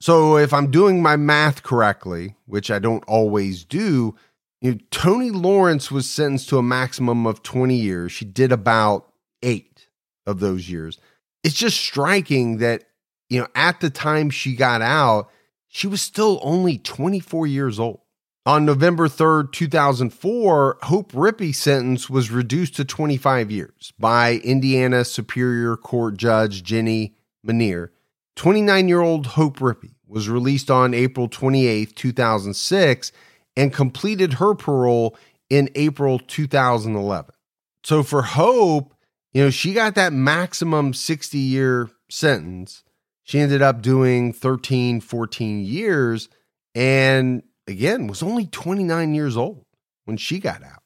So, 0.00 0.36
if 0.36 0.52
I'm 0.52 0.70
doing 0.70 1.02
my 1.02 1.16
math 1.16 1.62
correctly, 1.62 2.34
which 2.44 2.70
I 2.70 2.78
don't 2.78 3.04
always 3.04 3.64
do, 3.64 4.14
you 4.60 4.72
know, 4.72 4.78
Toni 4.90 5.30
Lawrence 5.30 5.90
was 5.90 6.08
sentenced 6.08 6.48
to 6.50 6.58
a 6.58 6.62
maximum 6.62 7.26
of 7.26 7.42
20 7.42 7.74
years. 7.74 8.12
She 8.12 8.24
did 8.24 8.52
about 8.52 9.10
eight 9.42 9.88
of 10.26 10.40
those 10.40 10.68
years. 10.68 10.98
It's 11.44 11.54
just 11.54 11.78
striking 11.78 12.58
that, 12.58 12.84
you 13.28 13.40
know, 13.40 13.46
at 13.54 13.80
the 13.80 13.90
time 13.90 14.28
she 14.28 14.54
got 14.54 14.82
out, 14.82 15.30
she 15.68 15.86
was 15.86 16.02
still 16.02 16.40
only 16.42 16.78
24 16.78 17.46
years 17.46 17.78
old. 17.78 18.00
On 18.46 18.64
November 18.64 19.08
3rd, 19.08 19.50
2004, 19.50 20.78
Hope 20.84 21.10
Rippey's 21.10 21.58
sentence 21.58 22.08
was 22.08 22.30
reduced 22.30 22.76
to 22.76 22.84
25 22.84 23.50
years 23.50 23.92
by 23.98 24.36
Indiana 24.36 25.04
Superior 25.04 25.76
Court 25.76 26.16
Judge 26.16 26.62
Jenny 26.62 27.16
Manier. 27.44 27.88
29 28.36 28.86
year 28.86 29.00
old 29.00 29.26
Hope 29.26 29.58
Rippey 29.58 29.94
was 30.06 30.28
released 30.28 30.70
on 30.70 30.94
April 30.94 31.26
28, 31.26 31.96
2006, 31.96 33.10
and 33.56 33.72
completed 33.72 34.34
her 34.34 34.54
parole 34.54 35.16
in 35.50 35.68
April 35.74 36.20
2011. 36.20 37.34
So 37.82 38.04
for 38.04 38.22
Hope, 38.22 38.94
you 39.32 39.42
know, 39.42 39.50
she 39.50 39.72
got 39.74 39.96
that 39.96 40.12
maximum 40.12 40.94
60 40.94 41.36
year 41.36 41.90
sentence. 42.08 42.84
She 43.24 43.40
ended 43.40 43.60
up 43.60 43.82
doing 43.82 44.32
13, 44.32 45.00
14 45.00 45.64
years 45.64 46.28
and 46.76 47.42
again 47.66 48.06
was 48.06 48.22
only 48.22 48.46
29 48.46 49.14
years 49.14 49.36
old 49.36 49.64
when 50.04 50.16
she 50.16 50.38
got 50.38 50.62
out. 50.62 50.82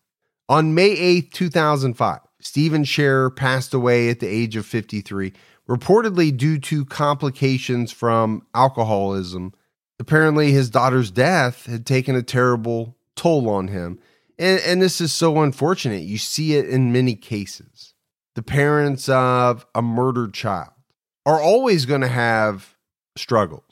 On 0.49 0.75
May 0.75 0.91
8, 0.91 1.33
2005, 1.33 2.21
Stephen 2.41 2.85
Sharer 2.85 3.31
passed 3.31 3.73
away 3.73 4.09
at 4.09 4.21
the 4.21 4.27
age 4.27 4.57
of 4.57 4.67
53, 4.67 5.33
reportedly 5.69 6.37
due 6.37 6.59
to 6.59 6.85
complications 6.85 7.93
from 7.93 8.47
alcoholism. 8.55 9.53
Apparently, 10.01 10.51
his 10.51 10.71
daughter's 10.71 11.11
death 11.11 11.67
had 11.67 11.87
taken 11.87 12.17
a 12.17 12.23
terrible 12.23 12.97
toll 13.15 13.49
on 13.49 13.69
him. 13.69 14.01
And, 14.39 14.61
and 14.67 14.83
this 14.83 15.01
is 15.01 15.13
so 15.13 15.41
unfortunate. 15.43 16.03
You 16.03 16.19
see 16.19 16.55
it 16.55 16.69
in 16.69 16.93
many 16.93 17.15
cases. 17.15 17.95
The 18.35 18.43
parents 18.43 19.09
of 19.09 19.67
a 19.75 19.83
murdered 19.83 20.33
child 20.33 20.73
are 21.27 21.41
always 21.41 21.85
going 21.85 22.01
to 22.01 22.09
have 22.09 22.77
struggles 23.17 23.70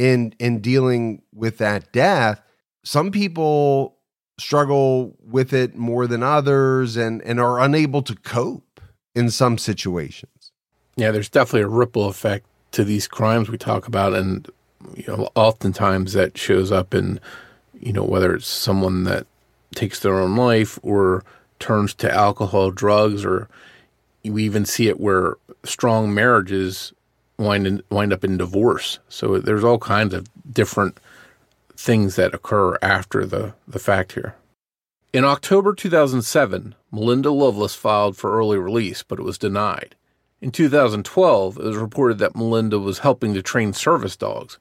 in 0.00 0.34
in 0.38 0.60
dealing 0.60 1.20
with 1.34 1.58
that 1.58 1.92
death. 1.92 2.40
Some 2.82 3.10
people 3.10 3.98
struggle 4.38 5.14
with 5.20 5.52
it 5.52 5.76
more 5.76 6.06
than 6.06 6.22
others 6.22 6.96
and 6.96 7.20
and 7.22 7.38
are 7.38 7.60
unable 7.60 8.00
to 8.02 8.14
cope 8.16 8.80
in 9.14 9.30
some 9.30 9.58
situations. 9.58 10.52
Yeah, 10.96 11.10
there's 11.10 11.28
definitely 11.28 11.62
a 11.62 11.68
ripple 11.68 12.08
effect 12.08 12.46
to 12.72 12.82
these 12.82 13.06
crimes 13.06 13.50
we 13.50 13.58
talk 13.58 13.86
about 13.86 14.14
and 14.14 14.48
you 14.94 15.04
know 15.06 15.28
oftentimes 15.34 16.14
that 16.14 16.38
shows 16.38 16.72
up 16.72 16.94
in 16.94 17.20
you 17.78 17.92
know 17.92 18.04
whether 18.04 18.34
it's 18.34 18.46
someone 18.46 19.04
that 19.04 19.26
takes 19.74 20.00
their 20.00 20.18
own 20.18 20.34
life 20.34 20.78
or 20.82 21.22
turns 21.58 21.92
to 21.92 22.10
alcohol, 22.10 22.70
drugs 22.70 23.22
or 23.22 23.48
we 24.24 24.44
even 24.44 24.64
see 24.64 24.88
it 24.88 24.98
where 24.98 25.36
strong 25.62 26.14
marriages 26.14 26.94
wind 27.40 27.66
in, 27.66 27.82
wind 27.90 28.12
up 28.12 28.24
in 28.24 28.36
divorce. 28.36 28.98
So 29.08 29.38
there's 29.38 29.64
all 29.64 29.78
kinds 29.78 30.14
of 30.14 30.28
different 30.52 31.00
things 31.76 32.16
that 32.16 32.34
occur 32.34 32.76
after 32.82 33.24
the, 33.24 33.54
the 33.66 33.78
fact 33.78 34.12
here. 34.12 34.36
In 35.12 35.24
October 35.24 35.74
2007, 35.74 36.74
Melinda 36.92 37.32
Loveless 37.32 37.74
filed 37.74 38.16
for 38.16 38.38
early 38.38 38.58
release, 38.58 39.02
but 39.02 39.18
it 39.18 39.24
was 39.24 39.38
denied. 39.38 39.96
In 40.40 40.52
2012, 40.52 41.56
it 41.58 41.64
was 41.64 41.76
reported 41.76 42.18
that 42.18 42.36
Melinda 42.36 42.78
was 42.78 43.00
helping 43.00 43.34
to 43.34 43.42
train 43.42 43.72
service 43.72 44.16
dogs. 44.16 44.58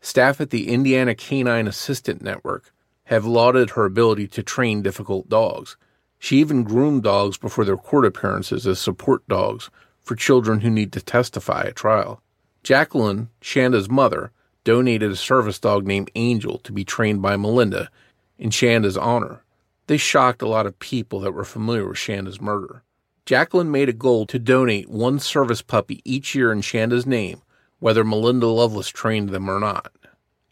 Staff 0.00 0.40
at 0.40 0.50
the 0.50 0.68
Indiana 0.68 1.14
Canine 1.14 1.68
Assistant 1.68 2.22
Network 2.22 2.72
have 3.04 3.24
lauded 3.24 3.70
her 3.70 3.84
ability 3.84 4.26
to 4.28 4.42
train 4.42 4.82
difficult 4.82 5.28
dogs. 5.28 5.76
She 6.18 6.38
even 6.38 6.64
groomed 6.64 7.02
dogs 7.02 7.36
before 7.36 7.64
their 7.64 7.76
court 7.76 8.04
appearances 8.04 8.66
as 8.66 8.78
support 8.78 9.26
dogs 9.28 9.70
for 10.04 10.14
children 10.14 10.60
who 10.60 10.70
need 10.70 10.92
to 10.92 11.00
testify 11.00 11.64
at 11.66 11.74
trial. 11.74 12.22
Jacqueline, 12.62 13.30
Shanda's 13.40 13.90
mother, 13.90 14.30
donated 14.62 15.10
a 15.10 15.16
service 15.16 15.58
dog 15.58 15.86
named 15.86 16.10
Angel 16.14 16.58
to 16.58 16.72
be 16.72 16.84
trained 16.84 17.20
by 17.20 17.36
Melinda 17.36 17.90
in 18.38 18.50
Shanda's 18.50 18.96
honor. 18.96 19.42
This 19.86 20.00
shocked 20.00 20.42
a 20.42 20.48
lot 20.48 20.66
of 20.66 20.78
people 20.78 21.20
that 21.20 21.32
were 21.32 21.44
familiar 21.44 21.86
with 21.88 21.98
Shanda's 21.98 22.40
murder. 22.40 22.82
Jacqueline 23.26 23.70
made 23.70 23.88
a 23.88 23.94
goal 23.94 24.26
to 24.26 24.38
donate 24.38 24.88
one 24.88 25.18
service 25.18 25.62
puppy 25.62 26.00
each 26.04 26.34
year 26.34 26.52
in 26.52 26.60
Shanda's 26.60 27.06
name, 27.06 27.42
whether 27.80 28.04
Melinda 28.04 28.46
Loveless 28.46 28.88
trained 28.88 29.30
them 29.30 29.48
or 29.48 29.58
not. 29.58 29.92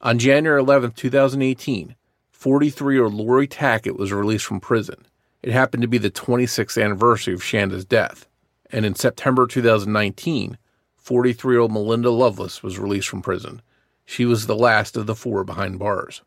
On 0.00 0.18
January 0.18 0.60
11, 0.60 0.92
2018, 0.92 1.94
43 2.30 2.94
year 2.94 3.04
old 3.04 3.14
Laurie 3.14 3.46
Tackett 3.46 3.96
was 3.96 4.12
released 4.12 4.46
from 4.46 4.60
prison. 4.60 5.06
It 5.42 5.52
happened 5.52 5.82
to 5.82 5.88
be 5.88 5.98
the 5.98 6.10
26th 6.10 6.82
anniversary 6.82 7.34
of 7.34 7.42
Shanda's 7.42 7.84
death 7.84 8.26
and 8.72 8.86
in 8.86 8.94
September 8.94 9.46
2019, 9.46 10.56
43 10.96 11.54
year 11.54 11.60
old 11.60 11.72
Melinda 11.72 12.10
Loveless 12.10 12.62
was 12.62 12.78
released 12.78 13.08
from 13.08 13.22
prison. 13.22 13.60
She 14.04 14.24
was 14.24 14.46
the 14.46 14.56
last 14.56 14.96
of 14.96 15.06
the 15.06 15.14
four 15.14 15.44
behind 15.44 15.78
bars. 15.78 16.22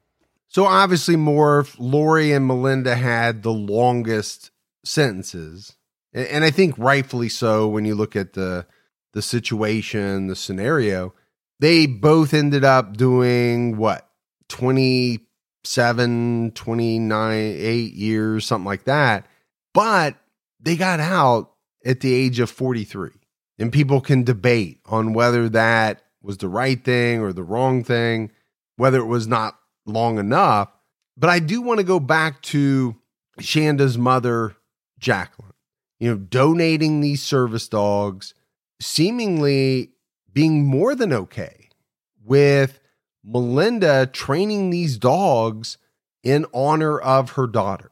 So 0.48 0.66
obviously, 0.66 1.16
more 1.16 1.66
Laurie 1.78 2.32
and 2.32 2.48
Melinda 2.48 2.96
had 2.96 3.44
the 3.44 3.52
longest 3.52 4.52
sentences, 4.84 5.76
and 6.14 6.46
I 6.46 6.52
think 6.52 6.78
rightfully 6.78 7.30
so. 7.30 7.68
When 7.68 7.84
you 7.84 7.96
look 7.96 8.16
at 8.16 8.34
the 8.34 8.66
the 9.14 9.22
situation, 9.22 10.28
the 10.28 10.36
scenario, 10.36 11.14
they 11.60 11.88
both 11.88 12.34
ended 12.34 12.64
up 12.64 12.96
doing 12.96 13.78
what 13.78 14.08
27, 14.50 16.52
29, 16.52 17.34
8 17.34 17.94
years, 17.94 18.46
something 18.46 18.66
like 18.66 18.84
that. 18.86 19.26
But 19.74 20.16
they 20.60 20.76
got 20.76 21.00
out 21.00 21.55
at 21.86 22.00
the 22.00 22.14
age 22.14 22.40
of 22.40 22.50
43. 22.50 23.12
And 23.60 23.72
people 23.72 24.02
can 24.02 24.24
debate 24.24 24.82
on 24.86 25.14
whether 25.14 25.48
that 25.50 26.02
was 26.22 26.38
the 26.38 26.50
right 26.50 26.84
thing 26.84 27.22
or 27.22 27.32
the 27.32 27.44
wrong 27.44 27.84
thing, 27.84 28.32
whether 28.76 29.00
it 29.00 29.06
was 29.06 29.28
not 29.28 29.58
long 29.86 30.18
enough. 30.18 30.70
But 31.16 31.30
I 31.30 31.40
do 31.40 31.62
want 31.62 31.80
to 31.80 31.86
go 31.86 32.00
back 32.00 32.42
to 32.44 32.96
Shanda's 33.40 33.98
mother, 33.98 34.56
Jacqueline, 35.00 35.54
you 36.00 36.10
know, 36.10 36.18
donating 36.18 37.00
these 37.00 37.22
service 37.22 37.70
dogs, 37.70 38.34
seemingly 38.82 39.92
being 40.34 40.66
more 40.66 40.96
than 40.96 41.14
okay 41.14 41.70
with 42.24 42.80
Melinda 43.24 44.08
training 44.08 44.70
these 44.70 44.98
dogs 44.98 45.78
in 46.24 46.46
honor 46.54 47.00
of 47.00 47.32
her 47.32 47.48
daughter 47.48 47.92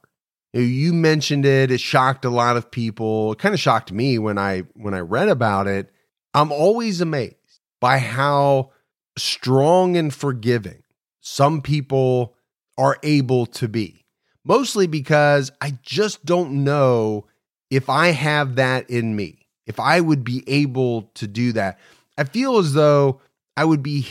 you 0.60 0.92
mentioned 0.92 1.44
it. 1.44 1.70
It 1.70 1.80
shocked 1.80 2.24
a 2.24 2.30
lot 2.30 2.56
of 2.56 2.70
people. 2.70 3.32
It 3.32 3.38
kind 3.38 3.54
of 3.54 3.60
shocked 3.60 3.92
me 3.92 4.18
when 4.18 4.38
i 4.38 4.60
when 4.74 4.94
i 4.94 5.00
read 5.00 5.28
about 5.28 5.66
it. 5.66 5.90
I'm 6.32 6.52
always 6.52 7.00
amazed 7.00 7.36
by 7.80 7.98
how 7.98 8.70
strong 9.16 9.96
and 9.96 10.12
forgiving 10.12 10.82
some 11.20 11.62
people 11.62 12.34
are 12.76 12.98
able 13.02 13.46
to 13.46 13.68
be 13.68 14.04
mostly 14.44 14.86
because 14.86 15.52
i 15.60 15.78
just 15.82 16.24
don't 16.24 16.50
know 16.64 17.24
if 17.70 17.88
i 17.88 18.08
have 18.08 18.56
that 18.56 18.88
in 18.90 19.14
me 19.14 19.46
if 19.66 19.78
i 19.78 20.00
would 20.00 20.24
be 20.24 20.42
able 20.46 21.02
to 21.14 21.26
do 21.26 21.52
that. 21.52 21.78
I 22.18 22.24
feel 22.24 22.58
as 22.58 22.74
though 22.74 23.20
i 23.56 23.64
would 23.64 23.82
be 23.82 24.06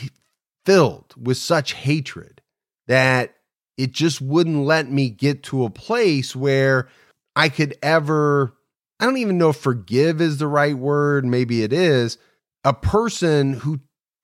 filled 0.66 1.14
with 1.18 1.38
such 1.38 1.74
hatred 1.74 2.41
that 2.88 3.33
it 3.78 3.91
just 3.91 4.21
wouldn't 4.21 4.65
let 4.65 4.89
me 4.91 5.09
get 5.09 5.43
to 5.43 5.65
a 5.65 5.69
place 5.69 6.36
where 6.36 6.88
I 7.36 7.49
could 7.49 7.76
ever, 7.82 8.53
I 8.99 9.05
don't 9.05 9.17
even 9.17 9.38
know 9.38 9.49
if 9.49 9.57
forgive 9.57 10.21
is 10.21 10.38
the 10.38 10.47
right 10.47 10.78
word, 10.78 11.26
maybe 11.26 11.63
it 11.63 11.74
is, 11.74 12.17
a 12.63 12.74
person 12.74 13.53
who 13.53 13.82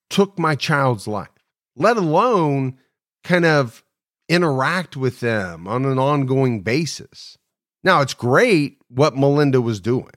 took 0.09 0.37
my 0.37 0.55
child's 0.55 1.07
life, 1.07 1.29
let 1.75 1.97
alone 1.97 2.77
kind 3.23 3.45
of 3.45 3.83
interact 4.27 4.95
with 4.95 5.19
them 5.19 5.67
on 5.67 5.85
an 5.85 5.99
ongoing 5.99 6.61
basis. 6.61 7.37
Now, 7.83 8.01
it's 8.01 8.13
great 8.13 8.77
what 8.89 9.17
Melinda 9.17 9.61
was 9.61 9.79
doing, 9.79 10.11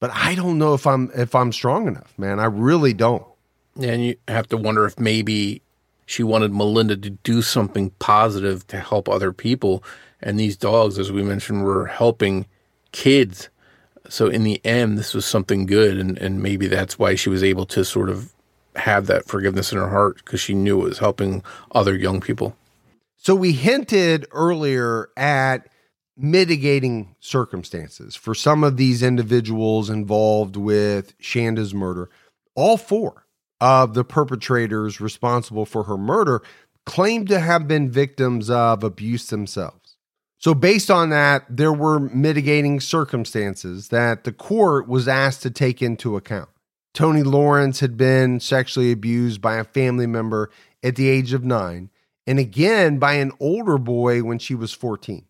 but 0.00 0.10
I 0.12 0.34
don't 0.34 0.58
know 0.58 0.74
if 0.74 0.86
I'm 0.86 1.10
if 1.14 1.34
I'm 1.34 1.52
strong 1.52 1.88
enough, 1.88 2.12
man. 2.18 2.38
I 2.38 2.44
really 2.44 2.92
don't. 2.92 3.26
And 3.80 4.04
you 4.04 4.16
have 4.28 4.48
to 4.48 4.56
wonder 4.56 4.86
if 4.86 4.98
maybe 4.98 5.62
she 6.06 6.22
wanted 6.22 6.52
Melinda 6.52 6.96
to 6.96 7.10
do 7.10 7.42
something 7.42 7.90
positive 7.98 8.66
to 8.68 8.78
help 8.78 9.08
other 9.08 9.32
people. 9.32 9.82
And 10.22 10.38
these 10.38 10.56
dogs, 10.56 10.98
as 10.98 11.12
we 11.12 11.22
mentioned, 11.22 11.64
were 11.64 11.86
helping 11.86 12.46
kids. 12.92 13.48
So 14.08 14.28
in 14.28 14.44
the 14.44 14.64
end, 14.64 14.96
this 14.96 15.14
was 15.14 15.26
something 15.26 15.66
good. 15.66 15.98
And, 15.98 16.16
and 16.18 16.42
maybe 16.42 16.68
that's 16.68 16.98
why 16.98 17.16
she 17.16 17.28
was 17.28 17.42
able 17.42 17.66
to 17.66 17.84
sort 17.84 18.08
of 18.08 18.32
have 18.76 19.06
that 19.06 19.26
forgiveness 19.26 19.72
in 19.72 19.78
her 19.78 19.88
heart 19.88 20.18
because 20.18 20.40
she 20.40 20.54
knew 20.54 20.80
it 20.82 20.88
was 20.88 20.98
helping 20.98 21.42
other 21.72 21.96
young 21.96 22.20
people. 22.20 22.56
So 23.16 23.34
we 23.34 23.52
hinted 23.52 24.26
earlier 24.30 25.08
at 25.16 25.68
mitigating 26.16 27.16
circumstances 27.20 28.14
for 28.14 28.34
some 28.34 28.62
of 28.62 28.76
these 28.76 29.02
individuals 29.02 29.90
involved 29.90 30.56
with 30.56 31.14
Shanda's 31.18 31.74
murder. 31.74 32.08
All 32.54 32.76
four 32.76 33.25
of 33.60 33.94
the 33.94 34.04
perpetrators 34.04 35.00
responsible 35.00 35.64
for 35.64 35.84
her 35.84 35.96
murder 35.96 36.42
claimed 36.84 37.28
to 37.28 37.40
have 37.40 37.66
been 37.66 37.90
victims 37.90 38.48
of 38.48 38.84
abuse 38.84 39.26
themselves. 39.26 39.96
So, 40.38 40.54
based 40.54 40.90
on 40.90 41.10
that, 41.10 41.44
there 41.48 41.72
were 41.72 41.98
mitigating 41.98 42.80
circumstances 42.80 43.88
that 43.88 44.24
the 44.24 44.32
court 44.32 44.86
was 44.86 45.08
asked 45.08 45.42
to 45.42 45.50
take 45.50 45.82
into 45.82 46.16
account. 46.16 46.50
Toni 46.92 47.22
Lawrence 47.22 47.80
had 47.80 47.96
been 47.96 48.40
sexually 48.40 48.92
abused 48.92 49.40
by 49.40 49.56
a 49.56 49.64
family 49.64 50.06
member 50.06 50.50
at 50.82 50.96
the 50.96 51.08
age 51.08 51.32
of 51.32 51.44
nine, 51.44 51.90
and 52.26 52.38
again 52.38 52.98
by 52.98 53.14
an 53.14 53.32
older 53.40 53.78
boy 53.78 54.22
when 54.22 54.38
she 54.38 54.54
was 54.54 54.72
14. 54.72 55.24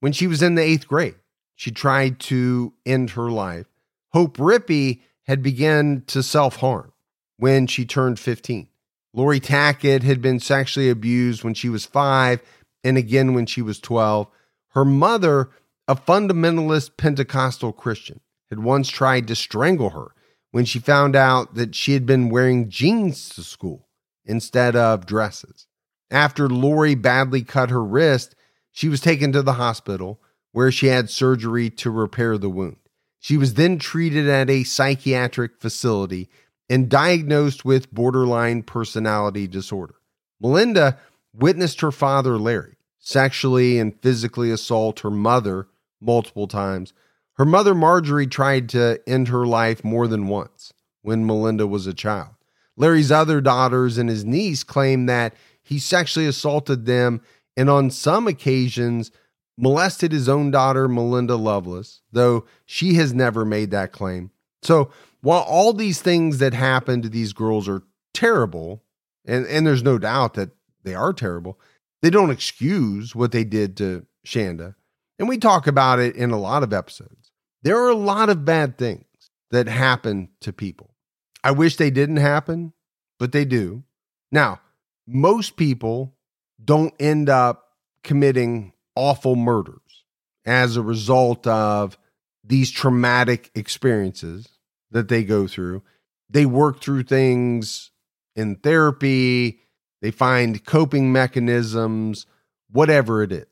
When 0.00 0.12
she 0.12 0.26
was 0.26 0.42
in 0.42 0.54
the 0.54 0.62
eighth 0.62 0.86
grade, 0.86 1.16
she 1.54 1.70
tried 1.70 2.20
to 2.20 2.72
end 2.84 3.10
her 3.10 3.30
life. 3.30 3.66
Hope 4.10 4.36
Rippey 4.38 5.00
had 5.24 5.42
begun 5.42 6.02
to 6.08 6.22
self 6.22 6.56
harm 6.56 6.92
when 7.38 7.66
she 7.66 7.84
turned 7.84 8.18
15. 8.18 8.68
Laurie 9.14 9.40
Tackett 9.40 10.02
had 10.02 10.20
been 10.20 10.38
sexually 10.38 10.90
abused 10.90 11.42
when 11.42 11.54
she 11.54 11.68
was 11.68 11.86
five 11.86 12.42
and 12.84 12.98
again 12.98 13.34
when 13.34 13.46
she 13.46 13.62
was 13.62 13.80
12. 13.80 14.28
Her 14.70 14.84
mother, 14.84 15.50
a 15.86 15.96
fundamentalist 15.96 16.96
Pentecostal 16.96 17.72
Christian, 17.72 18.20
had 18.50 18.60
once 18.60 18.88
tried 18.88 19.26
to 19.28 19.34
strangle 19.34 19.90
her 19.90 20.14
when 20.50 20.64
she 20.64 20.78
found 20.78 21.16
out 21.16 21.54
that 21.54 21.74
she 21.74 21.94
had 21.94 22.06
been 22.06 22.28
wearing 22.28 22.68
jeans 22.68 23.28
to 23.30 23.42
school 23.42 23.88
instead 24.24 24.76
of 24.76 25.06
dresses. 25.06 25.66
After 26.10 26.48
Laurie 26.48 26.94
badly 26.94 27.42
cut 27.42 27.70
her 27.70 27.84
wrist, 27.84 28.34
she 28.72 28.88
was 28.88 29.00
taken 29.00 29.32
to 29.32 29.42
the 29.42 29.54
hospital 29.54 30.20
where 30.52 30.70
she 30.70 30.86
had 30.86 31.10
surgery 31.10 31.70
to 31.70 31.90
repair 31.90 32.38
the 32.38 32.48
wound. 32.48 32.76
She 33.20 33.36
was 33.36 33.54
then 33.54 33.78
treated 33.78 34.28
at 34.28 34.48
a 34.48 34.64
psychiatric 34.64 35.60
facility 35.60 36.28
and 36.68 36.88
diagnosed 36.88 37.64
with 37.64 37.92
borderline 37.92 38.62
personality 38.62 39.46
disorder. 39.46 39.94
Melinda 40.40 40.98
witnessed 41.32 41.80
her 41.80 41.92
father, 41.92 42.38
Larry, 42.38 42.76
sexually 42.98 43.78
and 43.78 44.00
physically 44.00 44.50
assault 44.50 45.00
her 45.00 45.10
mother 45.10 45.68
multiple 46.00 46.46
times. 46.46 46.92
Her 47.34 47.44
mother, 47.44 47.74
Marjorie, 47.74 48.26
tried 48.26 48.68
to 48.70 49.00
end 49.06 49.28
her 49.28 49.46
life 49.46 49.84
more 49.84 50.06
than 50.08 50.28
once 50.28 50.72
when 51.02 51.26
Melinda 51.26 51.66
was 51.66 51.86
a 51.86 51.94
child. 51.94 52.34
Larry's 52.76 53.10
other 53.10 53.40
daughters 53.40 53.98
and 53.98 54.08
his 54.08 54.24
niece 54.24 54.62
claim 54.62 55.06
that 55.06 55.34
he 55.62 55.78
sexually 55.78 56.26
assaulted 56.26 56.86
them 56.86 57.20
and 57.56 57.68
on 57.68 57.90
some 57.90 58.28
occasions 58.28 59.10
molested 59.56 60.12
his 60.12 60.28
own 60.28 60.50
daughter, 60.52 60.88
Melinda 60.88 61.34
Loveless, 61.34 62.02
though 62.12 62.46
she 62.64 62.94
has 62.94 63.12
never 63.12 63.44
made 63.44 63.72
that 63.72 63.90
claim. 63.90 64.30
So 64.62 64.90
while 65.20 65.42
all 65.42 65.72
these 65.72 66.00
things 66.00 66.38
that 66.38 66.54
happen 66.54 67.02
to 67.02 67.08
these 67.08 67.32
girls 67.32 67.68
are 67.68 67.82
terrible, 68.14 68.82
and, 69.24 69.46
and 69.46 69.66
there's 69.66 69.82
no 69.82 69.98
doubt 69.98 70.34
that 70.34 70.50
they 70.84 70.94
are 70.94 71.12
terrible, 71.12 71.58
they 72.02 72.10
don't 72.10 72.30
excuse 72.30 73.14
what 73.14 73.32
they 73.32 73.44
did 73.44 73.76
to 73.78 74.06
Shanda. 74.26 74.74
And 75.18 75.28
we 75.28 75.38
talk 75.38 75.66
about 75.66 75.98
it 75.98 76.14
in 76.14 76.30
a 76.30 76.38
lot 76.38 76.62
of 76.62 76.72
episodes. 76.72 77.32
There 77.62 77.78
are 77.78 77.90
a 77.90 77.94
lot 77.94 78.30
of 78.30 78.44
bad 78.44 78.78
things 78.78 79.04
that 79.50 79.66
happen 79.66 80.28
to 80.40 80.52
people. 80.52 80.94
I 81.42 81.50
wish 81.50 81.76
they 81.76 81.90
didn't 81.90 82.18
happen, 82.18 82.72
but 83.18 83.32
they 83.32 83.44
do. 83.44 83.82
Now, 84.30 84.60
most 85.06 85.56
people 85.56 86.14
don't 86.62 86.94
end 87.00 87.28
up 87.28 87.72
committing 88.04 88.72
awful 88.94 89.36
murders 89.36 90.04
as 90.44 90.76
a 90.76 90.82
result 90.82 91.46
of 91.46 91.98
these 92.44 92.70
traumatic 92.70 93.50
experiences 93.54 94.48
that 94.90 95.08
they 95.08 95.24
go 95.24 95.46
through. 95.46 95.82
They 96.30 96.46
work 96.46 96.80
through 96.80 97.04
things 97.04 97.90
in 98.36 98.56
therapy, 98.56 99.60
they 100.00 100.10
find 100.10 100.64
coping 100.64 101.10
mechanisms, 101.12 102.26
whatever 102.70 103.22
it 103.22 103.32
is. 103.32 103.46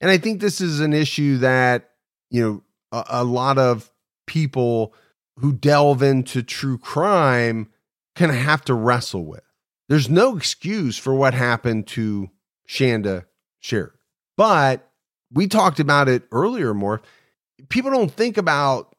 And 0.00 0.10
I 0.10 0.18
think 0.18 0.40
this 0.40 0.60
is 0.60 0.80
an 0.80 0.92
issue 0.92 1.38
that, 1.38 1.90
you 2.30 2.42
know, 2.42 2.62
a, 2.92 3.22
a 3.22 3.24
lot 3.24 3.58
of 3.58 3.90
people 4.26 4.94
who 5.38 5.52
delve 5.52 6.02
into 6.02 6.42
true 6.42 6.78
crime 6.78 7.68
of 8.30 8.36
have 8.36 8.64
to 8.66 8.74
wrestle 8.74 9.24
with. 9.24 9.42
There's 9.88 10.08
no 10.08 10.36
excuse 10.36 10.98
for 10.98 11.14
what 11.14 11.34
happened 11.34 11.86
to 11.88 12.30
Shanda 12.68 13.24
Sharer. 13.60 13.94
But 14.36 14.88
we 15.32 15.46
talked 15.46 15.80
about 15.80 16.08
it 16.08 16.24
earlier 16.30 16.74
more. 16.74 17.02
People 17.68 17.90
don't 17.90 18.12
think 18.12 18.36
about 18.36 18.91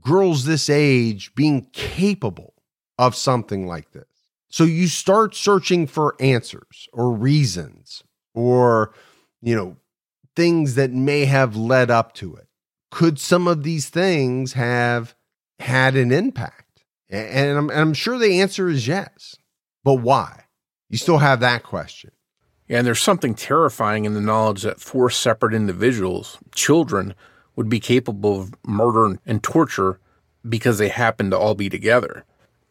girls 0.00 0.44
this 0.44 0.68
age 0.68 1.34
being 1.34 1.66
capable 1.72 2.54
of 2.98 3.14
something 3.14 3.66
like 3.66 3.92
this. 3.92 4.04
So 4.50 4.64
you 4.64 4.88
start 4.88 5.34
searching 5.34 5.86
for 5.86 6.16
answers 6.20 6.88
or 6.92 7.12
reasons 7.12 8.02
or, 8.34 8.92
you 9.42 9.54
know, 9.54 9.76
things 10.34 10.74
that 10.76 10.92
may 10.92 11.24
have 11.26 11.56
led 11.56 11.90
up 11.90 12.14
to 12.14 12.34
it. 12.36 12.48
Could 12.90 13.18
some 13.18 13.46
of 13.46 13.62
these 13.62 13.88
things 13.88 14.54
have 14.54 15.14
had 15.58 15.96
an 15.96 16.12
impact? 16.12 16.84
And 17.10 17.58
I'm, 17.58 17.70
and 17.70 17.80
I'm 17.80 17.94
sure 17.94 18.18
the 18.18 18.40
answer 18.40 18.68
is 18.68 18.86
yes. 18.86 19.36
But 19.84 19.94
why? 19.94 20.44
You 20.88 20.98
still 20.98 21.18
have 21.18 21.40
that 21.40 21.62
question. 21.62 22.12
Yeah, 22.68 22.78
and 22.78 22.86
there's 22.86 23.00
something 23.00 23.34
terrifying 23.34 24.04
in 24.04 24.14
the 24.14 24.20
knowledge 24.20 24.62
that 24.62 24.80
four 24.80 25.08
separate 25.08 25.54
individuals, 25.54 26.38
children, 26.54 27.14
would 27.58 27.68
be 27.68 27.80
capable 27.80 28.40
of 28.40 28.54
murder 28.64 29.18
and 29.26 29.42
torture 29.42 29.98
because 30.48 30.78
they 30.78 30.88
happened 30.88 31.32
to 31.32 31.36
all 31.36 31.56
be 31.56 31.68
together. 31.68 32.24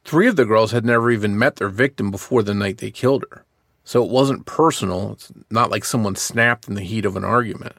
Three 0.05 0.29
of 0.29 0.37
the 0.37 0.45
girls 0.45 0.71
had 0.71 0.85
never 0.85 1.11
even 1.11 1.37
met 1.37 1.57
their 1.57 1.67
victim 1.67 2.09
before 2.09 2.41
the 2.41 2.53
night 2.53 2.77
they 2.77 2.89
killed 2.89 3.25
her. 3.29 3.43
So 3.83 4.01
it 4.01 4.09
wasn't 4.09 4.45
personal. 4.45 5.11
It's 5.11 5.29
not 5.51 5.69
like 5.69 5.83
someone 5.83 6.15
snapped 6.15 6.69
in 6.69 6.75
the 6.75 6.83
heat 6.83 7.03
of 7.03 7.17
an 7.17 7.25
argument. 7.25 7.75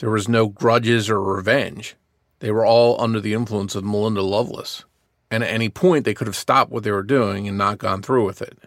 There 0.00 0.10
was 0.10 0.28
no 0.28 0.48
grudges 0.48 1.08
or 1.08 1.22
revenge. 1.22 1.96
They 2.40 2.50
were 2.50 2.66
all 2.66 3.00
under 3.00 3.20
the 3.20 3.32
influence 3.32 3.74
of 3.74 3.84
Melinda 3.84 4.20
Loveless. 4.20 4.84
And 5.30 5.42
at 5.42 5.48
any 5.48 5.70
point, 5.70 6.04
they 6.04 6.12
could 6.12 6.26
have 6.26 6.36
stopped 6.36 6.70
what 6.70 6.82
they 6.82 6.90
were 6.90 7.02
doing 7.02 7.48
and 7.48 7.56
not 7.56 7.78
gone 7.78 8.02
through 8.02 8.26
with 8.26 8.42
it. 8.42 8.58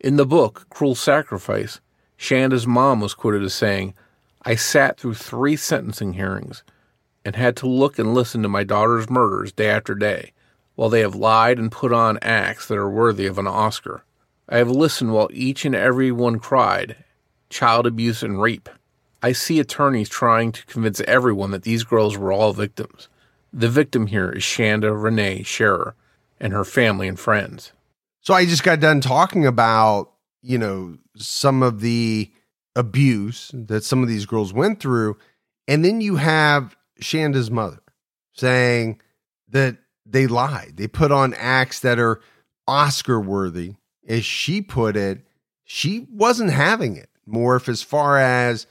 In 0.00 0.16
the 0.16 0.26
book, 0.26 0.66
Cruel 0.68 0.96
Sacrifice, 0.96 1.80
Shanda's 2.16 2.66
mom 2.66 3.00
was 3.00 3.14
quoted 3.14 3.44
as 3.44 3.54
saying, 3.54 3.94
I 4.42 4.56
sat 4.56 4.98
through 4.98 5.14
three 5.14 5.54
sentencing 5.54 6.14
hearings 6.14 6.64
and 7.26 7.34
had 7.34 7.56
to 7.56 7.66
look 7.66 7.98
and 7.98 8.14
listen 8.14 8.40
to 8.40 8.48
my 8.48 8.62
daughter's 8.62 9.10
murders 9.10 9.50
day 9.50 9.68
after 9.68 9.96
day, 9.96 10.30
while 10.76 10.88
they 10.88 11.00
have 11.00 11.16
lied 11.16 11.58
and 11.58 11.72
put 11.72 11.92
on 11.92 12.20
acts 12.22 12.68
that 12.68 12.78
are 12.78 12.88
worthy 12.88 13.26
of 13.26 13.36
an 13.36 13.48
Oscar. 13.48 14.04
I 14.48 14.58
have 14.58 14.70
listened 14.70 15.12
while 15.12 15.28
each 15.32 15.64
and 15.64 15.74
every 15.74 16.12
one 16.12 16.38
cried, 16.38 16.94
child 17.50 17.84
abuse 17.84 18.22
and 18.22 18.40
rape. 18.40 18.68
I 19.24 19.32
see 19.32 19.58
attorneys 19.58 20.08
trying 20.08 20.52
to 20.52 20.64
convince 20.66 21.00
everyone 21.00 21.50
that 21.50 21.64
these 21.64 21.82
girls 21.82 22.16
were 22.16 22.30
all 22.30 22.52
victims. 22.52 23.08
The 23.52 23.68
victim 23.68 24.06
here 24.06 24.30
is 24.30 24.44
Shanda 24.44 24.94
Renee 24.96 25.42
Sharer 25.42 25.96
and 26.38 26.52
her 26.52 26.64
family 26.64 27.08
and 27.08 27.18
friends. 27.18 27.72
So 28.20 28.34
I 28.34 28.44
just 28.46 28.62
got 28.62 28.78
done 28.78 29.00
talking 29.00 29.44
about, 29.44 30.12
you 30.42 30.58
know, 30.58 30.96
some 31.16 31.64
of 31.64 31.80
the 31.80 32.30
abuse 32.76 33.50
that 33.52 33.82
some 33.82 34.00
of 34.04 34.08
these 34.08 34.26
girls 34.26 34.52
went 34.52 34.78
through. 34.78 35.16
And 35.66 35.84
then 35.84 36.00
you 36.00 36.16
have 36.16 36.76
Shanda's 37.00 37.50
mother 37.50 37.80
saying 38.32 39.00
that 39.48 39.78
they 40.04 40.26
lied. 40.26 40.74
They 40.76 40.88
put 40.88 41.12
on 41.12 41.34
acts 41.34 41.80
that 41.80 41.98
are 41.98 42.20
Oscar 42.66 43.20
worthy. 43.20 43.74
As 44.08 44.24
she 44.24 44.62
put 44.62 44.96
it, 44.96 45.26
she 45.64 46.06
wasn't 46.10 46.50
having 46.50 46.96
it. 46.96 47.10
Morph 47.28 47.68
as 47.68 47.82
far 47.82 48.18
as 48.18 48.66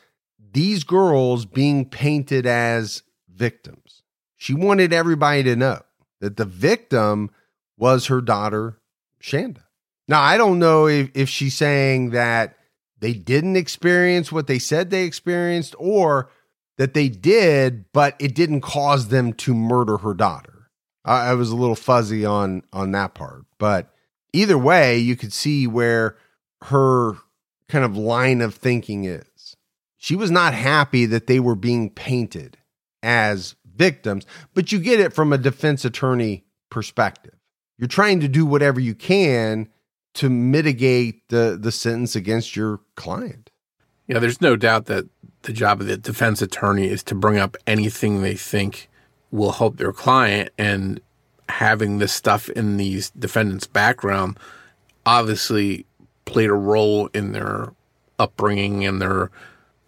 these 0.54 0.86
girls 0.86 1.46
being 1.46 1.90
painted 1.90 2.46
as 2.46 3.04
victims. 3.28 4.04
She 4.38 4.54
wanted 4.54 4.94
everybody 4.94 5.44
to 5.44 5.56
know 5.56 5.82
that 6.22 6.38
the 6.38 6.46
victim 6.46 7.32
was 7.78 8.08
her 8.08 8.22
daughter, 8.22 8.80
Shanda. 9.22 9.64
Now, 10.08 10.22
I 10.22 10.38
don't 10.38 10.60
know 10.60 10.88
if, 10.88 11.10
if 11.14 11.30
she's 11.30 11.56
saying 11.56 12.12
that 12.12 12.56
they 13.00 13.14
didn't 13.14 13.58
experience 13.58 14.32
what 14.32 14.48
they 14.48 14.60
said 14.60 14.90
they 14.90 15.04
experienced 15.04 15.76
or 15.78 16.30
that 16.78 16.94
they 16.94 17.10
did, 17.10 17.86
but 17.94 18.16
it 18.20 18.36
didn't 18.36 18.62
cause 18.62 19.08
them 19.08 19.34
to 19.34 19.54
murder 19.54 19.98
her 19.98 20.14
daughter. 20.14 20.70
I, 21.04 21.28
I 21.28 21.34
was 21.34 21.52
a 21.52 21.56
little 21.56 21.76
fuzzy 21.76 22.26
on 22.26 22.64
on 22.74 22.92
that 22.92 23.14
part, 23.14 23.46
but 23.58 23.94
either 24.34 24.58
way, 24.58 24.98
you 24.98 25.16
could 25.16 25.34
see 25.34 25.68
where 25.68 26.18
her 26.64 27.14
kind 27.70 27.86
of 27.86 27.98
line 27.98 28.42
of 28.42 28.56
thinking 28.56 29.06
is. 29.06 29.56
She 29.98 30.16
was 30.16 30.30
not 30.30 30.54
happy 30.54 31.06
that 31.08 31.28
they 31.28 31.40
were 31.40 31.56
being 31.56 31.90
painted 31.90 32.58
as 33.02 33.56
victims, 33.76 34.26
but 34.54 34.72
you 34.72 34.80
get 34.80 35.00
it 35.00 35.14
from 35.14 35.34
a 35.34 35.38
defense 35.38 35.84
attorney 35.86 36.46
perspective. 36.70 37.34
You're 37.78 37.88
trying 37.88 38.20
to 38.20 38.28
do 38.28 38.46
whatever 38.46 38.80
you 38.80 38.96
can 38.96 39.70
to 40.16 40.30
mitigate 40.30 41.28
the 41.30 41.58
the 41.60 41.72
sentence 41.72 42.16
against 42.16 42.56
your 42.56 42.82
client. 42.96 43.52
Yeah, 44.08 44.20
there's 44.20 44.42
no 44.42 44.56
doubt 44.56 44.86
that 44.86 45.10
the 45.46 45.54
job 45.54 45.82
of 45.82 45.88
the 45.88 45.98
defense 45.98 46.42
attorney 46.42 46.88
is 46.88 47.04
to 47.04 47.16
bring 47.16 47.38
up 47.38 47.56
anything 47.66 48.22
they 48.22 48.36
think 48.36 48.90
will 49.32 49.54
help 49.54 49.78
their 49.78 49.94
client 49.94 50.50
and 50.58 51.00
having 51.50 52.00
this 52.00 52.14
stuff 52.14 52.50
in 52.50 52.78
these 52.78 53.12
defendants' 53.12 53.68
background 53.68 54.38
obviously 55.06 55.86
played 56.26 56.50
a 56.50 56.54
role 56.54 57.08
in 57.14 57.32
their 57.32 57.72
upbringing 58.18 58.86
and 58.86 59.02
their 59.02 59.30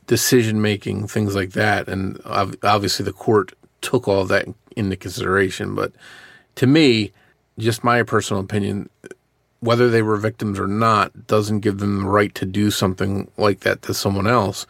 decision 0.06 0.62
making, 0.62 1.08
things 1.08 1.36
like 1.36 1.52
that. 1.52 1.88
And 1.88 2.22
obviously, 2.26 3.04
the 3.04 3.14
court 3.14 3.54
took 3.82 4.08
all 4.08 4.26
that 4.26 4.48
into 4.76 4.96
consideration. 4.96 5.76
But 5.76 5.92
to 6.56 6.68
me, 6.68 7.12
just 7.58 7.84
my 7.84 8.04
personal 8.04 8.42
opinion, 8.42 8.90
whether 9.60 9.90
they 9.90 10.04
were 10.04 10.18
victims 10.18 10.60
or 10.60 10.68
not 10.68 11.26
doesn't 11.28 11.62
give 11.62 11.80
them 11.80 12.04
the 12.04 12.10
right 12.10 12.34
to 12.36 12.46
do 12.46 12.70
something 12.70 13.30
like 13.38 13.62
that 13.62 13.82
to 13.84 13.94
someone 13.94 14.28
else. 14.28 14.68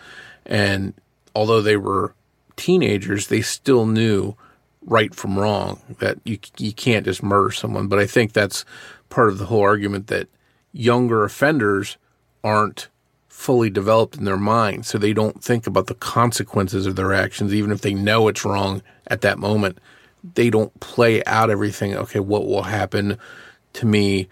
And 0.47 0.93
although 1.35 1.61
they 1.61 1.77
were 1.77 2.15
teenagers, 2.55 3.27
they 3.27 3.41
still 3.41 3.85
knew 3.85 4.35
right 4.81 5.13
from 5.13 5.37
wrong 5.37 5.81
that 5.99 6.17
you 6.23 6.39
you 6.57 6.73
can't 6.73 7.05
just 7.05 7.21
murder 7.21 7.51
someone. 7.51 7.87
But 7.87 7.99
I 7.99 8.07
think 8.07 8.33
that's 8.33 8.65
part 9.09 9.29
of 9.29 9.37
the 9.37 9.45
whole 9.45 9.61
argument 9.61 10.07
that 10.07 10.27
younger 10.71 11.23
offenders 11.23 11.97
aren't 12.43 12.87
fully 13.27 13.69
developed 13.69 14.17
in 14.17 14.23
their 14.23 14.37
mind, 14.37 14.85
so 14.85 14.97
they 14.97 15.13
don't 15.13 15.43
think 15.43 15.67
about 15.67 15.87
the 15.87 15.93
consequences 15.93 16.87
of 16.87 16.95
their 16.95 17.13
actions, 17.13 17.53
even 17.53 17.71
if 17.71 17.81
they 17.81 17.93
know 17.93 18.27
it's 18.27 18.45
wrong 18.45 18.81
at 19.07 19.21
that 19.21 19.37
moment. 19.37 19.77
They 20.33 20.49
don't 20.49 20.77
play 20.79 21.23
out 21.25 21.51
everything. 21.51 21.95
Okay, 21.95 22.19
what 22.19 22.47
will 22.47 22.63
happen 22.63 23.17
to 23.73 23.85
me? 23.85 24.27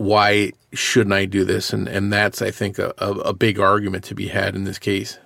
why 0.00 0.52
shouldn't 0.72 1.12
I 1.12 1.24
do 1.26 1.44
this? 1.44 1.72
And 1.72 1.88
and 1.88 2.12
that's 2.12 2.40
I 2.40 2.50
think 2.50 2.78
a, 2.78 2.94
a, 2.98 3.10
a 3.10 3.32
big 3.34 3.58
argument 3.58 4.04
to 4.04 4.14
be 4.14 4.28
had 4.28 4.54
in 4.54 4.64
this 4.64 4.78
case. 4.78 5.18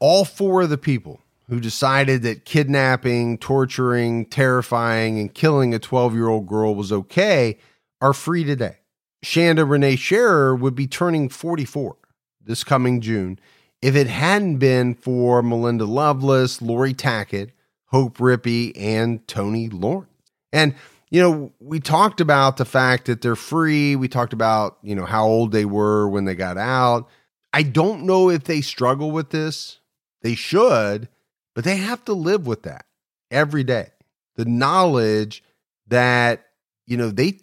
All 0.00 0.24
four 0.24 0.62
of 0.62 0.70
the 0.70 0.78
people 0.78 1.20
who 1.48 1.60
decided 1.60 2.22
that 2.22 2.44
kidnapping, 2.44 3.38
torturing, 3.38 4.24
terrifying, 4.26 5.18
and 5.18 5.32
killing 5.32 5.74
a 5.74 5.78
12 5.78 6.14
year 6.14 6.28
old 6.28 6.46
girl 6.46 6.74
was 6.74 6.92
okay 6.92 7.58
are 8.00 8.12
free 8.12 8.44
today. 8.44 8.78
Shanda 9.24 9.68
Renee 9.68 9.96
Sharer 9.96 10.56
would 10.56 10.74
be 10.74 10.86
turning 10.86 11.28
44 11.28 11.96
this 12.40 12.64
coming 12.64 13.00
June 13.00 13.38
if 13.82 13.94
it 13.94 14.06
hadn't 14.06 14.58
been 14.58 14.94
for 14.94 15.42
Melinda 15.42 15.84
Loveless, 15.84 16.60
Laurie 16.62 16.94
Tackett, 16.94 17.50
Hope 17.86 18.18
Rippey, 18.18 18.72
and 18.76 19.26
Toni 19.26 19.68
Lawrence. 19.68 20.08
And 20.52 20.74
you 21.10 21.20
know, 21.20 21.52
we 21.58 21.80
talked 21.80 22.20
about 22.20 22.56
the 22.56 22.64
fact 22.64 23.06
that 23.06 23.20
they're 23.20 23.34
free. 23.34 23.96
We 23.96 24.06
talked 24.06 24.32
about, 24.32 24.78
you 24.82 24.94
know, 24.94 25.04
how 25.04 25.26
old 25.26 25.50
they 25.50 25.64
were 25.64 26.08
when 26.08 26.24
they 26.24 26.36
got 26.36 26.56
out. 26.56 27.08
I 27.52 27.64
don't 27.64 28.04
know 28.04 28.30
if 28.30 28.44
they 28.44 28.60
struggle 28.60 29.10
with 29.10 29.30
this. 29.30 29.79
They 30.22 30.34
should, 30.34 31.08
but 31.54 31.64
they 31.64 31.76
have 31.76 32.04
to 32.06 32.12
live 32.12 32.46
with 32.46 32.62
that 32.64 32.86
every 33.30 33.64
day. 33.64 33.90
The 34.36 34.44
knowledge 34.44 35.42
that, 35.88 36.46
you 36.86 36.96
know, 36.96 37.10
they 37.10 37.40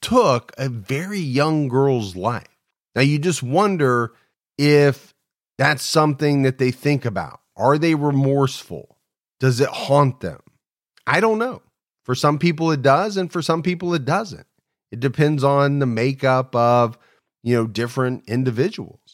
took 0.00 0.52
a 0.58 0.68
very 0.68 1.18
young 1.18 1.68
girl's 1.68 2.14
life. 2.16 2.46
Now, 2.94 3.02
you 3.02 3.18
just 3.18 3.42
wonder 3.42 4.12
if 4.56 5.14
that's 5.56 5.82
something 5.82 6.42
that 6.42 6.58
they 6.58 6.70
think 6.70 7.04
about. 7.04 7.40
Are 7.56 7.78
they 7.78 7.94
remorseful? 7.94 8.98
Does 9.40 9.60
it 9.60 9.68
haunt 9.68 10.20
them? 10.20 10.40
I 11.06 11.20
don't 11.20 11.38
know. 11.38 11.62
For 12.04 12.14
some 12.14 12.38
people, 12.38 12.70
it 12.70 12.82
does, 12.82 13.16
and 13.16 13.30
for 13.30 13.42
some 13.42 13.62
people, 13.62 13.94
it 13.94 14.04
doesn't. 14.04 14.46
It 14.90 15.00
depends 15.00 15.44
on 15.44 15.78
the 15.78 15.86
makeup 15.86 16.54
of, 16.56 16.98
you 17.42 17.54
know, 17.54 17.66
different 17.66 18.28
individuals. 18.28 19.07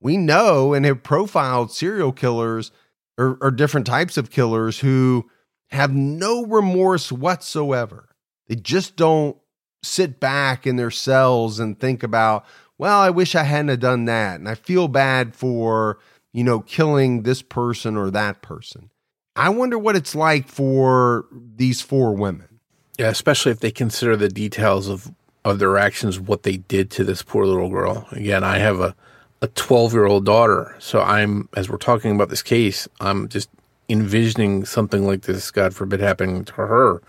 We 0.00 0.16
know 0.16 0.74
and 0.74 0.84
have 0.86 1.02
profiled 1.02 1.72
serial 1.72 2.12
killers 2.12 2.70
or, 3.16 3.36
or 3.40 3.50
different 3.50 3.86
types 3.86 4.16
of 4.16 4.30
killers 4.30 4.80
who 4.80 5.28
have 5.70 5.92
no 5.92 6.46
remorse 6.46 7.10
whatsoever. 7.12 8.08
They 8.46 8.54
just 8.54 8.96
don't 8.96 9.36
sit 9.82 10.20
back 10.20 10.66
in 10.66 10.76
their 10.76 10.90
cells 10.90 11.58
and 11.58 11.78
think 11.78 12.02
about, 12.02 12.44
well, 12.78 13.00
I 13.00 13.10
wish 13.10 13.34
I 13.34 13.42
hadn't 13.42 13.80
done 13.80 14.06
that. 14.06 14.38
And 14.38 14.48
I 14.48 14.54
feel 14.54 14.88
bad 14.88 15.34
for, 15.34 15.98
you 16.32 16.44
know, 16.44 16.60
killing 16.60 17.22
this 17.22 17.42
person 17.42 17.96
or 17.96 18.10
that 18.10 18.40
person. 18.40 18.90
I 19.36 19.50
wonder 19.50 19.78
what 19.78 19.96
it's 19.96 20.14
like 20.14 20.48
for 20.48 21.26
these 21.32 21.80
four 21.80 22.14
women. 22.14 22.60
Yeah, 22.98 23.08
especially 23.08 23.52
if 23.52 23.60
they 23.60 23.70
consider 23.70 24.16
the 24.16 24.28
details 24.28 24.88
of, 24.88 25.12
of 25.44 25.58
their 25.58 25.78
actions, 25.78 26.18
what 26.18 26.42
they 26.42 26.56
did 26.56 26.90
to 26.92 27.04
this 27.04 27.22
poor 27.22 27.46
little 27.46 27.68
girl. 27.68 28.08
Again, 28.10 28.42
I 28.42 28.58
have 28.58 28.80
a, 28.80 28.96
a 29.40 29.48
12 29.48 29.92
year 29.92 30.06
old 30.06 30.24
daughter. 30.24 30.74
So 30.78 31.00
I'm, 31.00 31.48
as 31.56 31.68
we're 31.68 31.76
talking 31.78 32.14
about 32.14 32.28
this 32.28 32.42
case, 32.42 32.88
I'm 33.00 33.28
just 33.28 33.48
envisioning 33.88 34.64
something 34.64 35.06
like 35.06 35.22
this, 35.22 35.50
God 35.50 35.74
forbid, 35.74 36.00
happening 36.00 36.44
to 36.44 36.52
her. 36.54 37.02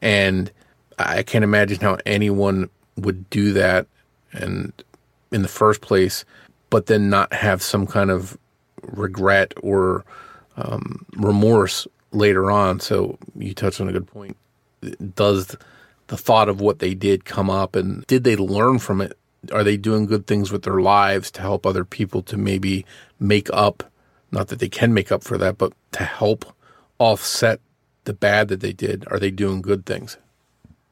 And 0.00 0.50
I 0.98 1.22
can't 1.22 1.44
imagine 1.44 1.80
how 1.80 1.98
anyone 2.06 2.70
would 2.96 3.28
do 3.30 3.52
that 3.54 3.86
and 4.32 4.72
in 5.32 5.42
the 5.42 5.48
first 5.48 5.80
place, 5.80 6.24
but 6.68 6.86
then 6.86 7.10
not 7.10 7.32
have 7.32 7.62
some 7.62 7.86
kind 7.86 8.10
of 8.10 8.38
regret 8.82 9.54
or 9.62 10.04
um, 10.56 11.04
remorse 11.16 11.86
later 12.12 12.50
on. 12.50 12.80
So 12.80 13.18
you 13.36 13.54
touched 13.54 13.80
on 13.80 13.88
a 13.88 13.92
good 13.92 14.06
point. 14.06 14.36
Does 15.14 15.56
the 16.08 16.16
thought 16.16 16.48
of 16.48 16.60
what 16.60 16.80
they 16.80 16.94
did 16.94 17.24
come 17.24 17.50
up, 17.50 17.76
and 17.76 18.06
did 18.06 18.24
they 18.24 18.36
learn 18.36 18.78
from 18.78 19.00
it? 19.00 19.16
Are 19.52 19.64
they 19.64 19.76
doing 19.76 20.06
good 20.06 20.26
things 20.26 20.52
with 20.52 20.62
their 20.62 20.80
lives 20.80 21.30
to 21.32 21.40
help 21.40 21.64
other 21.64 21.84
people 21.84 22.22
to 22.24 22.36
maybe 22.36 22.84
make 23.18 23.48
up? 23.52 23.84
Not 24.30 24.48
that 24.48 24.58
they 24.58 24.68
can 24.68 24.92
make 24.94 25.10
up 25.10 25.24
for 25.24 25.38
that, 25.38 25.58
but 25.58 25.72
to 25.92 26.04
help 26.04 26.44
offset 26.98 27.60
the 28.04 28.12
bad 28.12 28.48
that 28.48 28.60
they 28.60 28.72
did. 28.72 29.04
Are 29.10 29.18
they 29.18 29.30
doing 29.30 29.62
good 29.62 29.86
things? 29.86 30.18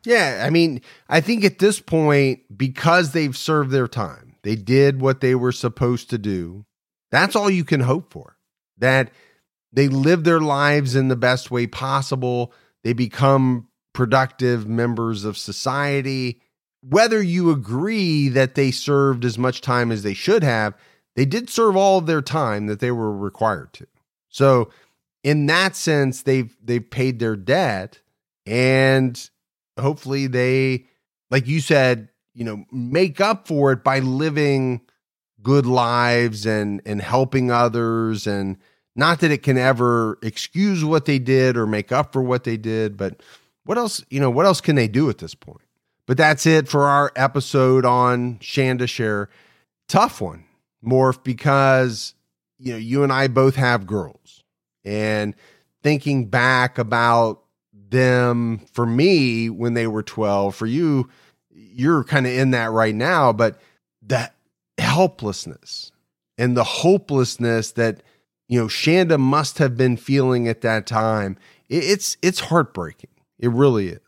Yeah, 0.04 0.42
I 0.46 0.50
mean, 0.50 0.80
I 1.08 1.20
think 1.20 1.44
at 1.44 1.58
this 1.58 1.80
point, 1.80 2.40
because 2.56 3.12
they've 3.12 3.36
served 3.36 3.70
their 3.70 3.88
time, 3.88 4.36
they 4.42 4.56
did 4.56 5.00
what 5.00 5.20
they 5.20 5.34
were 5.34 5.52
supposed 5.52 6.10
to 6.10 6.18
do. 6.18 6.64
That's 7.10 7.36
all 7.36 7.50
you 7.50 7.64
can 7.64 7.80
hope 7.80 8.12
for. 8.12 8.36
That 8.78 9.10
they 9.72 9.88
live 9.88 10.24
their 10.24 10.40
lives 10.40 10.94
in 10.94 11.08
the 11.08 11.16
best 11.16 11.50
way 11.50 11.66
possible. 11.66 12.52
They 12.84 12.92
become 12.92 13.68
productive 13.92 14.66
members 14.66 15.24
of 15.24 15.36
society. 15.36 16.40
Whether 16.80 17.22
you 17.22 17.50
agree 17.50 18.28
that 18.28 18.54
they 18.54 18.70
served 18.70 19.24
as 19.24 19.38
much 19.38 19.60
time 19.60 19.90
as 19.90 20.02
they 20.02 20.14
should 20.14 20.44
have, 20.44 20.74
they 21.16 21.24
did 21.24 21.50
serve 21.50 21.76
all 21.76 21.98
of 21.98 22.06
their 22.06 22.22
time 22.22 22.66
that 22.66 22.80
they 22.80 22.92
were 22.92 23.12
required 23.12 23.72
to. 23.74 23.86
So, 24.28 24.70
in 25.24 25.46
that 25.46 25.74
sense, 25.74 26.22
they've 26.22 26.54
they've 26.62 26.88
paid 26.88 27.18
their 27.18 27.34
debt, 27.34 28.00
and 28.46 29.28
hopefully, 29.78 30.28
they, 30.28 30.86
like 31.30 31.48
you 31.48 31.60
said, 31.60 32.08
you 32.34 32.44
know, 32.44 32.64
make 32.70 33.20
up 33.20 33.48
for 33.48 33.72
it 33.72 33.82
by 33.82 33.98
living 33.98 34.82
good 35.42 35.66
lives 35.66 36.46
and 36.46 36.80
and 36.86 37.02
helping 37.02 37.50
others 37.50 38.26
and 38.26 38.56
not 38.98 39.20
that 39.20 39.30
it 39.30 39.44
can 39.44 39.56
ever 39.56 40.18
excuse 40.22 40.84
what 40.84 41.04
they 41.04 41.20
did 41.20 41.56
or 41.56 41.66
make 41.66 41.92
up 41.92 42.12
for 42.12 42.20
what 42.20 42.42
they 42.42 42.56
did, 42.56 42.96
but 42.96 43.22
what 43.64 43.78
else, 43.78 44.04
you 44.10 44.18
know, 44.18 44.28
what 44.28 44.44
else 44.44 44.60
can 44.60 44.74
they 44.74 44.88
do 44.88 45.08
at 45.08 45.18
this 45.18 45.36
point? 45.36 45.62
But 46.08 46.16
that's 46.16 46.46
it 46.46 46.68
for 46.68 46.84
our 46.84 47.12
episode 47.14 47.84
on 47.84 48.38
Shanda 48.38 48.88
Sharer. 48.88 49.28
Tough 49.88 50.22
one, 50.22 50.44
Morph, 50.84 51.22
because, 51.22 52.14
you 52.58 52.72
know, 52.72 52.78
you 52.78 53.02
and 53.04 53.12
I 53.12 53.28
both 53.28 53.56
have 53.56 53.86
girls. 53.86 54.42
And 54.86 55.34
thinking 55.82 56.26
back 56.26 56.78
about 56.78 57.42
them 57.72 58.62
for 58.72 58.86
me 58.86 59.50
when 59.50 59.74
they 59.74 59.86
were 59.86 60.02
12, 60.02 60.54
for 60.54 60.66
you, 60.66 61.10
you're 61.50 62.04
kind 62.04 62.26
of 62.26 62.32
in 62.32 62.52
that 62.52 62.70
right 62.70 62.94
now, 62.94 63.34
but 63.34 63.60
that 64.02 64.34
helplessness 64.78 65.92
and 66.38 66.56
the 66.56 66.64
hopelessness 66.64 67.72
that 67.72 68.02
you 68.48 68.58
know 68.58 68.66
Shanda 68.66 69.18
must 69.18 69.58
have 69.58 69.76
been 69.76 69.98
feeling 69.98 70.48
at 70.48 70.62
that 70.62 70.86
time. 70.86 71.36
It's 71.68 72.16
it's 72.22 72.40
heartbreaking. 72.40 73.10
It 73.38 73.50
really 73.50 73.88
is. 73.88 74.07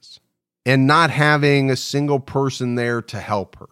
And 0.67 0.87
not 0.87 1.11
having 1.11 1.71
a 1.71 1.77
single 1.77 2.21
person 2.21 2.75
there 2.75 3.01
to 3.03 3.19
help 3.19 3.57
her. 3.59 3.69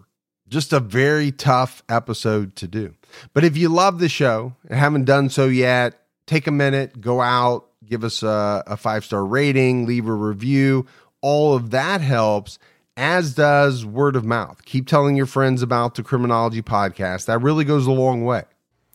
Just 0.49 0.73
a 0.73 0.81
very 0.81 1.31
tough 1.31 1.83
episode 1.89 2.57
to 2.57 2.67
do. 2.67 2.95
But 3.35 3.45
if 3.45 3.57
you 3.57 3.69
love 3.69 3.99
the 3.99 4.09
show 4.09 4.55
and 4.69 4.79
haven't 4.79 5.05
done 5.05 5.29
so 5.29 5.47
yet, 5.47 6.01
take 6.27 6.47
a 6.47 6.53
minute, 6.53 7.01
go 7.01 7.21
out, 7.21 7.67
give 7.85 8.05
us 8.05 8.23
a, 8.23 8.63
a 8.67 8.77
five 8.77 9.05
star 9.05 9.25
rating, 9.25 9.87
leave 9.87 10.07
a 10.07 10.13
review. 10.13 10.87
All 11.21 11.55
of 11.55 11.71
that 11.71 12.01
helps, 12.01 12.59
as 12.97 13.35
does 13.35 13.85
word 13.85 14.17
of 14.17 14.25
mouth. 14.25 14.65
Keep 14.65 14.87
telling 14.87 15.17
your 15.17 15.27
friends 15.27 15.63
about 15.63 15.95
the 15.95 16.03
Criminology 16.03 16.63
podcast. 16.63 17.27
That 17.27 17.43
really 17.43 17.65
goes 17.65 17.87
a 17.87 17.93
long 17.93 18.25
way. 18.25 18.45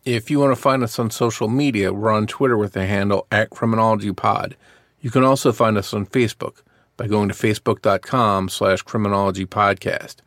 If 0.06 0.30
you 0.30 0.40
want 0.40 0.56
to 0.56 0.62
find 0.62 0.84
us 0.84 1.00
on 1.00 1.12
social 1.12 1.48
media, 1.48 1.94
we're 1.94 2.12
on 2.12 2.28
Twitter 2.28 2.58
with 2.58 2.74
the 2.74 2.86
handle 2.86 3.26
at 3.32 3.50
Criminology 3.52 4.12
Pod. 4.12 4.58
You 5.00 5.10
can 5.10 5.24
also 5.24 5.52
find 5.52 5.78
us 5.78 5.94
on 5.94 6.06
Facebook 6.06 6.62
by 6.98 7.08
going 7.08 7.30
to 7.30 7.36
facebook.com 7.36 8.50
slash 8.50 8.82
criminology 8.82 9.46
podcast. 9.46 10.18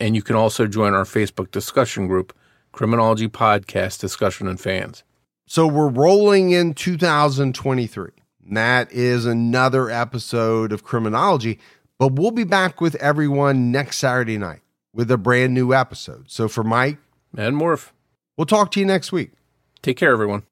And 0.00 0.16
you 0.16 0.22
can 0.22 0.36
also 0.36 0.66
join 0.66 0.94
our 0.94 1.04
Facebook 1.04 1.50
discussion 1.50 2.06
group, 2.06 2.34
Criminology 2.72 3.28
Podcast 3.28 4.00
Discussion 4.00 4.48
and 4.48 4.60
Fans. 4.60 5.04
So 5.46 5.66
we're 5.66 5.88
rolling 5.88 6.50
in 6.50 6.74
2023. 6.74 8.10
That 8.52 8.90
is 8.92 9.26
another 9.26 9.90
episode 9.90 10.72
of 10.72 10.82
Criminology, 10.82 11.58
but 11.98 12.12
we'll 12.12 12.30
be 12.30 12.44
back 12.44 12.80
with 12.80 12.96
everyone 12.96 13.70
next 13.70 13.98
Saturday 13.98 14.38
night 14.38 14.60
with 14.92 15.10
a 15.10 15.18
brand 15.18 15.54
new 15.54 15.72
episode. 15.72 16.30
So 16.30 16.48
for 16.48 16.64
Mike 16.64 16.98
and 17.36 17.56
Morph, 17.56 17.90
we'll 18.36 18.46
talk 18.46 18.72
to 18.72 18.80
you 18.80 18.86
next 18.86 19.12
week. 19.12 19.30
Take 19.82 19.96
care, 19.96 20.12
everyone. 20.12 20.49